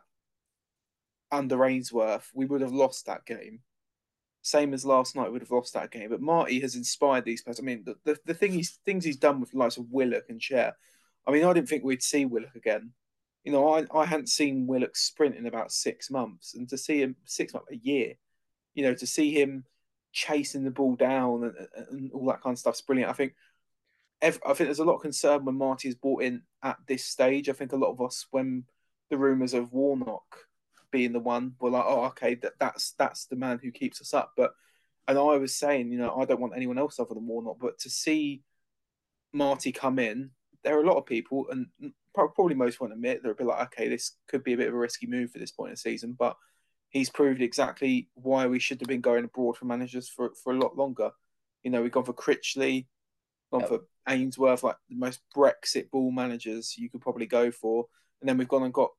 under 1.32 1.64
Ainsworth, 1.64 2.30
we 2.34 2.44
would 2.44 2.60
have 2.60 2.72
lost 2.72 3.06
that 3.06 3.24
game. 3.24 3.60
Same 4.42 4.74
as 4.74 4.84
last 4.84 5.16
night, 5.16 5.26
we 5.26 5.32
would 5.32 5.42
have 5.42 5.50
lost 5.50 5.72
that 5.74 5.90
game. 5.90 6.10
But 6.10 6.20
Marti 6.20 6.60
has 6.60 6.74
inspired 6.74 7.24
these 7.24 7.42
players. 7.42 7.58
I 7.58 7.62
mean, 7.62 7.84
the, 7.84 7.96
the, 8.04 8.18
the 8.26 8.34
thing 8.34 8.52
he's 8.52 8.78
things 8.84 9.04
he's 9.04 9.16
done 9.16 9.40
with 9.40 9.52
the 9.52 9.58
likes 9.58 9.78
of 9.78 9.86
Willock 9.90 10.24
and 10.28 10.40
Chair. 10.40 10.76
I 11.26 11.30
mean, 11.30 11.44
I 11.44 11.52
didn't 11.52 11.68
think 11.68 11.84
we'd 11.84 12.02
see 12.02 12.24
Willock 12.26 12.54
again. 12.54 12.90
You 13.44 13.52
know, 13.52 13.74
I, 13.74 13.84
I 13.94 14.04
hadn't 14.04 14.28
seen 14.28 14.66
Willock 14.66 14.96
sprint 14.96 15.36
in 15.36 15.46
about 15.46 15.72
six 15.72 16.10
months, 16.10 16.54
and 16.54 16.68
to 16.68 16.78
see 16.78 17.02
him 17.02 17.16
six 17.24 17.52
months 17.52 17.70
a 17.72 17.76
year, 17.76 18.14
you 18.74 18.84
know, 18.84 18.94
to 18.94 19.06
see 19.06 19.32
him 19.32 19.64
chasing 20.12 20.62
the 20.62 20.70
ball 20.70 20.94
down 20.94 21.44
and, 21.44 21.88
and 21.88 22.12
all 22.12 22.26
that 22.26 22.42
kind 22.42 22.54
of 22.54 22.58
stuff's 22.58 22.82
brilliant. 22.82 23.10
I 23.10 23.14
think 23.14 23.34
I 24.22 24.30
think 24.30 24.58
there's 24.58 24.78
a 24.78 24.84
lot 24.84 24.96
of 24.96 25.02
concern 25.02 25.44
when 25.44 25.56
Marti 25.56 25.88
is 25.88 25.96
brought 25.96 26.22
in 26.22 26.42
at 26.62 26.76
this 26.86 27.04
stage. 27.04 27.48
I 27.48 27.52
think 27.52 27.72
a 27.72 27.76
lot 27.76 27.90
of 27.90 28.00
us, 28.00 28.26
when 28.30 28.64
the 29.10 29.18
rumours 29.18 29.52
of 29.52 29.72
Warnock 29.72 30.36
being 30.92 31.12
the 31.12 31.18
one, 31.18 31.54
were 31.58 31.70
like, 31.70 31.84
"Oh, 31.86 32.04
okay, 32.04 32.36
that 32.36 32.52
that's 32.60 32.92
that's 32.92 33.26
the 33.26 33.36
man 33.36 33.58
who 33.60 33.72
keeps 33.72 34.00
us 34.00 34.14
up." 34.14 34.32
But 34.36 34.52
and 35.08 35.18
I 35.18 35.36
was 35.36 35.56
saying, 35.56 35.90
you 35.90 35.98
know, 35.98 36.14
I 36.14 36.24
don't 36.24 36.40
want 36.40 36.54
anyone 36.54 36.78
else 36.78 37.00
other 37.00 37.14
than 37.14 37.26
Warnock. 37.26 37.58
But 37.60 37.80
to 37.80 37.90
see 37.90 38.42
Marti 39.32 39.72
come 39.72 39.98
in, 39.98 40.30
there 40.62 40.78
are 40.78 40.82
a 40.82 40.86
lot 40.86 40.98
of 40.98 41.06
people, 41.06 41.46
and 41.50 41.66
probably 42.14 42.54
most 42.54 42.80
won't 42.80 42.92
admit 42.92 43.22
they'll 43.22 43.34
be 43.34 43.44
like, 43.44 43.66
"Okay, 43.66 43.88
this 43.88 44.16
could 44.28 44.44
be 44.44 44.52
a 44.52 44.56
bit 44.56 44.68
of 44.68 44.74
a 44.74 44.78
risky 44.78 45.06
move 45.06 45.30
for 45.30 45.38
this 45.38 45.52
point 45.52 45.70
in 45.70 45.74
the 45.74 45.78
season," 45.78 46.14
but 46.18 46.36
he's 46.92 47.10
proved 47.10 47.42
exactly 47.42 48.08
why 48.14 48.46
we 48.46 48.58
should 48.58 48.80
have 48.80 48.88
been 48.88 49.00
going 49.00 49.24
abroad 49.24 49.56
for 49.56 49.64
managers 49.64 50.08
for, 50.08 50.32
for 50.42 50.52
a 50.52 50.58
lot 50.58 50.76
longer. 50.76 51.10
You 51.62 51.70
know, 51.70 51.82
we've 51.82 51.90
gone 51.90 52.04
for 52.04 52.12
Critchley, 52.12 52.86
gone 53.50 53.60
yep. 53.60 53.68
for 53.68 53.80
Ainsworth, 54.08 54.62
like 54.62 54.76
the 54.88 54.96
most 54.96 55.20
Brexit 55.34 55.90
ball 55.90 56.10
managers 56.10 56.76
you 56.76 56.90
could 56.90 57.00
probably 57.00 57.26
go 57.26 57.50
for. 57.50 57.86
And 58.20 58.28
then 58.28 58.36
we've 58.36 58.48
gone 58.48 58.62
and 58.62 58.74
got 58.74 58.90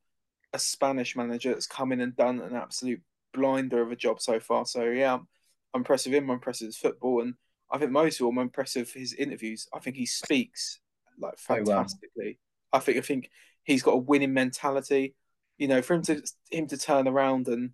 a 0.54 0.60
Spanish 0.60 1.16
manager 1.16 1.50
that's 1.52 1.68
come 1.68 1.92
in 1.92 2.02
and 2.02 2.16
done 2.16 2.42
an 2.42 2.56
absolute 2.56 3.02
blinder 3.34 3.82
of 3.82 3.92
a 3.92 3.96
job 3.96 4.20
so 4.22 4.40
far. 4.40 4.66
So 4.66 4.86
yeah, 4.86 5.14
I'm, 5.14 5.28
I'm 5.74 5.82
impressed 5.82 6.08
with 6.08 6.16
him. 6.16 6.30
I'm 6.30 6.36
impressed 6.36 6.62
with 6.62 6.70
his 6.70 6.78
football, 6.78 7.22
and 7.22 7.36
I 7.72 7.78
think 7.78 7.92
most 7.92 8.20
of 8.20 8.26
all, 8.26 8.32
I'm 8.32 8.40
impressed 8.40 8.76
with 8.76 8.94
his 8.94 9.14
interviews. 9.14 9.68
I 9.74 9.80
think 9.80 9.96
he 9.96 10.06
speaks 10.06 10.80
like 11.20 11.34
um, 11.50 11.66
fantastically. 11.66 12.40
I 12.74 12.80
think 12.80 12.98
I 12.98 13.02
think 13.02 13.30
he's 13.64 13.84
got 13.84 13.94
a 13.94 13.98
winning 13.98 14.34
mentality. 14.34 15.16
You 15.58 15.68
know, 15.68 15.82
for 15.82 15.94
him 15.94 16.02
to 16.04 16.22
him 16.52 16.68
to 16.68 16.78
turn 16.78 17.08
around 17.08 17.48
and 17.48 17.72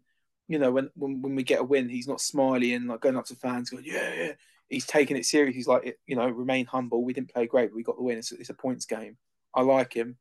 you 0.49 0.57
know, 0.57 0.71
when, 0.71 0.89
when 0.95 1.21
when 1.21 1.35
we 1.35 1.43
get 1.43 1.61
a 1.61 1.63
win, 1.63 1.87
he's 1.87 2.07
not 2.07 2.19
smiley 2.19 2.73
and 2.73 2.87
like 2.87 3.01
going 3.01 3.15
up 3.15 3.25
to 3.25 3.35
fans 3.35 3.69
going, 3.69 3.85
yeah, 3.85 4.13
yeah. 4.13 4.31
He's 4.67 4.85
taking 4.85 5.17
it 5.17 5.25
serious. 5.25 5.55
He's 5.55 5.67
like, 5.67 5.97
you 6.05 6.15
know, 6.15 6.27
remain 6.27 6.65
humble. 6.65 7.03
We 7.03 7.13
didn't 7.13 7.33
play 7.33 7.47
great, 7.47 7.69
but 7.69 7.75
we 7.75 7.83
got 7.83 7.97
the 7.97 8.03
win. 8.03 8.17
It's, 8.17 8.31
it's 8.31 8.49
a 8.49 8.53
points 8.53 8.85
game. 8.85 9.17
I 9.53 9.61
like 9.61 9.93
him. 9.93 10.17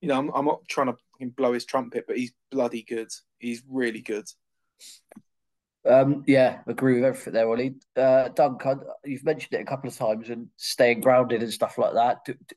You 0.00 0.08
know, 0.08 0.18
I'm, 0.18 0.30
I'm 0.34 0.44
not 0.44 0.66
trying 0.68 0.88
to 0.88 0.96
blow 1.36 1.52
his 1.52 1.64
trumpet, 1.64 2.04
but 2.06 2.16
he's 2.16 2.32
bloody 2.50 2.82
good. 2.82 3.08
He's 3.38 3.62
really 3.68 4.00
good. 4.00 4.26
Um, 5.84 6.22
yeah, 6.26 6.60
agree 6.66 6.94
with 6.94 7.04
everything 7.04 7.32
there, 7.32 7.48
Ollie. 7.48 7.74
Uh, 7.96 8.28
Duncan, 8.28 8.80
you've 9.04 9.24
mentioned 9.24 9.54
it 9.54 9.62
a 9.62 9.66
couple 9.66 9.88
of 9.88 9.96
times 9.96 10.30
and 10.30 10.48
staying 10.56 11.00
grounded 11.00 11.42
and 11.42 11.52
stuff 11.52 11.76
like 11.76 11.94
that. 11.94 12.24
Do, 12.24 12.34
do, 12.34 12.56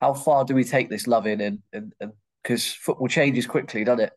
how 0.00 0.14
far 0.14 0.44
do 0.44 0.54
we 0.54 0.64
take 0.64 0.88
this 0.88 1.06
loving 1.06 1.40
and 1.40 1.58
and 1.72 1.92
because 2.42 2.72
football 2.72 3.08
changes 3.08 3.46
quickly, 3.46 3.84
doesn't 3.84 4.06
it? 4.06 4.12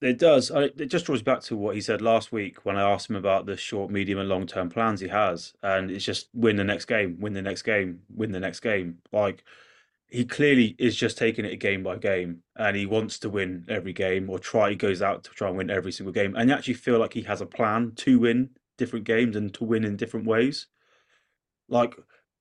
It 0.00 0.18
does. 0.18 0.50
I, 0.50 0.64
it 0.64 0.86
just 0.86 1.06
draws 1.06 1.22
back 1.22 1.40
to 1.42 1.56
what 1.56 1.74
he 1.74 1.80
said 1.80 2.02
last 2.02 2.32
week 2.32 2.64
when 2.66 2.76
I 2.76 2.82
asked 2.82 3.08
him 3.08 3.16
about 3.16 3.46
the 3.46 3.56
short, 3.56 3.90
medium, 3.90 4.18
and 4.18 4.28
long 4.28 4.46
term 4.46 4.68
plans 4.68 5.00
he 5.00 5.08
has, 5.08 5.54
and 5.62 5.90
it's 5.90 6.04
just 6.04 6.28
win 6.34 6.56
the 6.56 6.64
next 6.64 6.86
game, 6.86 7.16
win 7.20 7.32
the 7.32 7.42
next 7.42 7.62
game, 7.62 8.00
win 8.14 8.32
the 8.32 8.40
next 8.40 8.60
game. 8.60 8.98
Like 9.12 9.44
he 10.08 10.24
clearly 10.24 10.76
is 10.78 10.94
just 10.94 11.16
taking 11.16 11.44
it 11.44 11.56
game 11.56 11.82
by 11.82 11.96
game, 11.96 12.42
and 12.56 12.76
he 12.76 12.86
wants 12.86 13.18
to 13.20 13.30
win 13.30 13.64
every 13.68 13.92
game 13.92 14.28
or 14.28 14.38
try. 14.38 14.70
He 14.70 14.76
goes 14.76 15.00
out 15.00 15.24
to 15.24 15.30
try 15.30 15.48
and 15.48 15.56
win 15.56 15.70
every 15.70 15.92
single 15.92 16.12
game, 16.12 16.34
and 16.36 16.50
you 16.50 16.54
actually 16.54 16.74
feel 16.74 16.98
like 16.98 17.14
he 17.14 17.22
has 17.22 17.40
a 17.40 17.46
plan 17.46 17.92
to 17.96 18.18
win 18.18 18.50
different 18.76 19.06
games 19.06 19.36
and 19.36 19.54
to 19.54 19.64
win 19.64 19.84
in 19.84 19.96
different 19.96 20.26
ways. 20.26 20.66
Like 21.68 21.94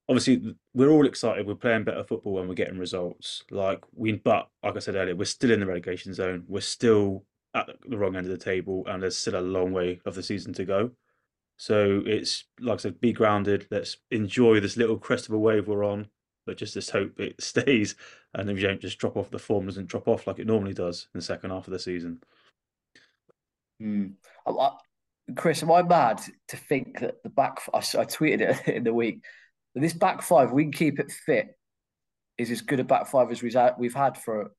obviously 0.10 0.56
we're 0.74 0.90
all 0.90 1.06
excited. 1.06 1.48
We're 1.48 1.56
playing 1.56 1.84
better 1.84 2.04
football 2.04 2.34
when 2.34 2.48
we're 2.48 2.54
getting 2.54 2.78
results. 2.78 3.44
Like 3.50 3.84
we, 3.94 4.14
but 4.14 4.50
like 4.64 4.76
I 4.76 4.80
said 4.80 4.96
earlier, 4.96 5.16
we're 5.16 5.26
still 5.26 5.52
in 5.52 5.60
the 5.60 5.66
relegation 5.66 6.14
zone. 6.14 6.44
We're 6.48 6.62
still 6.62 7.26
at 7.54 7.70
the 7.88 7.98
wrong 7.98 8.16
end 8.16 8.26
of 8.26 8.32
the 8.32 8.44
table, 8.44 8.84
and 8.88 9.02
there's 9.02 9.18
still 9.18 9.40
a 9.40 9.42
long 9.42 9.72
way 9.72 10.02
of 10.06 10.16
the 10.16 10.24
season 10.24 10.54
to 10.54 10.66
go. 10.66 10.92
So 11.58 12.02
it's 12.06 12.46
like 12.60 12.80
I 12.80 12.82
said, 12.82 13.00
be 13.00 13.14
grounded. 13.14 13.68
Let's 13.72 13.98
enjoy 14.12 14.60
this 14.60 14.78
little 14.78 14.98
crest 14.98 15.28
of 15.28 15.36
a 15.36 15.40
wave 15.40 15.68
we're 15.68 15.86
on, 15.86 16.08
but 16.46 16.58
just 16.58 16.74
just 16.74 16.92
hope 16.92 17.20
it 17.20 17.36
stays, 17.42 17.96
and 18.34 18.50
if 18.50 18.58
you 18.60 18.68
don't 18.68 18.82
just 18.82 19.00
drop 19.00 19.18
off, 19.18 19.30
the 19.30 19.40
form 19.40 19.66
doesn't 19.66 19.88
drop 19.88 20.08
off 20.08 20.28
like 20.28 20.40
it 20.40 20.48
normally 20.48 20.74
does 20.74 21.08
in 21.14 21.20
the 21.20 21.26
second 21.26 21.52
half 21.52 21.68
of 21.68 21.74
the 21.74 21.80
season. 21.80 22.22
Mm. 23.82 24.14
Chris, 25.36 25.64
am 25.64 25.72
I 25.72 25.82
mad 25.84 26.22
to 26.50 26.58
think 26.58 27.00
that 27.00 27.24
the 27.24 27.30
back? 27.30 27.62
I, 27.74 27.78
I 27.78 28.06
tweeted 28.06 28.42
it 28.42 28.68
in 28.76 28.84
the 28.84 28.94
week. 28.94 29.24
This 29.76 29.94
back 29.94 30.22
five, 30.22 30.52
we 30.52 30.64
can 30.64 30.72
keep 30.72 31.00
it 31.00 31.12
fit, 31.12 31.58
is 32.38 32.52
as 32.52 32.62
good 32.62 32.80
a 32.80 32.84
back 32.84 33.08
five 33.08 33.32
as 33.32 33.42
we've 33.42 33.94
had, 33.94 34.18
for 34.18 34.52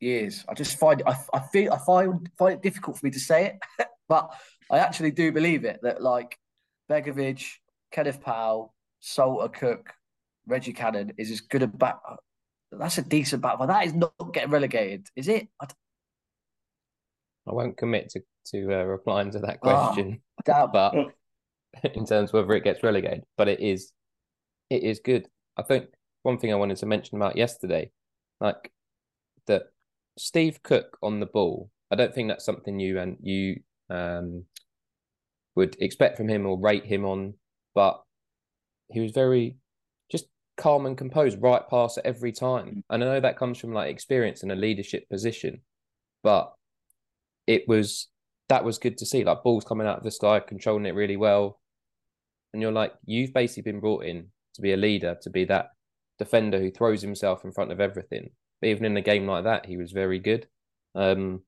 years. 0.00 0.44
I 0.48 0.54
just 0.54 0.78
find 0.78 1.02
I, 1.06 1.16
I 1.32 1.40
feel 1.40 1.72
I 1.72 1.78
find 1.78 2.28
find 2.38 2.54
it 2.54 2.62
difficult 2.62 2.98
for 2.98 3.06
me 3.06 3.10
to 3.10 3.20
say 3.20 3.46
it, 3.46 3.86
but 4.08 4.30
I 4.70 4.78
actually 4.78 5.10
do 5.10 5.30
believe 5.32 5.64
it 5.64 5.80
that 5.82 6.02
like 6.02 6.38
Begovic, 6.90 7.44
Kenneth 7.92 8.20
Paal, 8.20 8.74
Salter, 9.00 9.48
Cook, 9.48 9.92
Reggie 10.46 10.72
Cannon 10.72 11.12
is 11.18 11.30
as 11.30 11.40
good 11.40 11.62
a 11.62 11.66
back. 11.66 11.96
That's 12.72 12.98
a 12.98 13.02
decent 13.02 13.42
back, 13.42 13.58
but 13.58 13.66
that 13.66 13.86
is 13.86 13.94
not 13.94 14.12
getting 14.32 14.50
relegated, 14.50 15.06
is 15.16 15.28
it? 15.28 15.48
I, 15.60 15.66
I 17.46 17.52
won't 17.52 17.76
commit 17.76 18.08
to 18.10 18.22
to 18.52 18.80
uh, 18.80 18.84
replying 18.84 19.30
to 19.32 19.38
that 19.40 19.58
ah, 19.62 19.92
question, 19.92 20.20
oh, 20.48 20.68
but 20.72 20.94
in 21.94 22.06
terms 22.06 22.30
of 22.30 22.34
whether 22.34 22.52
it 22.52 22.64
gets 22.64 22.82
relegated, 22.82 23.24
but 23.36 23.48
it 23.48 23.60
is, 23.60 23.92
it 24.70 24.82
is 24.82 25.00
good. 25.00 25.28
I 25.56 25.62
think 25.62 25.86
one 26.22 26.38
thing 26.38 26.52
I 26.52 26.56
wanted 26.56 26.78
to 26.78 26.86
mention 26.86 27.16
about 27.16 27.36
yesterday, 27.36 27.90
like 28.40 28.72
that 29.46 29.64
Steve 30.18 30.62
Cook 30.62 30.98
on 31.02 31.20
the 31.20 31.26
ball. 31.26 31.70
I 31.90 31.96
don't 31.96 32.14
think 32.14 32.28
that's 32.28 32.44
something 32.44 32.80
you 32.80 32.98
and 32.98 33.18
you 33.20 33.60
um, 33.90 34.44
would 35.54 35.76
expect 35.80 36.16
from 36.16 36.28
him 36.28 36.46
or 36.46 36.58
rate 36.58 36.84
him 36.84 37.04
on, 37.04 37.34
but 37.74 38.02
he 38.88 39.00
was 39.00 39.12
very 39.12 39.58
just 40.10 40.26
calm 40.56 40.86
and 40.86 40.96
composed, 40.96 41.40
right 41.40 41.62
pass 41.68 41.98
every 42.04 42.32
time. 42.32 42.84
And 42.90 43.02
I 43.04 43.06
know 43.06 43.20
that 43.20 43.38
comes 43.38 43.58
from 43.58 43.72
like 43.72 43.90
experience 43.90 44.42
in 44.42 44.50
a 44.50 44.56
leadership 44.56 45.08
position, 45.08 45.60
but 46.22 46.52
it 47.46 47.68
was 47.68 48.08
that 48.48 48.64
was 48.64 48.78
good 48.78 48.98
to 48.98 49.06
see. 49.06 49.24
Like 49.24 49.42
balls 49.42 49.64
coming 49.64 49.86
out 49.86 49.98
of 49.98 50.04
the 50.04 50.10
sky, 50.10 50.40
controlling 50.40 50.86
it 50.86 50.94
really 50.94 51.16
well. 51.16 51.60
And 52.52 52.62
you're 52.62 52.72
like, 52.72 52.92
you've 53.04 53.32
basically 53.32 53.70
been 53.70 53.80
brought 53.80 54.04
in 54.04 54.28
to 54.54 54.62
be 54.62 54.72
a 54.72 54.76
leader, 54.76 55.16
to 55.22 55.30
be 55.30 55.44
that 55.46 55.70
defender 56.18 56.58
who 56.58 56.70
throws 56.70 57.02
himself 57.02 57.44
in 57.44 57.52
front 57.52 57.72
of 57.72 57.80
everything. 57.80 58.30
But 58.60 58.68
even 58.68 58.84
in 58.84 58.96
a 58.96 59.02
game 59.02 59.26
like 59.26 59.44
that, 59.44 59.66
he 59.66 59.76
was 59.76 59.92
very 59.92 60.18
good. 60.18 60.46
Um, 60.94 61.42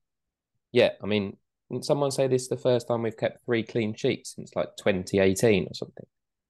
yeah, 0.72 0.90
I 1.02 1.06
mean, 1.06 1.36
someone 1.80 2.10
say 2.10 2.26
this 2.26 2.42
is 2.42 2.48
the 2.48 2.56
first 2.56 2.88
time 2.88 3.02
we've 3.02 3.16
kept 3.16 3.44
three 3.44 3.62
clean 3.62 3.94
sheets 3.94 4.34
since 4.34 4.54
like 4.54 4.76
2018 4.78 5.64
or 5.64 5.74
something. 5.74 6.06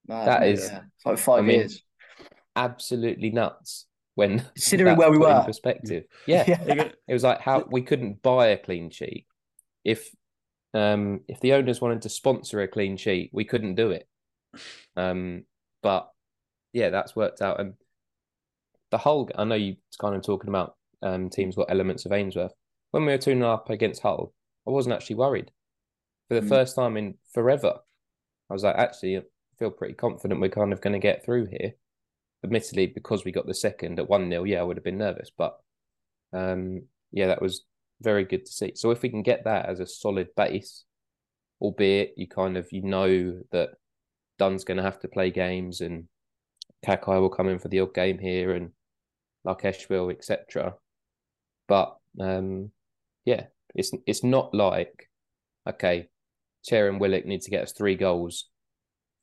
that 0.08 0.46
is 0.46 0.68
yeah. 0.70 0.80
like 1.04 1.18
five 1.18 1.44
I 1.44 1.48
years. 1.48 1.82
Mean, 2.18 2.28
absolutely 2.56 3.30
nuts. 3.30 3.86
When 4.14 4.38
considering 4.54 4.96
where 4.96 5.10
we 5.10 5.18
were, 5.18 5.30
in 5.30 5.44
perspective, 5.44 6.04
yeah. 6.26 6.44
yeah. 6.66 6.88
it 7.06 7.12
was 7.12 7.22
like 7.22 7.40
how 7.40 7.66
we 7.70 7.82
couldn't 7.82 8.22
buy 8.22 8.48
a 8.48 8.56
clean 8.56 8.88
sheet 8.88 9.26
if 9.84 10.10
um, 10.74 11.20
if 11.28 11.40
the 11.40 11.54
owners 11.54 11.80
wanted 11.80 12.02
to 12.02 12.08
sponsor 12.08 12.60
a 12.60 12.68
clean 12.68 12.96
sheet, 12.96 13.30
we 13.32 13.44
couldn't 13.44 13.76
do 13.76 13.92
it. 13.92 14.06
Um, 14.96 15.44
but 15.82 16.10
yeah, 16.76 16.90
that's 16.90 17.16
worked 17.16 17.40
out. 17.40 17.58
And 17.58 17.72
the 18.90 18.98
whole. 18.98 19.30
I 19.34 19.44
know 19.44 19.54
you 19.54 19.76
kind 19.98 20.14
of 20.14 20.22
talking 20.22 20.50
about 20.50 20.76
um, 21.02 21.30
teams 21.30 21.56
got 21.56 21.70
elements 21.70 22.04
of 22.04 22.12
Ainsworth. 22.12 22.52
When 22.90 23.06
we 23.06 23.12
were 23.12 23.18
2 23.18 23.34
0 23.34 23.50
up 23.50 23.70
against 23.70 24.02
Hull, 24.02 24.34
I 24.68 24.70
wasn't 24.70 24.94
actually 24.94 25.16
worried. 25.16 25.50
For 26.28 26.34
the 26.34 26.46
Mm. 26.46 26.48
first 26.50 26.76
time 26.76 26.98
in 26.98 27.14
forever, 27.32 27.78
I 28.50 28.52
was 28.52 28.62
like, 28.62 28.76
actually, 28.76 29.16
I 29.16 29.22
feel 29.58 29.70
pretty 29.70 29.94
confident 29.94 30.38
we're 30.38 30.50
kind 30.50 30.74
of 30.74 30.82
going 30.82 30.92
to 30.92 30.98
get 30.98 31.24
through 31.24 31.46
here. 31.46 31.72
Admittedly, 32.44 32.86
because 32.88 33.24
we 33.24 33.32
got 33.32 33.46
the 33.46 33.54
second 33.54 33.98
at 33.98 34.10
1 34.10 34.28
0, 34.28 34.44
yeah, 34.44 34.60
I 34.60 34.62
would 34.62 34.76
have 34.76 34.84
been 34.84 34.98
nervous. 34.98 35.30
But 35.36 35.58
um, 36.34 36.82
yeah, 37.10 37.28
that 37.28 37.40
was 37.40 37.64
very 38.02 38.24
good 38.24 38.44
to 38.44 38.52
see. 38.52 38.72
So 38.74 38.90
if 38.90 39.00
we 39.00 39.08
can 39.08 39.22
get 39.22 39.44
that 39.44 39.64
as 39.66 39.80
a 39.80 39.86
solid 39.86 40.28
base, 40.36 40.84
albeit 41.58 42.12
you 42.18 42.28
kind 42.28 42.58
of 42.58 42.70
you 42.70 42.82
know 42.82 43.40
that 43.52 43.70
Dunne's 44.38 44.64
going 44.64 44.76
to 44.76 44.82
have 44.82 45.00
to 45.00 45.08
play 45.08 45.30
games 45.30 45.80
and 45.80 46.04
Kakay 46.84 47.20
will 47.20 47.30
come 47.30 47.48
in 47.48 47.58
for 47.58 47.68
the 47.68 47.80
odd 47.80 47.94
game 47.94 48.18
here 48.18 48.52
and 48.52 48.70
Larkeche 49.44 49.88
will, 49.88 50.10
etc. 50.10 50.74
But 51.68 51.96
um, 52.20 52.70
yeah, 53.24 53.46
it's 53.74 53.92
it's 54.06 54.24
not 54.24 54.54
like 54.54 55.08
okay, 55.68 56.08
Chair 56.64 56.88
and 56.88 57.00
Willock 57.00 57.26
need 57.26 57.42
to 57.42 57.50
get 57.50 57.62
us 57.62 57.72
three 57.72 57.96
goals 57.96 58.48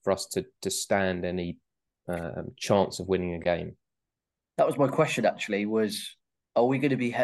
for 0.04 0.12
us 0.12 0.28
to 0.28 0.46
to 0.62 0.70
stand 0.70 1.26
any 1.26 1.58
um, 2.08 2.52
chance 2.58 3.00
of 3.00 3.08
winning 3.08 3.34
a 3.34 3.40
game. 3.40 3.76
That 4.58 4.68
was 4.68 4.78
my 4.78 4.88
question. 4.88 5.26
Actually, 5.26 5.66
was 5.66 6.16
are 6.56 6.66
we 6.66 6.80
going 6.80 6.92
to 6.92 6.98
be 6.98 7.12
he- 7.12 7.24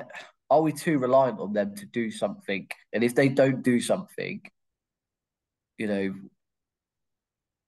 are 0.50 0.62
we 0.62 0.72
too 0.72 0.98
reliant 0.98 1.40
on 1.40 1.54
them 1.54 1.76
to 1.76 1.86
do 1.86 2.10
something? 2.10 2.68
And 2.94 3.04
if 3.04 3.14
they 3.14 3.30
don't 3.30 3.62
do 3.62 3.80
something, 3.80 4.42
you 5.78 5.88
know, 5.88 6.14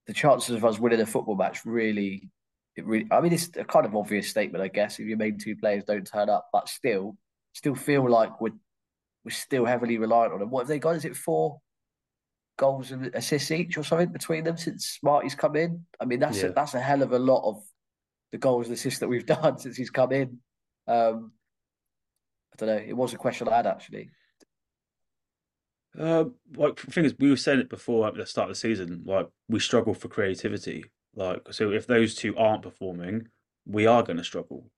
the 0.07 0.13
chances 0.13 0.55
of 0.55 0.65
us 0.65 0.79
winning 0.79 1.01
a 1.01 1.05
football 1.05 1.35
match 1.35 1.63
really, 1.65 2.29
it 2.75 2.85
really. 2.85 3.07
I 3.11 3.19
mean, 3.21 3.33
it's 3.33 3.49
a 3.57 3.63
kind 3.63 3.85
of 3.85 3.95
obvious 3.95 4.29
statement, 4.29 4.63
I 4.63 4.67
guess, 4.67 4.99
if 4.99 5.05
your 5.07 5.17
main 5.17 5.37
two 5.37 5.55
players 5.55 5.83
don't 5.83 6.05
turn 6.05 6.29
up, 6.29 6.47
but 6.53 6.69
still, 6.69 7.17
still 7.53 7.75
feel 7.75 8.09
like 8.09 8.39
we're 8.41 8.53
we're 9.23 9.31
still 9.31 9.65
heavily 9.65 9.97
reliant 9.97 10.33
on 10.33 10.39
them. 10.39 10.49
What 10.49 10.61
have 10.61 10.67
they 10.67 10.79
got? 10.79 10.95
Is 10.95 11.05
it 11.05 11.15
four 11.15 11.59
goals 12.57 12.91
and 12.91 13.07
assists 13.13 13.51
each 13.51 13.77
or 13.77 13.83
something 13.83 14.09
between 14.09 14.43
them 14.43 14.57
since 14.57 14.97
Smarty's 14.99 15.35
come 15.35 15.55
in? 15.55 15.85
I 15.99 16.05
mean, 16.05 16.19
that's 16.19 16.41
Yeah. 16.41 16.47
a, 16.49 16.53
that's 16.53 16.73
a 16.73 16.79
hell 16.79 17.01
of 17.03 17.11
a 17.11 17.19
lot 17.19 17.47
of 17.47 17.61
the 18.31 18.37
goals 18.37 18.67
and 18.67 18.73
assists 18.73 18.99
that 18.99 19.07
we've 19.07 19.25
done 19.37 19.59
since 19.59 19.75
he's 19.77 19.89
come 19.91 20.11
in. 20.11 20.39
Um, 20.87 21.33
I 22.53 22.55
don't 22.57 22.69
know. 22.69 22.83
It 22.83 22.95
was 22.97 23.13
a 23.13 23.17
question 23.17 23.47
I 23.47 23.57
had 23.57 23.67
actually. 23.67 24.09
Uh, 25.97 26.25
like 26.55 26.77
the 26.77 26.91
thing 26.91 27.05
is, 27.05 27.13
we 27.19 27.29
were 27.29 27.37
saying 27.37 27.59
it 27.59 27.69
before 27.69 28.07
at 28.07 28.15
the 28.15 28.25
start 28.25 28.49
of 28.49 28.55
the 28.55 28.59
season. 28.59 29.03
Like 29.05 29.27
we 29.49 29.59
struggle 29.59 29.93
for 29.93 30.07
creativity. 30.07 30.85
Like 31.15 31.41
so, 31.51 31.71
if 31.71 31.87
those 31.87 32.15
two 32.15 32.35
aren't 32.37 32.63
performing, 32.63 33.27
we 33.65 33.85
are 33.85 34.03
going 34.03 34.17
to 34.17 34.23
struggle. 34.23 34.71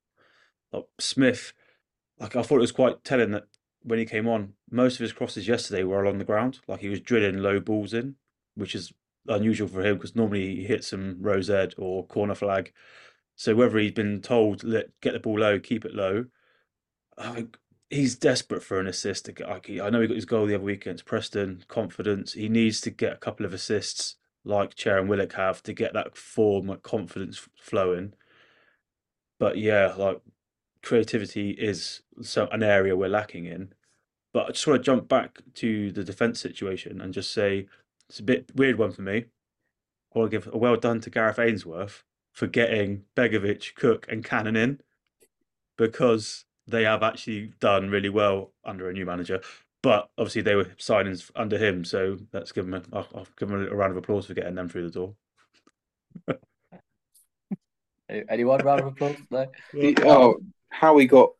Like 0.72 0.84
Smyth, 0.98 1.52
like 2.18 2.36
I 2.36 2.42
thought 2.42 2.56
it 2.56 2.60
was 2.60 2.72
quite 2.72 3.04
telling 3.04 3.30
that 3.32 3.44
when 3.82 3.98
he 3.98 4.04
came 4.04 4.26
on, 4.26 4.54
most 4.70 4.94
of 4.94 5.00
his 5.00 5.12
crosses 5.12 5.46
yesterday 5.46 5.84
were 5.84 6.02
along 6.02 6.18
the 6.18 6.24
ground. 6.24 6.60
Like 6.66 6.80
he 6.80 6.88
was 6.88 7.00
drilling 7.00 7.38
low 7.38 7.60
balls 7.60 7.94
in, 7.94 8.16
which 8.54 8.74
is 8.74 8.92
unusual 9.28 9.68
for 9.68 9.84
him 9.84 9.96
because 9.96 10.16
normally 10.16 10.56
he 10.56 10.64
hits 10.64 10.88
some 10.88 11.16
rose 11.20 11.50
ed 11.50 11.74
or 11.78 12.06
corner 12.06 12.34
flag. 12.34 12.72
So 13.36 13.54
whether 13.54 13.78
he's 13.78 13.92
been 13.92 14.20
told 14.20 14.64
let 14.64 15.00
get 15.00 15.12
the 15.12 15.20
ball 15.20 15.38
low, 15.38 15.60
keep 15.60 15.84
it 15.84 15.94
low, 15.94 16.26
I 17.16 17.46
he's 17.90 18.16
desperate 18.16 18.62
for 18.62 18.80
an 18.80 18.86
assist. 18.86 19.28
I 19.46 19.90
know 19.90 20.00
he 20.00 20.08
got 20.08 20.16
his 20.16 20.24
goal 20.24 20.46
the 20.46 20.54
other 20.54 20.64
week 20.64 20.86
against 20.86 21.04
Preston. 21.04 21.64
Confidence. 21.68 22.32
He 22.32 22.48
needs 22.48 22.80
to 22.82 22.90
get 22.90 23.12
a 23.12 23.18
couple 23.18 23.46
of 23.46 23.54
assists 23.54 24.16
like 24.44 24.74
Chair 24.74 24.98
and 24.98 25.08
Willock 25.08 25.32
have 25.34 25.62
to 25.64 25.72
get 25.72 25.94
that 25.94 26.16
form, 26.16 26.66
like 26.66 26.82
confidence 26.82 27.48
flowing. 27.56 28.12
But 29.38 29.58
yeah, 29.58 29.94
like 29.96 30.20
creativity 30.82 31.50
is 31.50 32.02
so 32.22 32.46
an 32.48 32.62
area 32.62 32.96
we're 32.96 33.08
lacking 33.08 33.46
in. 33.46 33.72
But 34.32 34.46
I 34.46 34.50
just 34.50 34.66
want 34.66 34.80
to 34.80 34.84
jump 34.84 35.08
back 35.08 35.38
to 35.54 35.92
the 35.92 36.04
defence 36.04 36.40
situation 36.40 37.00
and 37.00 37.14
just 37.14 37.32
say 37.32 37.68
it's 38.08 38.20
a 38.20 38.24
bit 38.24 38.50
weird 38.54 38.78
one 38.78 38.92
for 38.92 39.02
me. 39.02 39.26
I 40.14 40.18
want 40.18 40.30
to 40.30 40.36
give 40.38 40.52
a 40.52 40.58
well 40.58 40.76
done 40.76 41.00
to 41.00 41.10
Gareth 41.10 41.38
Ainsworth 41.38 42.04
for 42.32 42.46
getting 42.46 43.04
Begovic, 43.16 43.74
Cook, 43.74 44.06
and 44.10 44.24
Cannon 44.24 44.56
in 44.56 44.80
because 45.76 46.44
they 46.66 46.84
have 46.84 47.02
actually 47.02 47.52
done 47.60 47.90
really 47.90 48.08
well 48.08 48.52
under 48.64 48.88
a 48.88 48.92
new 48.92 49.06
manager. 49.06 49.40
But 49.84 50.08
obviously, 50.16 50.40
they 50.40 50.54
were 50.54 50.64
signings 50.78 51.30
under 51.36 51.58
him, 51.58 51.84
so 51.84 52.16
let's 52.32 52.52
give 52.52 52.64
him 52.64 52.72
a, 52.72 52.82
I'll, 52.90 53.06
I'll 53.14 53.26
give 53.38 53.50
him 53.50 53.68
a 53.70 53.74
round 53.74 53.90
of 53.90 53.98
applause 53.98 54.24
for 54.24 54.32
getting 54.32 54.54
them 54.54 54.66
through 54.66 54.88
the 54.88 54.90
door. 54.90 55.14
Anyone 58.08 58.64
round 58.64 58.80
of 58.80 58.86
applause? 58.86 59.16
No. 59.30 59.46
The- 59.74 59.94
oh, 60.06 60.36
how 60.70 60.94
we 60.94 61.06
got 61.06 61.32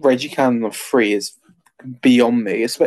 Reggie 0.00 0.28
Cannon 0.28 0.64
on 0.64 0.72
free 0.72 1.12
is 1.12 1.36
beyond 2.02 2.42
me. 2.42 2.64
It's, 2.64 2.80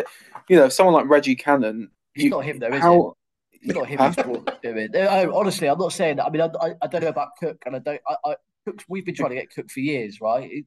you 0.49 0.57
know, 0.57 0.67
someone 0.67 0.93
like 0.93 1.07
Reggie 1.07 1.35
Cannon. 1.37 1.89
It's 2.13 2.29
not 2.29 2.43
him 2.43 2.59
though, 2.59 2.67
is 2.67 2.81
how, 2.81 3.15
It's 3.53 3.73
not 3.73 3.87
him 3.87 3.97
Huh? 3.97 4.07
who's 4.07 4.15
brought 4.25 4.61
him 4.61 5.33
honestly, 5.33 5.69
I'm 5.69 5.79
not 5.79 5.93
saying 5.93 6.17
that. 6.17 6.25
I 6.25 6.29
mean, 6.31 6.41
I, 6.41 6.49
I, 6.61 6.73
I 6.81 6.87
don't 6.87 7.01
know 7.03 7.07
about 7.07 7.37
Cook, 7.39 7.63
and 7.65 7.77
I 7.77 7.79
don't. 7.79 8.01
I, 8.05 8.15
I 8.25 8.35
Cook's, 8.65 8.83
we've 8.89 9.05
been 9.05 9.15
trying 9.15 9.29
to 9.29 9.35
get 9.37 9.51
Cook 9.51 9.71
for 9.71 9.79
years, 9.79 10.19
right? 10.19 10.51
It- 10.51 10.65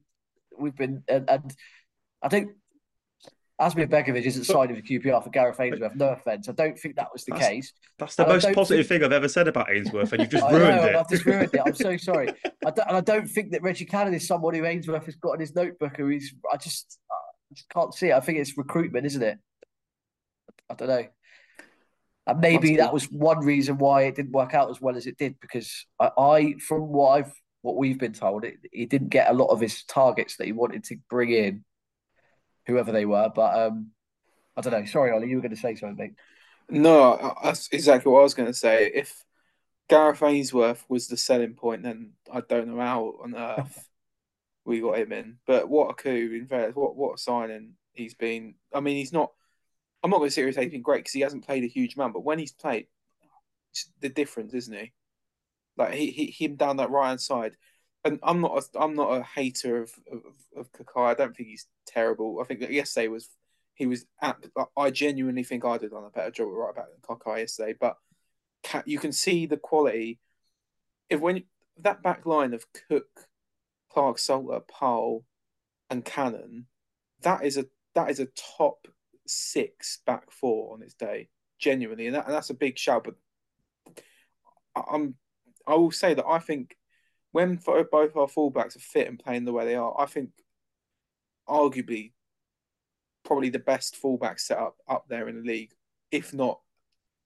we've 0.57 0.75
been, 0.75 1.03
and, 1.07 1.29
and 1.29 1.55
I 2.23 2.27
don't. 2.27 2.49
Asmir 3.61 3.87
Begovic 3.87 4.23
isn't 4.23 4.43
signing 4.43 4.75
for 4.75 4.81
QPR 4.81 5.23
for 5.23 5.29
Gareth 5.29 5.59
Ainsworth. 5.61 5.95
No 5.95 6.09
offense, 6.09 6.49
I 6.49 6.51
don't 6.51 6.77
think 6.77 6.95
that 6.97 7.07
was 7.13 7.23
the 7.23 7.31
That's- 7.31 7.49
case. 7.49 7.73
That's 7.97 8.15
the 8.15 8.23
And 8.23 8.33
most 8.33 8.53
positive 8.53 8.85
think- 8.87 9.01
thing 9.01 9.05
I've 9.05 9.13
ever 9.13 9.29
said 9.29 9.47
about 9.47 9.71
Ainsworth, 9.71 10.11
and 10.11 10.21
you've 10.21 10.31
just 10.31 10.43
ruined 10.51 10.75
know, 10.75 10.83
it. 10.85 10.95
I've 10.95 11.09
just 11.09 11.25
ruined 11.25 11.53
it. 11.53 11.61
I'm 11.65 11.73
so 11.73 11.95
sorry. 12.11 12.29
I 12.65 12.71
don't, 12.71 12.87
and 12.87 12.97
I 12.97 13.01
don't 13.01 13.27
think 13.27 13.51
that 13.53 13.61
Reggie 13.61 13.85
Cannon 13.85 14.13
is 14.13 14.27
someone 14.27 14.53
who 14.55 14.65
Ainsworth 14.65 15.05
has 15.05 15.15
got 15.15 15.33
in 15.33 15.39
his 15.39 15.55
notebook. 15.55 15.95
Who 15.95 16.07
he's, 16.07 16.33
I 16.51 16.57
just, 16.57 16.99
I 17.09 17.15
just 17.55 17.69
can't 17.69 17.93
see 17.93 18.09
it. 18.09 18.13
I 18.13 18.19
think 18.19 18.39
it's 18.39 18.57
recruitment, 18.57 19.05
isn't 19.05 19.23
it? 19.23 19.37
I 20.69 20.73
don't 20.73 20.87
know. 20.89 21.05
And 22.27 22.39
maybe 22.39 22.77
that 22.77 22.91
was 22.91 23.05
one 23.05 23.45
reason 23.45 23.77
why 23.77 24.03
it 24.03 24.15
didn't 24.15 24.31
work 24.31 24.53
out 24.55 24.69
as 24.71 24.81
well 24.81 24.97
as 24.97 25.05
it 25.05 25.15
did 25.17 25.39
because 25.39 25.85
I, 25.99 26.09
I 26.17 26.55
from 26.59 26.91
what 26.91 27.11
I've 27.11 27.31
what 27.61 27.77
we've 27.77 27.97
been 27.99 28.13
told, 28.13 28.43
it, 28.45 28.55
he 28.71 28.85
didn't 28.85 29.09
get 29.09 29.29
a 29.29 29.33
lot 29.33 29.47
of 29.47 29.61
his 29.61 29.83
targets 29.85 30.35
that 30.37 30.45
he 30.45 30.51
wanted 30.51 30.83
to 30.85 30.97
bring 31.09 31.31
in, 31.31 31.63
whoever 32.67 32.91
they 32.91 33.05
were. 33.05 33.29
But 33.33 33.59
um, 33.59 33.91
I 34.55 34.61
don't 34.61 34.73
know. 34.73 34.85
Sorry, 34.85 35.11
Ollie, 35.11 35.29
you 35.29 35.37
were 35.37 35.41
going 35.41 35.55
to 35.55 35.61
say 35.61 35.75
something. 35.75 36.15
No, 36.69 37.35
that's 37.43 37.69
exactly 37.71 38.11
what 38.11 38.19
I 38.19 38.23
was 38.23 38.33
going 38.33 38.47
to 38.47 38.53
say. 38.53 38.91
If 38.93 39.23
Gareth 39.87 40.23
Ainsworth 40.23 40.83
was 40.89 41.07
the 41.07 41.17
selling 41.17 41.53
point, 41.53 41.83
then 41.83 42.13
I 42.31 42.41
don't 42.41 42.69
know 42.69 42.79
how 42.79 43.15
on 43.23 43.35
earth 43.35 43.89
we 44.65 44.81
got 44.81 44.97
him 44.97 45.11
in. 45.11 45.37
But 45.45 45.69
what 45.69 45.91
a 45.91 45.93
coup! 45.93 46.31
In 46.33 46.47
fairness, 46.47 46.75
what 46.75 46.95
what 46.95 47.15
a 47.15 47.17
signing 47.17 47.73
he's 47.93 48.15
been. 48.15 48.55
I 48.73 48.79
mean, 48.79 48.97
he's 48.97 49.13
not. 49.13 49.31
I'm 50.03 50.09
not 50.09 50.17
going 50.17 50.29
to 50.29 50.33
sit 50.33 50.41
here 50.41 50.47
and 50.47 50.55
say 50.55 50.63
he's 50.63 50.71
been 50.71 50.81
great 50.81 50.99
because 50.99 51.13
he 51.13 51.21
hasn't 51.21 51.45
played 51.45 51.63
a 51.63 51.67
huge 51.67 51.95
amount. 51.95 52.13
But 52.13 52.23
when 52.23 52.39
he's 52.39 52.51
played, 52.51 52.87
it's 53.71 53.89
the 54.01 54.09
difference, 54.09 54.53
isn't 54.53 54.73
he? 54.73 54.93
Like 55.77 55.93
he, 55.93 56.11
he 56.11 56.45
him 56.45 56.55
down 56.55 56.77
that 56.77 56.91
right 56.91 57.09
hand 57.09 57.21
side. 57.21 57.55
And 58.05 58.19
I'm 58.21 58.39
not 58.39 58.57
a, 58.57 58.79
I'm 58.79 58.95
not 58.95 59.17
a 59.17 59.23
hater 59.23 59.81
of 59.81 59.91
of, 60.11 60.21
of 60.55 60.71
Kakay. 60.71 61.07
I 61.07 61.13
don't 61.15 61.35
think 61.35 61.49
he's 61.49 61.67
terrible. 61.87 62.39
I 62.39 62.45
think 62.45 62.59
that 62.59 62.71
yesterday 62.71 63.07
was 63.07 63.29
he 63.73 63.87
was 63.87 64.05
at. 64.21 64.37
I 64.77 64.91
genuinely 64.91 65.43
think 65.43 65.65
I'd 65.65 65.81
have 65.81 65.91
done 65.91 66.05
a 66.05 66.09
better 66.11 66.31
job 66.31 66.49
right 66.49 66.75
back 66.75 66.85
than 66.91 67.17
Kakay 67.17 67.39
yesterday. 67.39 67.75
But 67.77 67.97
you 68.85 68.99
can 68.99 69.11
see 69.11 69.47
the 69.47 69.57
quality. 69.57 70.19
If 71.09 71.19
when 71.19 71.43
that 71.79 72.03
back 72.03 72.25
line 72.25 72.53
of 72.53 72.65
Cook, 72.87 73.27
Clarke, 73.89 74.19
Salter, 74.19 74.59
Paal, 74.59 75.23
and 75.89 76.05
Cannon, 76.05 76.67
that 77.21 77.43
is 77.43 77.57
a 77.57 77.65
that 77.95 78.11
is 78.11 78.19
a 78.19 78.27
top 78.57 78.87
six 79.25 79.99
back 80.05 80.31
four 80.31 80.73
on 80.73 80.83
its 80.83 80.93
day, 80.93 81.29
genuinely, 81.57 82.05
and, 82.05 82.15
that, 82.15 82.25
and 82.25 82.35
that's 82.35 82.51
a 82.51 82.55
big 82.55 82.77
shout. 82.77 83.03
But 83.03 83.15
I'm 84.75 85.15
I 85.67 85.73
will 85.73 85.91
say 85.91 86.13
that 86.13 86.25
I 86.25 86.39
think 86.39 86.77
when 87.35 87.57
both 87.57 88.15
our 88.15 88.27
fullbacks 88.27 88.77
are 88.77 88.79
fit 88.79 89.09
and 89.09 89.19
playing 89.19 89.43
the 89.43 89.51
way 89.51 89.65
they 89.65 89.75
are, 89.75 89.93
I 89.99 90.05
think 90.05 90.29
arguably 91.49 92.13
probably 93.25 93.49
the 93.49 93.59
best 93.59 93.97
fullback 93.97 94.39
setup 94.39 94.77
up 94.87 95.03
there 95.09 95.27
in 95.27 95.35
the 95.35 95.45
league, 95.45 95.71
if 96.11 96.33
not 96.33 96.61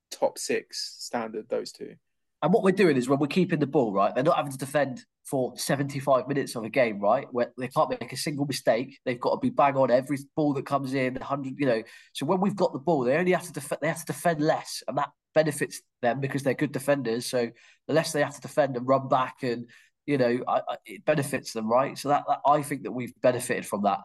top 0.09 0.39
six 0.39 0.95
standard. 0.97 1.47
Those 1.47 1.71
two. 1.71 1.93
And 2.41 2.51
what 2.51 2.63
we're 2.63 2.71
doing 2.71 2.97
is 2.97 3.07
when 3.07 3.19
we're 3.19 3.27
keeping 3.27 3.59
the 3.59 3.67
ball, 3.67 3.93
right? 3.93 4.15
They're 4.15 4.23
not 4.23 4.37
having 4.37 4.51
to 4.51 4.57
defend 4.57 5.05
for 5.25 5.55
75 5.55 6.27
minutes 6.27 6.55
of 6.55 6.63
a 6.63 6.69
game, 6.69 6.99
right? 6.99 7.27
Where 7.31 7.51
they 7.59 7.67
can't 7.67 7.91
make 7.91 8.11
a 8.11 8.17
single 8.17 8.47
mistake. 8.47 8.97
They've 9.05 9.19
got 9.19 9.35
to 9.35 9.39
be 9.39 9.51
bang 9.51 9.75
on 9.75 9.91
every 9.91 10.17
ball 10.35 10.53
that 10.53 10.65
comes 10.65 10.95
in, 10.95 11.15
100, 11.15 11.53
you 11.59 11.67
know. 11.67 11.83
So 12.13 12.25
when 12.25 12.41
we've 12.41 12.55
got 12.55 12.73
the 12.73 12.79
ball, 12.79 13.03
they 13.03 13.15
only 13.15 13.33
have 13.33 13.45
to 13.45 13.53
defend, 13.53 13.79
they 13.83 13.89
have 13.89 13.99
to 13.99 14.13
defend 14.13 14.41
less. 14.41 14.81
And 14.87 14.97
that 14.97 15.11
benefits 15.35 15.81
them 16.01 16.19
because 16.19 16.41
they're 16.41 16.55
good 16.55 16.71
defenders. 16.71 17.27
So 17.27 17.51
the 17.87 17.93
less 17.93 18.11
they 18.11 18.23
have 18.23 18.35
to 18.35 18.41
defend 18.41 18.75
and 18.75 18.87
run 18.87 19.07
back 19.07 19.43
and, 19.43 19.69
you 20.09 20.17
know, 20.17 20.39
I, 20.47 20.61
I, 20.67 20.77
it 20.85 21.05
benefits 21.05 21.53
them, 21.53 21.69
right? 21.69 21.95
So 21.95 22.09
that, 22.09 22.23
that 22.27 22.39
I 22.43 22.63
think 22.63 22.83
that 22.83 22.91
we've 22.91 23.13
benefited 23.21 23.65
from 23.65 23.83
that. 23.83 23.99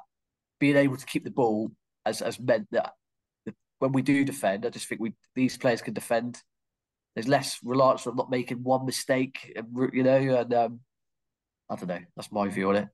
Being 0.61 0.77
able 0.77 0.99
to 0.99 1.07
keep 1.07 1.25
the 1.25 1.31
ball 1.31 1.71
has, 2.05 2.19
has 2.21 2.39
meant 2.39 2.69
that 2.73 2.93
when 3.79 3.93
we 3.93 4.03
do 4.03 4.23
defend, 4.25 4.67
I 4.67 4.69
just 4.69 4.87
think 4.87 5.01
we 5.01 5.15
these 5.35 5.57
players 5.57 5.81
can 5.83 5.95
defend 5.95 6.43
there's 7.15 7.29
less 7.29 7.59
reliance 7.63 8.07
on 8.07 8.17
not 8.17 8.31
making 8.31 8.63
one 8.63 8.85
mistake, 8.85 9.53
and, 9.57 9.67
you 9.93 10.03
know, 10.03 10.17
and 10.17 10.53
um, 10.53 10.81
I 11.71 11.77
don't 11.77 11.89
know. 11.89 12.01
That's 12.17 12.33
my 12.33 12.49
view 12.49 12.69
on 12.71 12.77
it. 12.77 12.89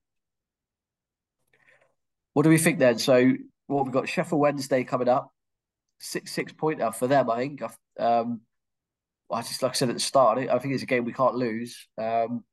What 2.35 2.43
do 2.43 2.51
we 2.51 2.59
think 2.59 2.79
then? 2.79 2.99
So, 2.99 3.33
what 3.67 3.85
we've 3.85 3.93
got 3.93 4.09
Sheffield 4.09 4.41
Wednesday 4.41 4.85
coming 4.85 5.09
up, 5.09 5.33
six 5.99 6.33
six 6.33 6.53
pointer 6.53 6.93
for 6.93 7.09
them. 7.09 7.31
I 7.31 7.39
think. 7.39 7.63
Um, 7.99 8.43
I 9.33 9.43
just 9.43 9.63
like 9.63 9.73
I 9.73 9.75
said 9.75 9.89
at 9.89 9.95
the 9.95 10.01
start, 10.01 10.39
I 10.39 10.59
think 10.59 10.75
it's 10.75 10.83
a 10.83 10.87
game 10.87 11.05
we 11.05 11.13
can't 11.13 11.37
lose. 11.37 11.89
Um, 11.97 12.45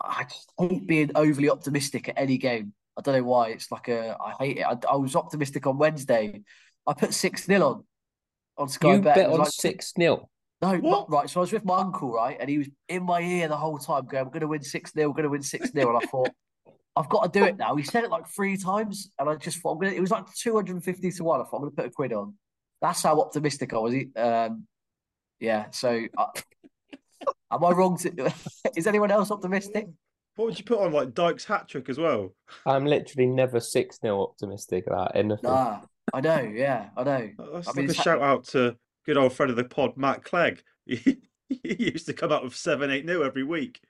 I 0.00 0.24
just 0.24 0.50
hate 0.58 0.86
being 0.86 1.10
overly 1.14 1.48
optimistic 1.50 2.08
at 2.08 2.18
any 2.18 2.38
game. 2.38 2.72
I 2.98 3.02
don't 3.02 3.14
know 3.14 3.24
why. 3.24 3.48
It's 3.48 3.70
like 3.70 3.88
a 3.88 4.16
I 4.20 4.32
hate 4.38 4.58
it. 4.58 4.62
I, 4.66 4.76
I 4.90 4.96
was 4.96 5.16
optimistic 5.16 5.66
on 5.66 5.78
Wednesday. 5.78 6.42
I 6.86 6.92
put 6.94 7.12
six 7.14 7.44
0 7.44 7.62
on 7.62 7.84
on 8.58 8.68
Sky 8.68 8.94
You 8.94 9.00
Bet. 9.02 9.16
bet 9.16 9.24
It 9.24 9.30
was 9.30 9.38
on 9.38 9.44
like- 9.44 9.52
six 9.52 9.92
0 9.98 10.28
no, 10.62 10.74
not 10.78 11.10
right. 11.10 11.28
So 11.28 11.40
I 11.40 11.42
was 11.42 11.52
with 11.52 11.66
my 11.66 11.76
uncle, 11.78 12.10
right, 12.10 12.38
and 12.40 12.48
he 12.48 12.56
was 12.56 12.68
in 12.88 13.02
my 13.02 13.20
ear 13.20 13.46
the 13.46 13.56
whole 13.58 13.76
time, 13.78 14.06
going, 14.06 14.24
"We're 14.24 14.30
going 14.30 14.40
to 14.40 14.48
win 14.48 14.62
six 14.62 14.90
0 14.94 15.08
We're 15.08 15.12
going 15.14 15.24
to 15.24 15.28
win 15.28 15.42
six 15.42 15.70
0 15.70 15.94
And 15.94 16.02
I 16.02 16.06
thought, 16.06 16.30
I've 16.96 17.10
got 17.10 17.30
to 17.30 17.38
do 17.38 17.44
it 17.44 17.58
now. 17.58 17.76
He 17.76 17.82
said 17.84 18.04
it 18.04 18.10
like 18.10 18.26
three 18.26 18.56
times, 18.56 19.10
and 19.18 19.28
I 19.28 19.34
just 19.36 19.58
thought, 19.58 19.72
I'm 19.72 19.78
gonna, 19.80 19.92
it 19.92 20.00
was 20.00 20.10
like 20.10 20.32
two 20.34 20.54
hundred 20.54 20.76
and 20.76 20.84
fifty 20.84 21.10
to 21.10 21.24
one. 21.24 21.42
I 21.42 21.44
thought 21.44 21.56
I'm 21.56 21.60
going 21.60 21.72
to 21.72 21.76
put 21.76 21.86
a 21.86 21.90
quid 21.90 22.14
on. 22.14 22.34
That's 22.80 23.02
how 23.02 23.20
optimistic 23.20 23.74
I 23.74 23.78
was. 23.78 23.94
Um, 24.16 24.66
yeah. 25.40 25.66
So, 25.72 26.06
uh, 26.16 26.26
am 27.50 27.64
I 27.64 27.70
wrong? 27.70 27.96
To, 27.98 28.32
is 28.76 28.86
anyone 28.86 29.10
else 29.10 29.30
optimistic? 29.30 29.86
What 30.36 30.46
would 30.46 30.58
you 30.58 30.64
put 30.64 30.80
on 30.80 30.92
like 30.92 31.14
Dyke's 31.14 31.44
hat 31.44 31.68
trick 31.68 31.88
as 31.88 31.98
well? 31.98 32.34
I'm 32.66 32.84
literally 32.84 33.26
never 33.26 33.58
six 33.60 33.98
0 34.00 34.20
optimistic 34.22 34.86
about 34.86 35.12
anything. 35.16 35.48
Nah, 35.50 35.80
I 36.12 36.20
know. 36.20 36.40
Yeah, 36.40 36.90
I 36.96 37.04
know. 37.04 37.30
That's 37.38 37.68
I 37.68 37.70
like 37.70 37.76
mean, 37.76 37.86
a 37.86 37.90
it's 37.90 38.02
shout 38.02 38.20
out 38.20 38.44
to 38.48 38.76
good 39.06 39.16
old 39.16 39.32
friend 39.32 39.50
of 39.50 39.56
the 39.56 39.64
pod, 39.64 39.96
Matt 39.96 40.24
Clegg. 40.24 40.62
he 40.86 41.16
used 41.48 42.06
to 42.06 42.12
come 42.12 42.32
out 42.32 42.44
with 42.44 42.54
seven, 42.54 42.90
eight 42.90 43.06
new 43.06 43.22
every 43.24 43.44
week. 43.44 43.80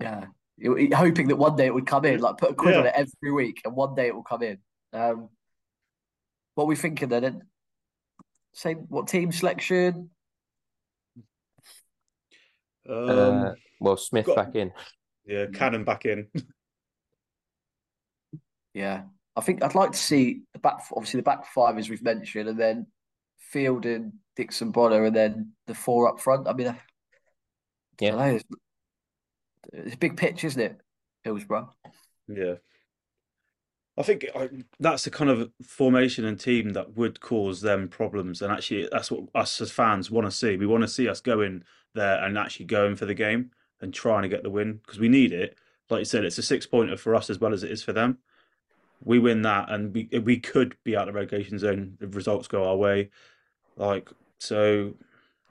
Yeah, 0.00 0.26
You- 0.56 0.76
you- 0.78 0.94
hoping 0.94 1.28
that 1.28 1.36
one 1.36 1.56
day 1.56 1.66
it 1.66 1.74
would 1.74 1.86
come 1.86 2.04
in. 2.04 2.20
Like 2.20 2.36
put 2.36 2.52
a 2.52 2.54
quid 2.54 2.76
on 2.76 2.86
it 2.86 2.94
every 2.94 3.32
week, 3.32 3.62
and 3.64 3.74
one 3.74 3.94
day 3.96 4.06
it 4.06 4.14
will 4.14 4.22
come 4.22 4.42
in. 4.42 4.58
Um, 4.92 5.28
what 6.54 6.64
are 6.64 6.68
we 6.68 6.76
thinking 6.76 7.08
then? 7.08 7.42
Same. 8.52 8.78
What 8.88 9.08
team 9.08 9.32
selection? 9.32 10.10
Um, 12.88 13.08
uh, 13.44 13.50
well, 13.80 13.96
Smyth 13.96 14.26
got- 14.26 14.36
back 14.36 14.54
in. 14.54 14.72
yeah, 15.26 15.46
Cannon 15.52 15.84
back 15.84 16.04
in. 16.06 16.28
Yeah, 18.74 19.02
I 19.34 19.40
think 19.40 19.62
I'd 19.64 19.74
like 19.74 19.92
to 19.92 19.98
see 19.98 20.42
the 20.52 20.58
back. 20.60 20.80
Obviously, 20.94 21.18
the 21.18 21.24
back 21.24 21.46
five 21.46 21.78
as 21.78 21.88
we've 21.90 22.02
mentioned, 22.02 22.48
and 22.48 22.58
then 22.60 22.86
Fielding, 23.38 24.12
Dixon-Bonner, 24.36 25.04
and 25.04 25.16
then 25.16 25.52
the 25.66 25.74
four 25.74 26.08
up 26.08 26.20
front. 26.20 26.46
I 26.46 26.52
mean, 26.52 26.68
I, 26.68 26.80
Yeah. 28.00 28.14
I 28.14 28.16
know 28.30 28.34
it's, 28.36 28.44
it's 29.72 29.94
a 29.94 29.98
big 29.98 30.16
pitch, 30.16 30.44
isn't 30.44 30.60
it, 30.60 30.80
Hillsborough? 31.24 31.74
Yeah. 32.28 32.54
I 33.96 34.02
think 34.04 34.26
I, 34.36 34.48
that's 34.78 35.02
the 35.04 35.10
kind 35.10 35.30
of 35.30 35.50
formation 35.64 36.24
and 36.24 36.38
team 36.38 36.70
that 36.74 36.96
would 36.96 37.18
cause 37.20 37.60
them 37.60 37.88
problems. 37.88 38.42
And 38.42 38.52
actually, 38.52 38.88
that's 38.92 39.10
what 39.10 39.24
us 39.34 39.60
as 39.60 39.72
fans 39.72 40.08
want 40.08 40.26
to 40.26 40.30
see. 40.30 40.56
We 40.56 40.66
want 40.66 40.82
to 40.82 40.88
see 40.88 41.08
us 41.08 41.20
going 41.20 41.64
there 41.94 42.22
and 42.22 42.38
actually 42.38 42.66
going 42.66 42.96
for 42.96 43.06
the 43.06 43.14
game 43.14 43.50
and 43.80 43.92
trying 43.92 44.22
to 44.22 44.28
get 44.28 44.42
the 44.42 44.50
win 44.50 44.80
because 44.84 44.98
we 44.98 45.08
need 45.08 45.32
it. 45.32 45.56
Like 45.90 46.00
you 46.00 46.04
said, 46.04 46.24
it's 46.24 46.38
a 46.38 46.42
six 46.42 46.66
pointer 46.66 46.96
for 46.96 47.14
us 47.14 47.30
as 47.30 47.38
well 47.38 47.52
as 47.52 47.62
it 47.62 47.70
is 47.70 47.82
for 47.82 47.92
them. 47.92 48.18
We 49.02 49.18
win 49.18 49.42
that, 49.42 49.70
and 49.70 49.94
we 49.94 50.08
we 50.18 50.38
could 50.38 50.76
be 50.84 50.96
out 50.96 51.08
of 51.08 51.14
the 51.14 51.18
relegation 51.18 51.58
zone 51.58 51.96
if 52.00 52.14
results 52.14 52.48
go 52.48 52.68
our 52.68 52.76
way. 52.76 53.10
Like 53.76 54.10
so, 54.40 54.94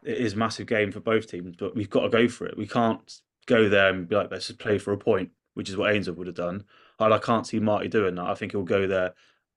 it 0.04 0.18
is 0.18 0.34
a 0.34 0.38
massive 0.38 0.68
game 0.68 0.92
for 0.92 1.00
both 1.00 1.30
teams, 1.32 1.56
but 1.58 1.76
we've 1.76 1.90
got 1.90 2.02
to 2.02 2.10
go 2.10 2.28
for 2.28 2.46
it. 2.46 2.58
We 2.58 2.68
can't 2.68 3.22
go 3.46 3.70
there 3.70 3.90
and 3.90 4.08
be 4.08 4.16
like, 4.16 4.32
let's 4.32 4.48
just 4.48 4.60
play 4.60 4.78
for 4.78 4.92
a 4.92 4.98
point, 4.98 5.32
which 5.54 5.70
is 5.70 5.78
what 5.78 5.94
Ainsworth 5.94 6.18
would 6.18 6.28
have 6.28 6.36
done. 6.36 6.66
And 7.00 7.14
I 7.14 7.20
can't 7.20 7.48
see 7.48 7.60
Marti 7.60 7.88
doing 7.88 8.16
that. 8.16 8.26
I 8.26 8.36
think 8.36 8.52
he'll 8.52 8.64
go 8.64 8.86
there 8.86 9.14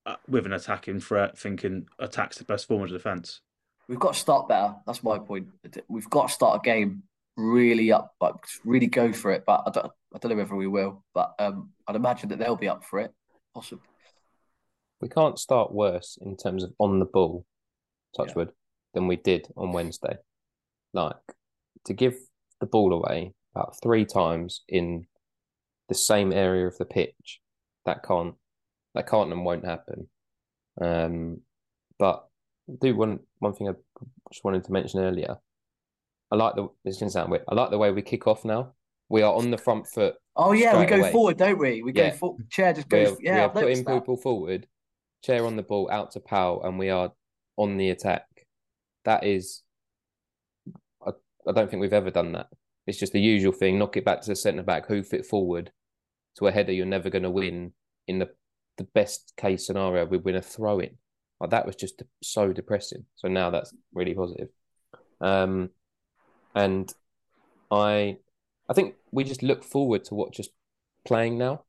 uh, 0.06 0.16
with 0.28 0.46
an 0.46 0.52
attacking 0.52 1.00
threat, 1.00 1.36
thinking 1.36 1.86
attack's 1.98 2.38
the 2.38 2.44
best 2.44 2.68
form 2.68 2.82
of 2.82 2.90
defence. 2.90 3.40
We've 3.90 3.98
got 3.98 4.14
to 4.14 4.20
start 4.20 4.46
better. 4.46 4.76
That's 4.86 5.02
my 5.02 5.18
point. 5.18 5.48
We've 5.88 6.08
got 6.08 6.28
to 6.28 6.32
start 6.32 6.60
a 6.60 6.64
game 6.64 7.02
really 7.36 7.90
up, 7.90 8.14
like 8.20 8.36
really 8.64 8.86
go 8.86 9.12
for 9.12 9.32
it. 9.32 9.42
But 9.44 9.64
I 9.66 9.70
don't, 9.72 9.92
I 10.14 10.18
don't 10.18 10.30
know 10.30 10.36
whether 10.36 10.54
we 10.54 10.68
will. 10.68 11.02
But 11.12 11.34
um, 11.40 11.70
I'd 11.88 11.96
imagine 11.96 12.28
that 12.28 12.38
they'll 12.38 12.54
be 12.54 12.68
up 12.68 12.84
for 12.84 13.00
it. 13.00 13.12
Possibly. 13.52 13.82
We 15.00 15.08
can't 15.08 15.40
start 15.40 15.72
worse 15.72 16.16
in 16.22 16.36
terms 16.36 16.62
of 16.62 16.72
on 16.78 17.00
the 17.00 17.04
ball, 17.04 17.44
touchwood, 18.16 18.52
than 18.94 19.08
we 19.08 19.16
did 19.16 19.48
on 19.56 19.72
Wednesday. 19.72 20.18
Like 20.92 21.16
to 21.86 21.92
give 21.92 22.14
the 22.60 22.66
ball 22.66 22.92
away 22.92 23.32
about 23.56 23.74
three 23.82 24.04
times 24.04 24.62
in 24.68 25.08
the 25.88 25.96
same 25.96 26.32
area 26.32 26.68
of 26.68 26.78
the 26.78 26.84
pitch, 26.84 27.40
that 27.86 28.04
can't 28.04 28.36
that 28.94 29.08
can't 29.08 29.32
and 29.32 29.44
won't 29.44 29.66
happen. 29.66 30.08
Um, 30.80 31.40
but 31.98 32.29
do 32.80 32.96
one 32.96 33.20
one 33.38 33.54
thing 33.54 33.68
I 33.68 33.72
just 34.32 34.44
wanted 34.44 34.64
to 34.64 34.72
mention 34.72 35.00
earlier. 35.00 35.36
I 36.30 36.36
like 36.36 36.54
the 36.54 36.68
this 36.84 37.00
is 37.02 37.12
sound 37.12 37.30
weird. 37.30 37.44
I 37.48 37.54
like 37.54 37.70
the 37.70 37.78
way 37.78 37.90
we 37.90 38.02
kick 38.02 38.26
off 38.26 38.44
now. 38.44 38.72
We 39.08 39.22
are 39.22 39.34
on 39.34 39.50
the 39.50 39.58
front 39.58 39.86
foot. 39.88 40.14
Oh 40.36 40.52
yeah, 40.52 40.78
we 40.78 40.86
go 40.86 40.96
away. 40.96 41.12
forward, 41.12 41.36
don't 41.36 41.58
we? 41.58 41.82
We 41.82 41.92
Yeah. 41.92 42.10
go 42.10 42.16
for 42.16 42.36
Chair 42.48 42.72
just 42.72 42.90
We're. 42.90 43.16
Yeah, 43.20 43.46
we're 43.46 43.62
putting 43.62 43.84
that. 43.84 43.94
people 43.94 44.16
forward, 44.16 44.68
Chair 45.24 45.44
on 45.44 45.56
the 45.56 45.62
ball, 45.62 45.90
out 45.90 46.12
to 46.12 46.20
Paal, 46.20 46.62
and 46.62 46.78
we 46.78 46.90
are 46.90 47.12
on 47.56 47.76
the 47.76 47.90
attack. 47.90 48.26
That 49.04 49.24
is, 49.24 49.62
I, 51.04 51.10
I 51.48 51.52
don't 51.52 51.68
think 51.70 51.80
we've 51.80 51.92
ever 51.92 52.10
done 52.10 52.32
that. 52.32 52.48
It's 52.86 52.98
just 52.98 53.12
the 53.12 53.20
usual 53.20 53.52
thing. 53.52 53.78
Knock 53.78 53.96
it 53.96 54.04
back 54.04 54.20
to 54.22 54.28
the 54.28 54.36
centre 54.36 54.62
back, 54.62 54.86
hoof 54.86 55.12
it 55.12 55.26
forward 55.26 55.72
to 56.36 56.46
a 56.46 56.52
header. 56.52 56.72
You're 56.72 56.86
never 56.86 57.10
going 57.10 57.24
to 57.24 57.30
win. 57.30 57.72
In 58.06 58.18
the 58.20 58.30
the 58.78 58.84
best 58.84 59.34
case 59.36 59.66
scenario, 59.66 60.06
we 60.06 60.18
win 60.18 60.36
a 60.36 60.42
throw 60.42 60.78
in. 60.78 60.96
Like 61.40 61.50
that 61.50 61.66
was 61.66 61.76
just 61.76 62.02
so 62.22 62.52
depressing. 62.52 63.04
So 63.16 63.28
now 63.28 63.50
that's 63.50 63.72
really 63.94 64.14
positive. 64.14 64.48
Um, 65.20 65.70
and 66.54 66.92
I, 67.70 68.18
I 68.68 68.74
think 68.74 68.94
we 69.10 69.24
just 69.24 69.42
look 69.42 69.64
forward 69.64 70.04
to 70.04 70.14
what 70.14 70.32
just 70.32 70.50
playing 71.06 71.38
now 71.38 71.64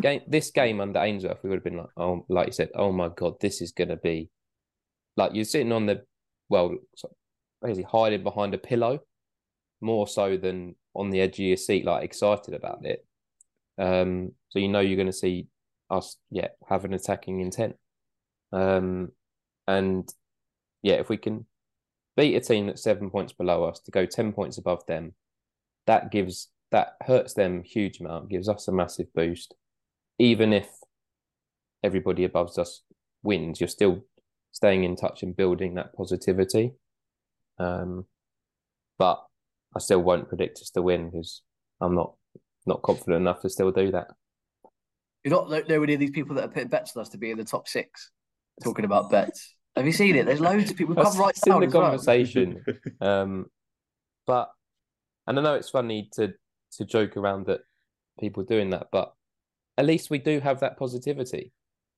game 0.00 0.22
this 0.26 0.50
game 0.50 0.80
under 0.80 1.00
Ainsworth, 1.00 1.42
we 1.42 1.50
would 1.50 1.56
have 1.56 1.64
been 1.64 1.78
like, 1.78 1.90
oh, 1.96 2.24
like 2.28 2.48
you 2.48 2.52
said, 2.52 2.70
oh 2.74 2.92
my 2.92 3.08
god, 3.08 3.40
this 3.40 3.60
is 3.60 3.72
gonna 3.72 3.96
be 3.96 4.30
like 5.16 5.34
you're 5.34 5.44
sitting 5.44 5.72
on 5.72 5.86
the 5.86 6.02
well, 6.48 6.76
basically 7.62 7.84
hiding 7.84 8.22
behind 8.22 8.54
a 8.54 8.58
pillow, 8.58 9.00
more 9.80 10.06
so 10.08 10.36
than 10.36 10.74
on 10.94 11.10
the 11.10 11.20
edge 11.20 11.34
of 11.34 11.44
your 11.44 11.56
seat, 11.56 11.84
like 11.84 12.04
excited 12.04 12.54
about 12.54 12.84
it. 12.84 13.04
Um, 13.78 14.32
so 14.48 14.58
you 14.58 14.68
know 14.68 14.80
you're 14.80 14.96
gonna 14.96 15.12
see 15.12 15.48
us, 15.90 16.16
yeah, 16.30 16.48
have 16.68 16.84
an 16.84 16.94
attacking 16.94 17.40
intent. 17.40 17.76
Um, 18.52 19.12
and 19.66 20.08
yeah, 20.82 20.94
if 20.94 21.08
we 21.08 21.16
can 21.16 21.46
beat 22.16 22.34
a 22.34 22.40
team 22.40 22.66
that's 22.66 22.82
seven 22.82 23.10
points 23.10 23.32
below 23.32 23.64
us 23.64 23.80
to 23.80 23.90
go 23.90 24.06
ten 24.06 24.32
points 24.32 24.58
above 24.58 24.86
them, 24.86 25.14
that 25.86 26.10
gives 26.10 26.48
that 26.70 26.96
hurts 27.02 27.34
them 27.34 27.62
huge 27.62 28.00
amount, 28.00 28.28
gives 28.28 28.48
us 28.48 28.68
a 28.68 28.72
massive 28.72 29.12
boost 29.14 29.54
even 30.18 30.52
if 30.52 30.68
everybody 31.82 32.24
above 32.24 32.58
us 32.58 32.82
wins, 33.22 33.60
you're 33.60 33.68
still 33.68 34.04
staying 34.50 34.84
in 34.84 34.96
touch 34.96 35.22
and 35.22 35.36
building 35.36 35.74
that 35.74 35.94
positivity. 35.94 36.72
Um, 37.58 38.06
but 38.98 39.24
I 39.76 39.78
still 39.78 40.02
won't 40.02 40.28
predict 40.28 40.58
us 40.60 40.70
to 40.70 40.82
win 40.82 41.10
because 41.10 41.42
I'm 41.80 41.94
not 41.94 42.14
not 42.66 42.82
confident 42.82 43.16
enough 43.16 43.40
to 43.40 43.48
still 43.48 43.70
do 43.70 43.90
that. 43.92 44.08
You're 45.24 45.34
not 45.34 45.48
no- 45.48 45.62
nowhere 45.68 45.86
near 45.86 45.96
these 45.96 46.10
people 46.10 46.34
that 46.36 46.44
are 46.44 46.48
putting 46.48 46.68
bets 46.68 46.96
on 46.96 47.00
us 47.00 47.08
to 47.10 47.18
be 47.18 47.30
in 47.30 47.38
the 47.38 47.44
top 47.44 47.68
six. 47.68 48.10
Talking 48.62 48.84
about 48.84 49.10
bets, 49.10 49.54
have 49.76 49.86
you 49.86 49.92
seen 49.92 50.16
it? 50.16 50.26
There's 50.26 50.40
loads 50.40 50.70
of 50.70 50.76
people 50.76 50.94
who 50.94 51.02
come 51.02 51.18
right 51.18 51.38
in 51.46 51.60
the 51.60 51.66
as 51.66 51.72
well. 51.72 51.82
conversation. 51.82 52.64
um, 53.00 53.46
but 54.26 54.50
and 55.26 55.38
I 55.38 55.42
know 55.42 55.54
it's 55.54 55.70
funny 55.70 56.08
to 56.14 56.32
to 56.72 56.84
joke 56.84 57.16
around 57.16 57.46
that 57.46 57.60
people 58.18 58.42
doing 58.42 58.70
that, 58.70 58.88
but 58.90 59.12
at 59.76 59.86
least 59.86 60.10
we 60.10 60.18
do 60.18 60.40
have 60.40 60.60
that 60.60 60.78
positivity. 60.78 61.52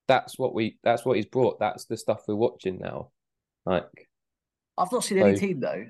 That's 0.09 0.39
what 0.39 0.55
we. 0.55 0.79
That's 0.85 1.05
what 1.05 1.17
he's 1.17 1.27
brought. 1.27 1.59
That's 1.61 1.87
the 1.87 1.97
stuff 1.97 2.23
we're 2.27 2.35
watching 2.35 2.79
now. 2.79 3.11
Like 3.65 4.09
I've 4.77 4.93
not 4.93 5.05
seen 5.05 5.19
any 5.19 5.39
team 5.39 5.61
though. 5.61 5.87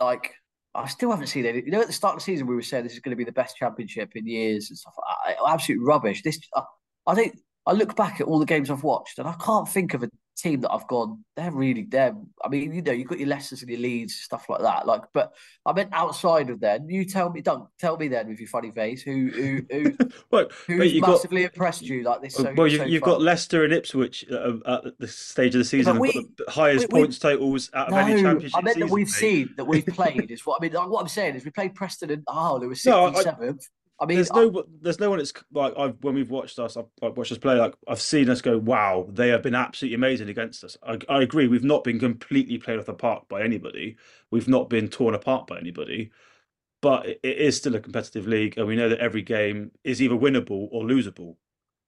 Like 0.00 0.34
I 0.74 0.86
still 0.86 1.10
haven't 1.10 1.28
seen 1.28 1.46
any. 1.46 1.62
You 1.64 1.70
know, 1.70 1.80
at 1.80 1.86
the 1.86 1.92
start 1.92 2.14
of 2.14 2.20
the 2.20 2.24
season, 2.24 2.46
we 2.46 2.54
were 2.54 2.62
saying 2.62 2.84
this 2.84 2.92
is 2.94 3.00
going 3.00 3.12
to 3.12 3.16
be 3.16 3.24
the 3.24 3.32
best 3.32 3.56
championship 3.56 4.12
in 4.14 4.26
years 4.26 4.70
and 4.70 4.78
stuff. 4.78 4.94
I- 5.26 5.36
absolute 5.52 5.84
rubbish. 5.84 6.22
This, 6.22 6.38
I, 6.54 6.62
I 7.06 7.14
think, 7.14 7.38
I 7.70 7.74
look 7.74 7.94
back 7.94 8.20
at 8.20 8.26
all 8.26 8.40
the 8.40 8.46
games 8.46 8.68
I've 8.68 8.82
watched, 8.82 9.18
and 9.20 9.28
I 9.28 9.34
can't 9.34 9.68
think 9.68 9.94
of 9.94 10.02
a 10.02 10.10
team 10.36 10.60
that 10.62 10.72
I've 10.72 10.88
gone. 10.88 11.22
They're 11.36 11.52
really 11.52 11.84
them. 11.84 12.30
I 12.44 12.48
mean, 12.48 12.72
you 12.72 12.82
know, 12.82 12.90
you've 12.90 13.06
got 13.06 13.20
your 13.20 13.28
Leicesters 13.28 13.60
and 13.60 13.70
your 13.70 13.78
Leeds, 13.78 14.14
stuff 14.14 14.46
like 14.48 14.60
that. 14.62 14.86
Like, 14.88 15.02
but 15.14 15.32
I 15.64 15.72
meant 15.72 15.90
outside 15.92 16.50
of 16.50 16.58
then. 16.58 16.88
You 16.88 17.04
tell 17.04 17.30
me, 17.30 17.42
don't 17.42 17.68
tell 17.78 17.96
me 17.96 18.08
then 18.08 18.26
with 18.28 18.40
your 18.40 18.48
funny 18.48 18.72
face 18.72 19.02
who 19.02 19.28
who 19.30 19.60
who 19.70 19.96
Well, 20.32 20.48
who's 20.66 20.92
you 20.92 21.00
got 21.00 21.10
massively 21.10 21.44
impressed 21.44 21.82
you 21.82 22.02
like 22.02 22.22
this. 22.22 22.34
So, 22.34 22.52
well, 22.56 22.66
you, 22.66 22.78
so 22.78 22.84
you've 22.86 23.02
far? 23.02 23.10
got 23.10 23.22
Leicester 23.22 23.62
and 23.62 23.72
Ipswich 23.72 24.24
uh, 24.32 24.54
at 24.66 24.98
the 24.98 25.06
stage 25.06 25.54
of 25.54 25.60
the 25.60 25.64
season. 25.64 25.92
got 25.94 26.00
we- 26.00 26.28
the 26.38 26.50
highest 26.50 26.88
we- 26.92 26.98
we- 26.98 27.04
points 27.04 27.18
totals 27.20 27.70
out 27.74 27.86
of 27.88 27.92
No, 27.92 27.98
any 27.98 28.20
championship 28.20 28.56
I 28.58 28.62
meant 28.62 28.78
that 28.78 28.82
season, 28.84 28.94
we've 28.94 29.06
mate. 29.06 29.12
seen 29.12 29.50
that 29.58 29.64
we've 29.64 29.86
played 29.86 30.30
is 30.32 30.44
what 30.44 30.60
I 30.60 30.64
mean. 30.64 30.72
Like, 30.72 30.88
what 30.88 31.02
I'm 31.02 31.08
saying 31.08 31.36
is 31.36 31.44
we 31.44 31.52
played 31.52 31.74
Preston 31.76 32.10
and 32.10 32.24
Hull, 32.28 32.60
who 32.60 32.68
were 32.68 32.76
No, 32.86 33.06
I- 33.06 33.12
67th, 33.12 33.62
I 34.00 34.06
mean, 34.06 34.16
there's 34.16 34.32
no 34.32 34.64
there's 34.80 34.98
no 34.98 35.10
one. 35.10 35.20
It's 35.20 35.32
like 35.52 35.74
I've 35.76 35.96
when 36.00 36.14
we've 36.14 36.30
watched 36.30 36.58
us, 36.58 36.76
I've 36.76 37.16
watched 37.16 37.32
us 37.32 37.38
play. 37.38 37.56
Like 37.56 37.74
I've 37.86 38.00
seen 38.00 38.30
us 38.30 38.40
go, 38.40 38.56
wow, 38.56 39.06
they 39.10 39.28
have 39.28 39.42
been 39.42 39.54
absolutely 39.54 39.94
amazing 39.94 40.30
against 40.30 40.64
us. 40.64 40.76
I, 40.82 40.98
I 41.08 41.20
agree. 41.22 41.48
We've 41.48 41.62
not 41.62 41.84
been 41.84 41.98
completely 41.98 42.56
played 42.56 42.78
off 42.78 42.86
the 42.86 42.94
park 42.94 43.28
by 43.28 43.42
anybody. 43.42 43.96
We've 44.30 44.48
not 44.48 44.70
been 44.70 44.88
torn 44.88 45.14
apart 45.14 45.46
by 45.46 45.58
anybody. 45.58 46.10
But 46.80 47.06
it, 47.06 47.20
it 47.22 47.38
is 47.38 47.58
still 47.58 47.74
a 47.74 47.80
competitive 47.80 48.26
league, 48.26 48.56
and 48.56 48.66
we 48.66 48.74
know 48.74 48.88
that 48.88 49.00
every 49.00 49.20
game 49.20 49.72
is 49.84 50.00
either 50.00 50.14
winnable 50.14 50.68
or 50.70 50.82
losable. 50.82 51.36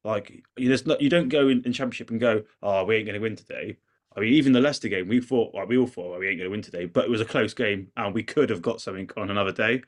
Like 0.04 0.44
there's 0.56 0.84
not, 0.84 1.00
you 1.00 1.08
don't 1.08 1.30
go 1.30 1.48
in, 1.48 1.62
in 1.64 1.72
championship 1.72 2.10
and 2.10 2.20
go, 2.20 2.42
oh, 2.62 2.84
we 2.84 2.96
ain't 2.96 3.06
going 3.06 3.14
to 3.14 3.20
win 3.20 3.36
today. 3.36 3.78
I 4.14 4.20
mean, 4.20 4.34
even 4.34 4.52
the 4.52 4.60
Leicester 4.60 4.88
game, 4.88 5.08
we 5.08 5.22
thought, 5.22 5.54
like, 5.54 5.68
we 5.68 5.78
all 5.78 5.86
thought, 5.86 6.10
well, 6.10 6.18
we 6.18 6.28
ain't 6.28 6.38
going 6.38 6.50
to 6.50 6.50
win 6.50 6.60
today, 6.60 6.84
but 6.84 7.04
it 7.04 7.10
was 7.10 7.22
a 7.22 7.24
close 7.24 7.54
game, 7.54 7.88
and 7.96 8.12
we 8.12 8.22
could 8.22 8.50
have 8.50 8.60
got 8.60 8.82
something 8.82 9.08
on 9.16 9.30
another 9.30 9.52
day 9.52 9.82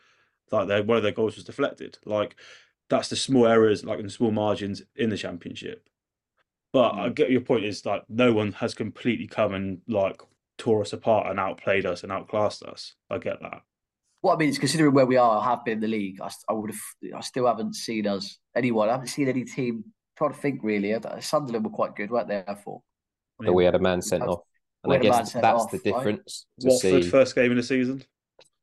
like 0.51 0.68
their 0.68 0.82
one 0.82 0.97
of 0.97 1.03
their 1.03 1.12
goals 1.12 1.36
was 1.36 1.45
deflected. 1.45 1.99
Like 2.05 2.36
that's 2.90 3.09
the 3.09 3.16
small 3.16 3.47
errors, 3.47 3.84
like 3.84 3.99
in 3.99 4.07
the 4.07 4.11
small 4.11 4.30
margins 4.30 4.82
in 4.97 5.11
the 5.11 5.16
championship. 5.16 5.88
But 6.72 6.95
I 6.95 7.09
mm. 7.09 7.14
get 7.14 7.30
your 7.30 7.40
point 7.40 7.64
is 7.64 7.86
like 7.86 8.03
no 8.09 8.32
one 8.32 8.53
has 8.53 8.74
completely 8.74 9.26
come 9.26 9.55
and 9.55 9.80
like 9.88 10.20
tore 10.59 10.82
us 10.82 10.92
apart 10.92 11.30
and 11.30 11.40
outplayed 11.40 11.86
us 11.86 12.03
and 12.03 12.12
outclassed 12.12 12.62
us. 12.62 12.95
I 13.11 13.18
get 13.18 13.40
that. 13.42 13.62
What 14.20 14.34
I 14.34 14.38
mean 14.38 14.49
is, 14.49 14.59
considering 14.59 14.95
where 14.95 15.05
we 15.05 15.18
are, 15.18 15.42
have 15.42 15.64
been 15.64 15.74
in 15.74 15.80
the 15.80 15.88
league, 15.88 16.18
I, 16.22 16.30
I 16.49 16.55
would 16.55 16.70
have, 16.70 17.14
I 17.14 17.20
still 17.20 17.47
haven't 17.47 17.74
seen 17.74 18.07
us 18.07 18.38
anyone. 18.57 18.88
I 18.88 18.92
haven't 18.92 19.09
seen 19.09 19.28
any 19.28 19.45
team. 19.45 19.84
trying 20.16 20.32
to 20.32 20.38
think 20.38 20.61
really. 20.62 20.97
Sunderland 21.20 21.64
were 21.64 21.70
quite 21.70 21.95
good, 21.95 22.11
weren't 22.11 22.28
they? 22.28 22.42
Therefore, 22.47 22.82
but 23.38 23.53
we 23.53 23.64
had 23.64 23.74
a 23.74 23.78
man 23.78 24.01
sent 24.01 24.22
off, 24.22 24.40
and 24.82 24.92
I 24.92 24.99
guess 24.99 25.32
that's 25.32 25.45
off, 25.45 25.70
the 25.70 25.78
difference. 25.78 26.47
Right? 26.62 26.72
Watford 26.72 27.05
see... 27.05 27.11
first 27.11 27.34
game 27.34 27.51
in 27.51 27.57
the 27.57 27.62
season. 27.62 28.03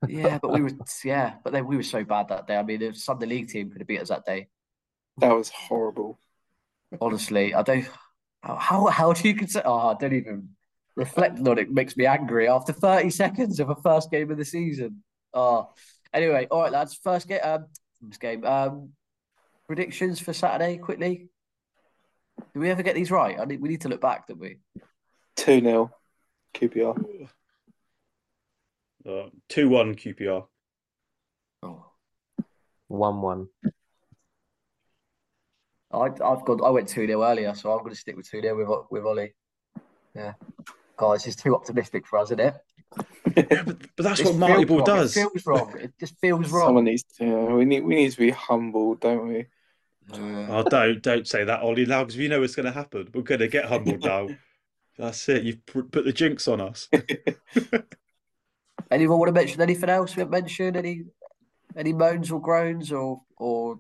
Yeah, 0.08 0.40
but 0.42 0.52
we 0.54 0.62
were 0.62 0.72
yeah, 1.04 1.36
but 1.44 1.54
then 1.54 1.68
we 1.68 1.78
were 1.78 1.84
so 1.84 2.04
bad 2.04 2.30
that 2.30 2.48
day. 2.48 2.58
I 2.58 2.64
mean, 2.64 2.82
if 2.82 2.98
Sunday 2.98 3.26
League 3.26 3.50
team 3.50 3.70
could 3.70 3.82
have 3.82 3.88
beat 3.88 4.02
us 4.02 4.10
that 4.10 4.26
day. 4.26 4.48
That 5.18 5.36
was 5.36 5.50
horrible. 5.50 6.20
Honestly, 7.00 7.54
I 7.54 7.62
don't. 7.62 7.88
How 8.44 8.88
how 8.88 9.14
do 9.14 9.28
you 9.28 9.36
consider? 9.36 9.68
Oh, 9.68 9.90
I 9.90 9.96
don't 10.00 10.14
even 10.14 10.50
reflect 10.96 11.40
on 11.48 11.58
it 11.58 11.72
makes 11.72 11.96
me 11.96 12.06
angry 12.06 12.48
after 12.48 12.74
thirty 12.74 13.10
seconds 13.10 13.60
of 13.60 13.70
a 13.70 13.76
first 13.76 14.10
game 14.12 14.32
of 14.32 14.38
the 14.38 14.46
season. 14.46 15.04
Oh, 15.34 15.70
anyway, 16.14 16.48
all 16.50 16.64
right, 16.64 16.72
lads. 16.72 16.96
First 16.96 17.28
game. 17.28 17.40
Um, 17.44 17.68
this 18.02 18.18
game. 18.18 18.44
Um, 18.46 18.90
predictions 19.68 20.20
for 20.20 20.34
Saturday 20.34 20.78
quickly. 20.78 21.30
Do 22.54 22.60
we 22.60 22.70
ever 22.70 22.84
get 22.84 22.96
these 22.96 23.12
right? 23.12 23.40
I 23.40 23.46
need, 23.46 23.62
we 23.62 23.70
need 23.70 23.82
to 23.82 23.90
look 23.90 24.02
back, 24.02 24.28
don't 24.28 24.40
we? 24.40 24.58
Two 25.38 25.62
0 25.62 25.92
QPR. 26.54 27.30
Uh, 29.08 29.30
two 29.50 29.70
one 29.70 29.96
QPR. 29.96 30.46
Oh. 31.64 31.86
One 32.88 33.22
one. 33.22 33.48
I 35.94 35.98
I've 35.98 36.46
got 36.46 36.62
I 36.64 36.70
went 36.70 36.88
two 36.88 37.06
0 37.06 37.24
earlier, 37.24 37.54
so 37.54 37.72
I'm 37.72 37.80
going 37.80 37.92
to 37.92 38.00
stick 38.00 38.16
with 38.16 38.30
two 38.30 38.42
0 38.42 38.58
with 38.58 38.86
with 38.90 39.06
Ollie. 39.06 39.34
Yeah, 40.16 40.34
guys, 40.98 41.26
it's 41.26 41.36
too 41.36 41.56
optimistic 41.56 42.06
for 42.06 42.20
us, 42.20 42.32
isn't 42.32 42.40
it? 42.40 42.56
yeah, 43.36 43.64
but, 43.64 43.78
but, 43.96 44.04
that's 44.04 44.24
what 44.24 44.36
Marti 44.36 44.66
Ball 44.66 44.84
does. 44.84 45.16
It 45.16 45.22
feels 45.22 45.46
wrong. 45.46 45.74
It 45.80 45.94
just 46.00 46.20
feels 46.20 46.50
wrong. 46.52 46.68
Someone 46.68 46.84
needs 46.86 47.04
to. 47.18 47.26
Yeah, 47.26 47.54
we 47.54 47.66
need 47.66 47.84
we 47.84 47.96
need 47.96 48.12
to 48.12 48.18
be 48.18 48.30
humble, 48.30 48.96
don't 48.96 49.28
we? 49.28 49.46
Uh, 50.12 50.48
oh, 50.50 50.64
don't 50.64 51.02
don't 51.02 51.28
say 51.28 51.44
that, 51.44 51.62
Ollie. 51.62 51.86
Now, 51.86 52.04
because 52.04 52.18
we 52.18 52.28
know 52.28 52.42
what's 52.42 52.56
going 52.56 52.66
to 52.66 52.72
happen. 52.72 53.10
We're 53.14 53.22
going 53.22 53.40
to 53.40 53.48
get 53.48 53.66
humbled 53.66 54.04
now. 54.04 54.30
That's 54.98 55.28
it. 55.30 55.44
You've 55.44 55.66
put 55.66 55.92
the 55.92 56.14
jinx 56.14 56.48
on 56.48 56.62
us. 56.62 56.90
Anyone 58.92 59.20
want 59.20 59.30
to 59.30 59.34
mention 59.34 59.62
anything 59.62 59.90
else 59.90 60.16
we 60.16 60.22
haven't 60.22 60.32
mentioned? 60.32 60.78
Any 60.78 61.04
any 61.76 61.94
moans 61.94 62.32
or 62.32 62.42
groans 62.42 62.92
or 62.92 63.22
or 63.38 63.80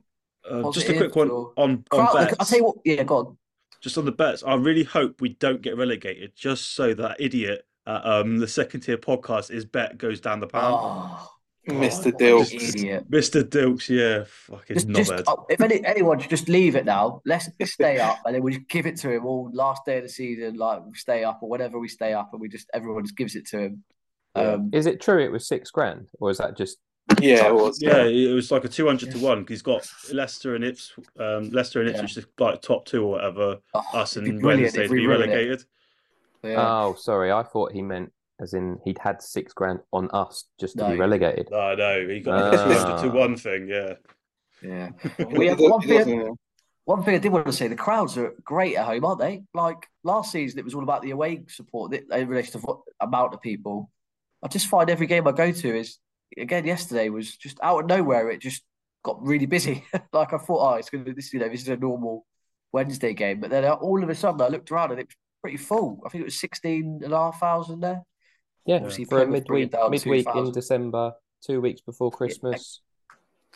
uh, 0.49 0.71
just 0.71 0.89
a 0.89 0.95
quick 0.95 1.15
one 1.15 1.29
or... 1.29 1.53
on, 1.57 1.83
on 1.91 2.05
Crowd, 2.05 2.13
bets. 2.13 2.35
I'll 2.39 2.45
tell 2.45 2.57
you 2.57 2.65
what. 2.65 2.77
Yeah, 2.85 3.03
go 3.03 3.17
on. 3.17 3.37
Just 3.81 3.97
on 3.97 4.05
the 4.05 4.11
bets, 4.11 4.43
I 4.43 4.55
really 4.55 4.83
hope 4.83 5.21
we 5.21 5.29
don't 5.29 5.61
get 5.61 5.75
relegated. 5.75 6.33
Just 6.35 6.75
so 6.75 6.93
that 6.93 7.17
idiot 7.19 7.65
at 7.87 8.05
um, 8.05 8.37
the 8.37 8.47
second 8.47 8.81
tier 8.81 8.97
podcast 8.97 9.51
is 9.51 9.65
bet 9.65 9.97
goes 9.97 10.21
down 10.21 10.39
the 10.39 10.47
pan. 10.47 10.61
Oh, 10.63 11.29
Mr. 11.67 12.11
Dilks, 12.11 12.53
idiot. 12.53 13.09
Mr. 13.09 13.43
Dilks, 13.43 13.87
yeah, 13.89 14.23
fucking 14.25 14.75
just, 14.75 15.09
just 15.09 15.23
oh, 15.27 15.45
if 15.49 15.61
any, 15.61 15.83
anyone 15.85 16.19
just 16.19 16.49
leave 16.49 16.75
it 16.75 16.85
now, 16.85 17.21
let's 17.25 17.49
stay 17.65 17.99
up, 17.99 18.19
and 18.25 18.33
then 18.33 18.41
we 18.41 18.53
just 18.53 18.67
give 18.67 18.87
it 18.87 18.97
to 18.97 19.11
him 19.11 19.25
all 19.25 19.49
last 19.53 19.85
day 19.85 19.97
of 19.97 20.03
the 20.03 20.09
season, 20.09 20.55
like 20.55 20.83
we 20.85 20.95
stay 20.95 21.23
up 21.23 21.39
or 21.41 21.49
whenever 21.49 21.79
we 21.79 21.87
stay 21.87 22.13
up, 22.13 22.29
and 22.31 22.41
we 22.41 22.49
just 22.49 22.67
everyone 22.73 23.03
just 23.03 23.15
gives 23.15 23.35
it 23.35 23.45
to 23.47 23.59
him. 23.59 23.83
Um, 24.35 24.69
is 24.73 24.85
it 24.85 25.01
true 25.01 25.19
it 25.23 25.31
was 25.31 25.47
six 25.47 25.71
grand, 25.71 26.09
or 26.19 26.29
is 26.29 26.37
that 26.37 26.57
just? 26.57 26.77
Yeah, 27.19 27.47
it 27.47 27.53
was. 27.53 27.81
Yeah, 27.81 28.03
it 28.03 28.33
was 28.33 28.51
like 28.51 28.63
a 28.63 28.69
two 28.69 28.87
hundred 28.87 29.11
to 29.11 29.19
one. 29.19 29.41
Because 29.41 29.55
he's 29.55 29.61
got 29.61 29.87
Leicester 30.13 30.55
and 30.55 30.63
Ips, 30.63 30.93
um, 31.19 31.49
Leicester 31.49 31.81
and 31.81 31.89
Ipswich, 31.89 32.17
yeah. 32.17 32.45
like 32.45 32.61
top 32.61 32.85
two 32.85 33.03
or 33.03 33.11
whatever. 33.11 33.57
Oh, 33.73 33.83
us 33.93 34.15
and 34.15 34.41
Wednesday 34.43 34.87
to 34.87 34.93
be 34.93 35.07
relegated. 35.07 35.63
Yeah. 36.43 36.55
Oh, 36.57 36.95
sorry, 36.97 37.31
I 37.31 37.43
thought 37.43 37.71
he 37.71 37.81
meant 37.81 38.11
as 38.41 38.53
in 38.53 38.79
he'd 38.83 38.97
had 38.97 39.21
six 39.21 39.53
grand 39.53 39.79
on 39.93 40.09
us 40.11 40.45
just 40.59 40.77
to 40.77 40.83
no. 40.83 40.91
be 40.91 40.97
relegated. 40.97 41.47
No, 41.51 41.75
no, 41.75 42.07
he 42.07 42.19
got 42.19 42.53
uh, 42.53 43.01
to 43.01 43.09
one 43.09 43.37
thing. 43.37 43.67
Yeah, 43.67 43.93
yeah. 44.63 44.89
we 45.27 45.47
have 45.47 45.59
one 45.59 45.81
thing. 45.81 46.35
One 46.85 47.03
thing 47.03 47.15
I 47.15 47.19
did 47.19 47.31
want 47.31 47.45
to 47.45 47.53
say: 47.53 47.67
the 47.67 47.75
crowds 47.75 48.17
are 48.17 48.33
great 48.43 48.75
at 48.75 48.85
home, 48.85 49.05
aren't 49.05 49.19
they? 49.19 49.43
Like 49.53 49.87
last 50.03 50.31
season, 50.31 50.59
it 50.59 50.65
was 50.65 50.73
all 50.73 50.83
about 50.83 51.03
the 51.03 51.11
away 51.11 51.43
support 51.47 51.93
in 51.93 52.27
relation 52.27 52.53
to 52.53 52.59
what 52.59 52.79
amount 52.99 53.33
of 53.33 53.41
people. 53.41 53.91
I 54.43 54.47
just 54.47 54.67
find 54.67 54.89
every 54.89 55.07
game 55.07 55.27
I 55.27 55.31
go 55.31 55.51
to 55.51 55.77
is 55.77 55.97
again 56.37 56.65
yesterday 56.65 57.09
was 57.09 57.35
just 57.35 57.59
out 57.61 57.79
of 57.81 57.85
nowhere. 57.87 58.29
It 58.29 58.41
just 58.41 58.63
got 59.03 59.21
really 59.25 59.45
busy. 59.45 59.83
like 60.13 60.33
I 60.33 60.37
thought, 60.37 60.73
oh, 60.73 60.75
it's 60.75 60.89
going 60.89 61.05
to 61.05 61.13
this. 61.13 61.33
You 61.33 61.39
know, 61.39 61.49
this 61.49 61.61
is 61.61 61.69
a 61.69 61.77
normal 61.77 62.25
Wednesday 62.71 63.13
game, 63.13 63.39
but 63.39 63.49
then 63.49 63.65
all 63.65 64.03
of 64.03 64.09
a 64.09 64.15
sudden 64.15 64.41
I 64.41 64.47
looked 64.47 64.71
around 64.71 64.91
and 64.91 64.99
it 64.99 65.07
was 65.07 65.15
pretty 65.41 65.57
full. 65.57 66.01
I 66.05 66.09
think 66.09 66.21
it 66.21 66.25
was 66.25 66.39
16 66.39 67.01
and 67.03 67.13
a 67.13 67.17
half 67.17 67.39
thousand 67.39 67.81
there. 67.81 68.01
Yeah, 68.65 68.77
Obviously, 68.77 69.05
for 69.05 69.21
a 69.21 69.27
midweek 69.27 69.73
midweek 69.89 70.27
in 70.35 70.51
December, 70.51 71.13
two 71.45 71.61
weeks 71.61 71.81
before 71.81 72.11
Christmas. 72.11 72.81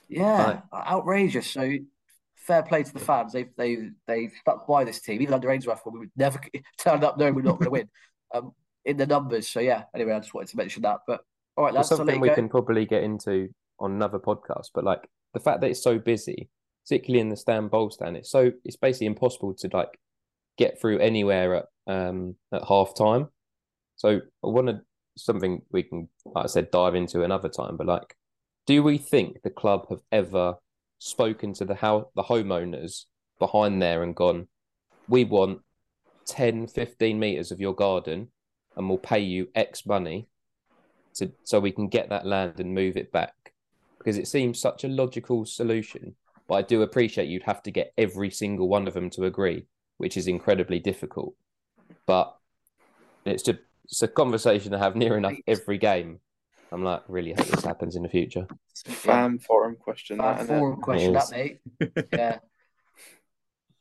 Yeah, 0.10 0.46
right. 0.46 0.62
outrageous. 0.74 1.48
So 1.48 1.72
fair 2.36 2.64
play 2.64 2.84
to 2.84 2.94
the 2.94 3.00
fans. 3.00 3.34
They've 3.34 3.50
they 3.58 3.90
they've 4.08 4.32
stuck 4.42 4.68
by 4.68 4.84
this 4.84 5.02
team. 5.02 5.22
Even 5.22 5.36
under 5.36 5.52
Ainsworth, 5.52 5.82
we 5.86 6.00
would 6.00 6.12
never 6.16 6.40
turn 6.80 7.04
up 7.04 7.18
knowing 7.18 7.36
we're 7.36 7.42
not 7.42 7.60
going 7.60 7.66
to 7.66 7.72
win. 7.72 7.90
Um, 8.34 8.54
in 8.86 8.98
the 8.98 9.06
numbers. 9.06 9.48
So 9.48 9.60
yeah. 9.60 9.84
Anyway, 9.94 10.14
I 10.14 10.20
just 10.20 10.34
wanted 10.34 10.50
to 10.50 10.58
mention 10.58 10.84
that. 10.84 11.00
But 11.08 11.22
all 11.58 11.66
right, 11.66 11.74
that's 11.74 11.90
something 11.90 12.20
we 12.20 12.30
can 12.30 12.50
probably 12.50 12.86
get 12.86 13.04
into 13.04 13.50
on 13.80 13.92
another 13.92 14.20
podcast. 14.20 14.70
But 14.74 14.84
like 14.84 15.08
the 15.34 15.40
fact 15.40 15.62
that 15.62 15.70
it's 15.70 15.84
so 15.84 16.00
busy, 16.00 16.50
particularly 16.86 17.22
in 17.22 17.30
the 17.30 17.38
stand 17.38 17.72
bowl 17.72 17.90
stand, 17.92 18.18
it's 18.18 18.32
so 18.32 18.52
it's 18.64 18.78
basically 18.78 19.08
impossible 19.08 19.54
to 19.56 19.70
like 19.74 19.90
get 20.58 20.80
through 20.80 21.00
anywhere 21.00 21.56
at 21.56 21.66
um 21.88 22.36
at 22.54 22.64
half 22.68 22.96
time. 22.96 23.28
So 23.96 24.10
I 24.44 24.48
wanted 24.48 24.82
something 25.18 25.62
we 25.72 25.84
can, 25.84 26.10
like 26.26 26.46
I 26.46 26.48
said, 26.48 26.72
dive 26.72 26.96
into 26.96 27.24
another 27.24 27.50
time. 27.50 27.78
But 27.78 27.88
like, 27.88 28.16
do 28.66 28.84
we 28.84 28.98
think 28.98 29.42
the 29.42 29.50
club 29.50 29.88
have 29.90 30.02
ever 30.12 30.56
spoken 31.00 31.54
to 31.54 31.66
the 31.66 31.76
how 31.76 32.10
the 32.16 32.24
homeowners 32.24 33.06
behind 33.40 33.82
there 33.82 34.04
and 34.04 34.16
gone, 34.16 34.48
we 35.08 35.24
want 35.24 35.60
10, 36.28 36.68
15 36.68 37.20
meters 37.20 37.52
of 37.52 37.60
your 37.60 37.76
garden 37.76 38.30
and 38.76 38.88
we'll 38.88 38.97
pay 38.97 39.19
you 39.19 39.47
X 39.55 39.86
money 39.86 40.28
to 41.15 41.32
so 41.43 41.59
we 41.59 41.71
can 41.71 41.88
get 41.88 42.09
that 42.09 42.26
land 42.26 42.59
and 42.59 42.73
move 42.73 42.97
it 42.97 43.11
back. 43.11 43.53
Because 43.97 44.17
it 44.17 44.28
seems 44.28 44.59
such 44.59 44.84
a 44.84 44.88
logical 44.89 45.45
solution. 45.45 46.15
But 46.47 46.55
I 46.55 46.61
do 46.61 46.84
appreciate 46.84 47.28
you'd 47.28 47.43
have 47.43 47.63
to 47.63 47.71
get 47.71 47.93
every 47.97 48.30
single 48.30 48.67
one 48.67 48.88
of 48.88 48.93
them 48.93 49.09
to 49.11 49.26
agree, 49.26 49.65
which 49.97 50.15
is 50.15 50.28
incredibly 50.28 50.80
difficult. 50.80 51.34
But 52.05 52.36
it's 53.26 53.43
just 53.43 53.59
it's 53.86 54.01
a 54.01 54.07
conversation 54.07 54.73
I 54.73 54.80
have 54.80 54.95
near 54.95 55.17
enough 55.17 55.38
every 55.47 55.78
game. 55.78 56.19
I'm 56.71 56.84
like, 56.84 57.03
really 57.07 57.32
hope 57.32 57.47
this 57.47 57.63
happens 57.63 57.95
in 57.95 58.03
the 58.03 58.09
future. 58.09 58.47
It's 58.71 58.84
a 58.86 58.91
fan 58.91 59.39
forum 59.39 59.78
question. 59.80 60.17
Fan 60.17 60.38
that, 60.38 60.47
forum 60.47 60.82
question, 60.82 61.13
that 61.13 61.32
mate. 61.32 61.59
yeah. 62.13 62.39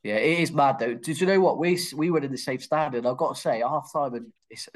Yeah, 0.05 0.17
it 0.17 0.41
is 0.41 0.53
mad 0.53 0.79
though. 0.79 0.95
Did 0.95 1.19
you 1.19 1.27
know 1.27 1.41
what 1.41 1.59
we 1.59 1.81
we 1.97 2.11
went 2.11 2.27
in 2.27 2.31
the 2.31 2.39
same 2.39 2.61
stand 2.61 2.95
and 2.95 3.09
I've 3.09 3.17
got 3.17 3.35
to 3.35 3.41
say, 3.41 3.61
half 3.61 3.91
time 3.91 4.15
and 4.15 4.33
it's 4.51 4.69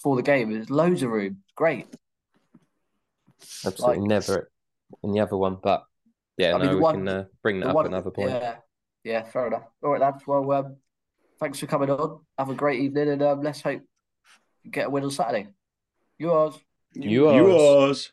for 0.00 0.14
the 0.14 0.22
game, 0.22 0.52
there's 0.52 0.70
loads 0.70 1.02
of 1.02 1.10
room. 1.10 1.42
Great. 1.56 1.86
Absolutely 3.64 3.98
like, 3.98 4.08
never 4.08 4.50
in 5.02 5.12
the 5.12 5.20
other 5.20 5.36
one, 5.36 5.58
but 5.60 5.84
yeah, 6.38 6.54
I 6.54 6.58
no, 6.58 6.64
mean, 6.64 6.74
we 6.76 6.80
one, 6.80 6.94
can 6.94 7.08
uh, 7.08 7.24
bring 7.42 7.60
that 7.60 7.70
up 7.70 7.74
one, 7.74 7.86
another 7.86 8.10
point. 8.10 8.30
Yeah, 8.30 8.56
yeah, 9.02 9.22
fair 9.24 9.48
enough. 9.48 9.64
All 9.82 9.90
right, 9.90 10.00
lads. 10.00 10.22
Well, 10.26 10.52
um, 10.52 10.76
thanks 11.40 11.58
for 11.58 11.66
coming 11.66 11.90
on. 11.90 12.20
Have 12.38 12.50
a 12.50 12.54
great 12.54 12.80
evening, 12.80 13.08
and 13.08 13.22
um, 13.22 13.42
let's 13.42 13.62
hope 13.62 13.82
you 14.62 14.70
get 14.70 14.86
a 14.86 14.90
win 14.90 15.04
on 15.04 15.10
Saturday. 15.10 15.48
Yours. 16.18 16.54
Yours. 16.92 17.36
Yours. 17.36 18.12